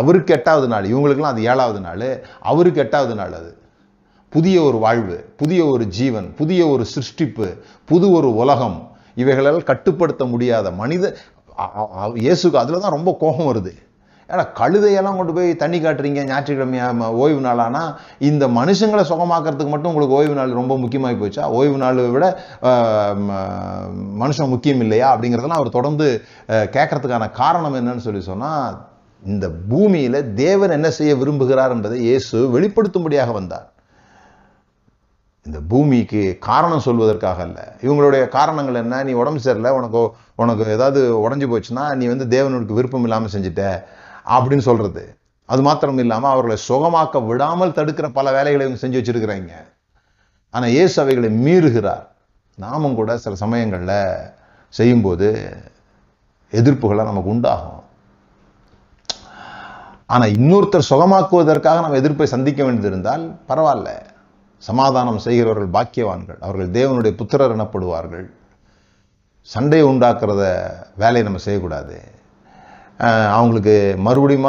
அவருக்கு 0.00 0.32
எட்டாவது 0.36 0.68
நாள் 0.72 0.90
இவங்களுக்கெல்லாம் 0.92 1.34
அது 1.34 1.48
ஏழாவது 1.52 1.80
நாள் 1.86 2.04
அவருக்கு 2.50 2.82
எட்டாவது 2.84 3.14
நாள் 3.20 3.34
அது. 3.40 3.50
புதிய 4.32 4.56
ஒரு 4.68 4.78
வாழ்வு 4.84 5.16
புதிய 5.40 5.60
ஒரு 5.74 5.84
ஜீவன் 5.98 6.28
புதிய 6.40 6.60
ஒரு 6.74 6.84
சிருஷ்டிப்பு 6.94 7.46
புது 7.90 8.06
ஒரு 8.18 8.30
உலகம் 8.42 8.78
இவைகளால் 9.22 9.68
கட்டுப்படுத்த 9.70 10.24
முடியாத 10.32 10.70
மனித 10.80 11.04
இயேசுக்கு 12.24 12.62
அதில் 12.62 12.84
தான் 12.86 12.96
ரொம்ப 12.96 13.10
கோபம் 13.20 13.50
வருது. 13.50 13.74
ஏன்னா 14.32 14.42
கழுதையெல்லாம் 14.58 15.18
கொண்டு 15.18 15.34
போய் 15.36 15.50
தண்ணி 15.60 15.78
காட்டுறீங்க 15.82 16.22
ஞாயிற்றுக்கிழமை 16.30 17.06
ஓய்வு 17.22 17.40
நாளானா 17.46 17.82
இந்த 18.28 18.44
மனுஷங்களை 18.56 19.02
சுகமாக்குறதுக்கு 19.10 19.72
மட்டும் 19.74 19.90
உங்களுக்கு 19.92 20.16
ஓய்வு 20.18 20.34
நாள் 20.38 20.58
ரொம்ப 20.58 20.74
முக்கியமாகி 20.82 21.16
போச்சா? 21.22 21.44
ஓய்வு 21.58 21.76
நாளை 21.82 22.04
விட 22.16 22.26
மனுஷன் 24.22 24.52
முக்கியம் 24.54 24.82
இல்லையா? 24.86 25.06
அப்படிங்கிறதெல்லாம் 25.14 25.62
அவர் 25.62 25.76
தொடர்ந்து 25.78 26.08
கேட்கறதுக்கான 26.76 27.30
காரணம் 27.40 27.78
என்னன்னு 27.80 28.06
சொல்லி 28.08 28.22
சொன்னால் 28.30 28.76
இந்த 29.22 29.46
பூமியில் 29.72 30.20
தேவன் 30.44 30.76
என்ன 30.78 30.90
செய்ய 30.98 31.14
விரும்புகிறார் 31.22 31.74
என்பதை 31.76 31.96
இயேசு 32.08 32.36
வெளிப்படுத்தும்படியாக 32.56 33.32
வந்தார். 33.40 33.66
இந்த 35.48 35.58
பூமிக்கு 35.68 36.22
காரணம் 36.48 36.82
சொல்வதற்காக 36.86 37.38
அல்ல. 37.44 37.58
இவங்களுடைய 37.86 38.22
காரணங்கள் 38.28 38.80
என்ன? 38.82 38.96
நீ 39.08 39.12
உடம்பு 39.20 39.40
சரியில்லை 39.44 39.70
உனக்கு 39.78 40.00
உனக்கு 40.42 40.64
ஏதாவது 40.76 41.00
உடஞ்சி 41.24 41.46
போச்சுன்னா 41.52 41.84
நீ 42.00 42.06
வந்து 42.06 42.26
தேவனுக்கு 42.34 42.78
விருப்பம் 42.78 43.06
இல்லாமல் 43.06 43.32
செஞ்சுட்ட 43.34 43.64
அப்படின்னு 44.36 44.64
சொல்றது. 44.70 45.02
அது 45.52 45.62
மாத்திரம் 45.62 46.00
இல்லாமல் 46.04 46.30
அவர்களை 46.30 46.56
சுகமாக்க 46.68 47.22
விடாமல் 47.26 47.74
தடுக்கிற 47.78 48.08
பல 48.18 48.32
வேலைகளை 48.36 48.64
இவங்க 48.66 48.80
செஞ்சு 48.82 48.98
வச்சுருக்கிறாங்க. 49.00 49.52
ஆனால் 50.54 50.74
இயேசு 50.76 50.96
அவைகளை 51.02 51.30
மீறுகிறார். 51.46 52.04
நாமும் 52.58 52.94
கூட 52.94 53.16
சில 53.24 53.34
சமயங்களில் 53.44 53.96
செய்யும்போது 54.74 55.28
எதிர்ப்புகளை 56.52 57.02
நமக்கு 57.10 57.32
உண்டாகும். 57.34 57.82
ஆனால் 60.06 60.34
இன்னொருத்தர் 60.38 60.90
சுகமாக்குவதற்காக 60.92 61.80
நம்ம 61.84 62.00
எதிர்ப்பை 62.02 62.26
சந்திக்க 62.26 62.60
வேண்டியிருந்தால் 62.64 63.24
பரவாயில்ல. 63.48 63.90
சமாதானம் 64.66 65.22
செய்கிறவர்கள் 65.26 65.74
பாக்கியவான்கள். 65.76 66.38
அவர்கள் 66.46 66.70
தேவனுடைய 66.78 67.12
புத்திரர் 67.20 67.54
எனப்படுவார்கள். 67.56 68.26
சண்டை 69.52 69.80
உண்டாக்குறத 69.90 70.44
வேலையை 71.02 71.24
நம்ம 71.26 71.42
செய்யக்கூடாது. 71.44 71.96
அவங்களுக்கு 73.36 73.76
மறுபடியும் 74.06 74.48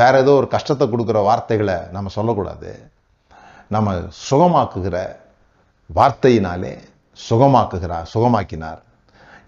வேற 0.00 0.14
ஏதோ 0.22 0.32
ஒரு 0.40 0.48
கஷ்டத்தை 0.54 0.84
கொடுக்குற 0.88 1.18
வார்த்தைகளை 1.28 1.76
நம்ம 1.96 2.12
சொல்லக்கூடாது. 2.16 2.70
நம்ம 3.74 3.94
சுகமாக்குகிற 4.28 4.96
வார்த்தையினாலே 5.98 6.72
சுகமாக்குகிறார் 7.28 8.10
சுகமாக்கினார். 8.14 8.80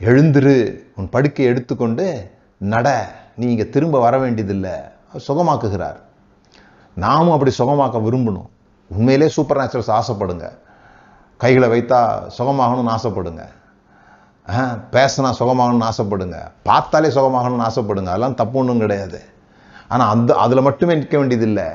எழுந்திரு 0.08 0.54
உன் 0.98 1.12
படுக்கை 1.14 1.44
எடுத்துக்கொண்டு 1.52 2.06
நட 2.72 2.88
நீ 3.40 3.46
இங்கே 3.52 3.66
திரும்ப 3.74 3.96
வர 4.06 4.14
வேண்டியதில்லை. 4.22 4.76
அவர் 5.10 5.26
சுகமாக்குகிறார். 5.28 5.98
நாமும் 6.96 7.34
அப்படி 7.34 7.52
சுகமாக்க 7.58 7.98
விரும்பணும். 8.06 8.50
உண்மையிலே 8.90 9.28
சூப்பர் 9.28 9.58
நேச்சுரல்ஸ் 9.58 9.96
ஆசைப்படுங்க 9.98 10.46
கைகளை 11.40 11.68
வைத்தா 11.68 11.98
சுகமாகணும்னு 12.38 12.94
ஆசைப்படுங்க. 12.96 13.42
ஆ, 14.48 14.62
பேசினா 14.92 15.30
சுகமாகணும்னு 15.40 15.88
ஆசைப்படுங்க. 15.90 16.38
பார்த்தாலே 16.62 17.08
சுகமாகணும்னு 17.08 17.66
ஆசைப்படுங்க. 17.68 18.10
அதெல்லாம் 18.12 18.34
தப்பு 18.34 18.58
ஒன்றும் 18.58 18.78
கிடையாது. 18.78 19.20
ஆனால் 19.88 20.10
அந்த 20.10 20.34
அதில் 20.34 20.62
மட்டுமே 20.62 20.94
நிற்க 20.94 21.18
வேண்டியதில்லை. 21.18 21.68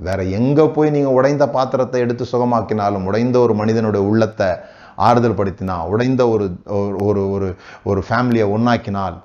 வேற 0.00 0.24
எங்கே 0.38 0.64
போய் 0.66 0.90
நீங்கள் 0.90 1.12
உடைந்த 1.12 1.44
பாத்திரத்தை 1.48 2.00
எடுத்து 2.00 2.24
சுகமாக்கினாலும் 2.32 3.04
உடைந்த 3.04 3.38
ஒரு 3.38 3.54
மனிதனுடைய 3.54 4.06
உள்ளத்தை 4.06 4.48
ஆறுதல் 4.96 5.38
படுத்தினா 5.38 5.76
உடைந்த 5.92 6.28
ஒரு 6.28 6.44
ஒரு 7.06 7.30
ஒரு 7.30 7.56
ஒரு 7.82 8.04
ஃபேமிலியை 8.08 8.46
ஒன்றாக்கினால் 8.50 9.16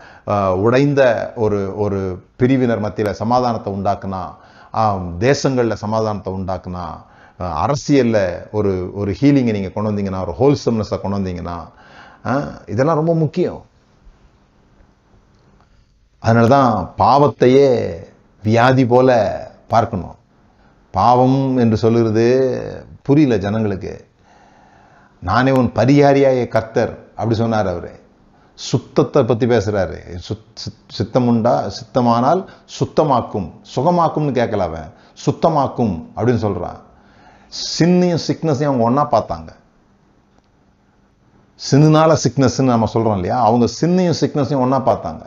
உடைந்த 0.55 1.01
ஒரு 1.35 1.59
ஒரு 1.77 1.99
பிரிவினர் 2.35 2.79
மத்தியில் 2.79 3.13
சமாதானத்தை 3.13 3.73
உண்டாக்குனா 3.73 4.23
தேசங்களில் 5.19 5.81
சமாதானத்தை 5.83 6.33
உண்டாக்குனா 6.33 6.85
அரசியலில் 7.63 8.23
ஒரு 8.57 8.71
ஒரு 9.01 9.11
ஹீலிங்கை 9.19 9.53
நீங்கள் 9.55 9.73
கொண்டு 9.75 9.89
வந்தீங்கன்னா 9.89 10.23
ஒரு 10.27 10.33
ஹோல்சம்னஸை 10.39 10.97
கொண்டு 11.01 11.17
வந்தீங்கன்னா 11.17 11.57
இதெல்லாம் 12.71 12.99
ரொம்ப 13.01 13.13
முக்கியம். 13.21 13.61
அதனால 16.23 16.49
தான் 16.55 16.73
பாவத்தையே 17.01 17.69
வியாதி 18.43 18.83
போல 18.91 19.09
பார்க்கணும். 19.73 20.17
பாவம் 20.93 21.41
என்று 21.63 21.77
சொல்லுறது 21.83 22.25
புரியல 23.07 23.37
ஜனங்களுக்கு. 23.45 23.93
நானே 25.29 25.51
உன் 25.59 25.71
பரிகாரியாய 25.79 26.39
கர்த்தர் 26.55 26.93
அப்படி 27.17 27.35
சொன்னார் 27.41 27.71
அவர். 27.73 27.91
சுத்தத்தை 28.57 29.21
பற்றி 29.29 29.45
பேசுகிறாரு 29.51 29.97
சித்தம் 30.97 31.27
உண்டா? 31.31 31.53
சித்தமானால் 31.77 32.41
சுத்தமாக்கும். 32.77 33.49
சுகமாக்கும்னு 33.73 34.37
கேட்கல 34.39 34.67
அவன். 34.69 34.89
சுத்தமாக்கும் 35.25 35.95
அப்படின்னு 36.15 36.43
சொல்கிறான் 36.47 36.79
சின்னையும் 37.51 38.23
சிக்னஸையும் 38.27 38.71
அவங்க 38.71 38.85
ஒன்றா 38.89 39.03
பார்த்தாங்க. 39.13 39.49
சின்னுனால 41.59 42.11
சிக்னஸ்ன்னு 42.23 42.73
நம்ம 42.73 42.89
சொல்கிறோம் 42.93 43.17
இல்லையா? 43.19 43.37
அவங்க 43.47 43.65
சின்னையும் 43.81 44.17
சிக்னஸையும் 44.19 44.63
ஒன்றா 44.65 44.79
பார்த்தாங்க. 44.89 45.23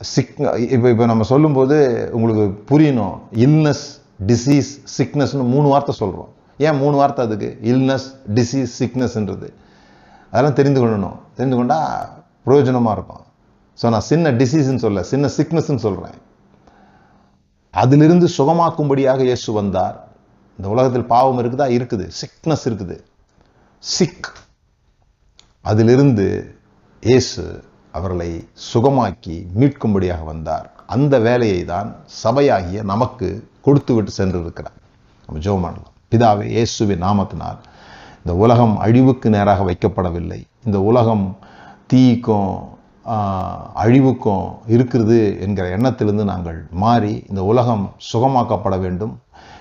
சிக் 0.00 0.32
இப்போ 0.74 0.88
இப்போ 0.92 1.06
நம்ம 1.10 1.24
சொல்லும்போது 1.32 1.76
உங்களுக்கு 2.16 2.44
புரியணும். 2.70 3.16
இல்னஸ் 3.46 3.84
டிசீஸ் 4.30 4.70
சிக்னஸ்னு 4.98 5.46
மூணு 5.54 5.66
வார்த்தை 5.72 5.94
சொல்கிறோம் 6.00 6.30
ஏன் 6.66 6.78
மூணு 6.82 6.96
வார்த்தை 7.00 7.22
அதுக்கு? 7.26 7.48
இல்னஸ் 7.72 8.08
டிசீஸ் 8.38 8.74
சிக்னஸ்ன்றது 8.80 9.48
அதெல்லாம் 10.30 10.58
தெரிந்து 10.60 10.80
கொள்ளணும். 10.82 11.16
தெரிந்து 11.36 11.56
கொண்டால் 11.56 11.90
பிரயோஜனமாக 12.46 12.96
இருக்கும். 12.96 13.24
ஸோ 13.80 13.90
நான் 13.94 14.06
சின்ன 14.10 14.30
டிசீஸ்ன்னு 14.40 14.82
சொல்ல 14.86 15.02
சின்ன 15.02 15.26
சிக்னஸ்ன்னு 15.36 15.84
சொல்கிறேன் 15.86 16.16
அதிலிருந்து 17.82 18.26
சுகமாக்கும்படியாக 18.38 19.20
இயேசு 19.28 19.52
வந்தார். 19.52 19.96
இந்த 20.58 20.66
உலகத்தில் 20.74 21.10
பாவம் 21.12 21.38
இருக்குதா? 21.42 21.66
இருக்குது. 21.76 22.06
சிக்னஸ் 22.20 22.64
இருக்குது. 22.70 22.96
சிக் 23.78 24.28
அதிலிருந்து 25.70 26.26
இயேசு 27.02 27.42
அவர்களை 27.90 28.30
சுகமாக்கி 28.72 29.36
மீட்கும்படியாக 29.60 30.22
வந்தார். 30.24 30.66
அந்த 30.94 31.14
வேலையை 31.18 31.60
தான் 31.64 31.88
சபையாகிய 32.24 32.82
நமக்கு 32.92 33.28
கொடுத்து 33.66 33.92
விட்டு 33.94 34.12
சென்றிருக்கிறார். 34.18 34.78
நம்ம 35.26 35.40
ஜோமானலாம் 35.46 35.94
பிதாவே 36.12 36.46
இயேசுவின் 36.56 37.04
நாமத்தினால் 37.06 37.60
இந்த 38.22 38.32
உலகம் 38.44 38.74
அழிவுக்கு 38.84 39.28
நேராக 39.36 39.60
வைக்கப்படவில்லை. 39.70 40.40
இந்த 40.64 40.78
உலகம் 40.90 41.24
தீக்கும் 41.92 42.52
அழிவுக்கும் 43.74 44.50
இருக்கிறது 44.66 45.40
என்கிற 45.40 45.68
எண்ணத்திலிருந்து 45.68 46.24
நாங்கள் 46.24 46.66
மாறி 46.70 47.24
இந்த 47.28 47.44
உலகம் 47.44 47.92
சுகமாக்கப்பட 48.12 48.80
வேண்டும். 48.80 49.18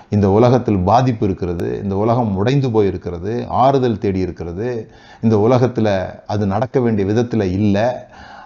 இந்த 0.09 0.29
உலகத்தில் 0.29 0.77
பாதிப்பு 0.77 1.25
இருக்கிறது 1.25 1.79
இந்த 1.83 1.95
உலகம் 1.95 2.35
உடைந்து 2.35 2.69
போயிருக்கிறது 2.69 3.47
ஆறுதல் 3.47 3.97
தேடி 3.97 4.19
இருக்கிறது. 4.19 4.91
இந்த 5.21 5.39
உலகத்தில் 5.39 6.19
அது 6.27 6.45
நடக்க 6.45 6.79
வேண்டிய 6.79 7.07
விதத்தில் 7.07 7.51
இல்லை. 7.51 7.87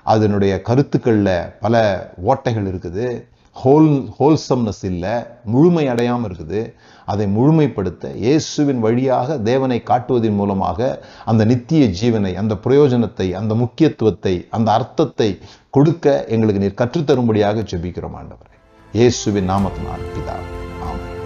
அதனுடைய 0.04 0.62
கருத்துக்களில் 0.62 1.50
பல 1.60 1.76
ஓட்டைகள் 2.26 2.68
இருக்குது. 2.72 3.24
ஹோல் 3.64 4.12
ஹோல்சம்னஸ் 4.20 4.84
இல்லை. 4.84 5.14
முழுமை 5.44 5.88
அடையாமல் 5.88 6.30
இருக்குது. 6.30 6.74
அதை 7.08 7.28
முழுமைப்படுத்த 7.28 8.14
இயேசுவின் 8.16 8.80
வழியாக 8.80 9.38
தேவனை 9.50 9.80
காட்டுவதன் 9.90 10.38
மூலமாக 10.40 10.80
அந்த 11.26 11.46
நித்திய 11.46 11.86
ஜீவனை 12.02 12.34
அந்த 12.36 12.56
பிரயோஜனத்தை 12.66 13.28
அந்த 13.42 13.56
முக்கியத்துவத்தை 13.56 14.36
அந்த 14.50 14.72
அர்த்தத்தை 14.72 15.30
கொடுக்க 15.70 16.26
எங்களுக்கு 16.28 16.64
நீர் 16.64 16.80
கற்றுத்தரும்படியாக 16.82 17.66
ஜெபிக்கிறோம் 17.72 18.18
ஆண்டவரே. 18.22 18.56
இயேசுவின் 18.94 19.50
நாமத்தினால் 19.52 20.06
ஆமாம் 20.82 21.17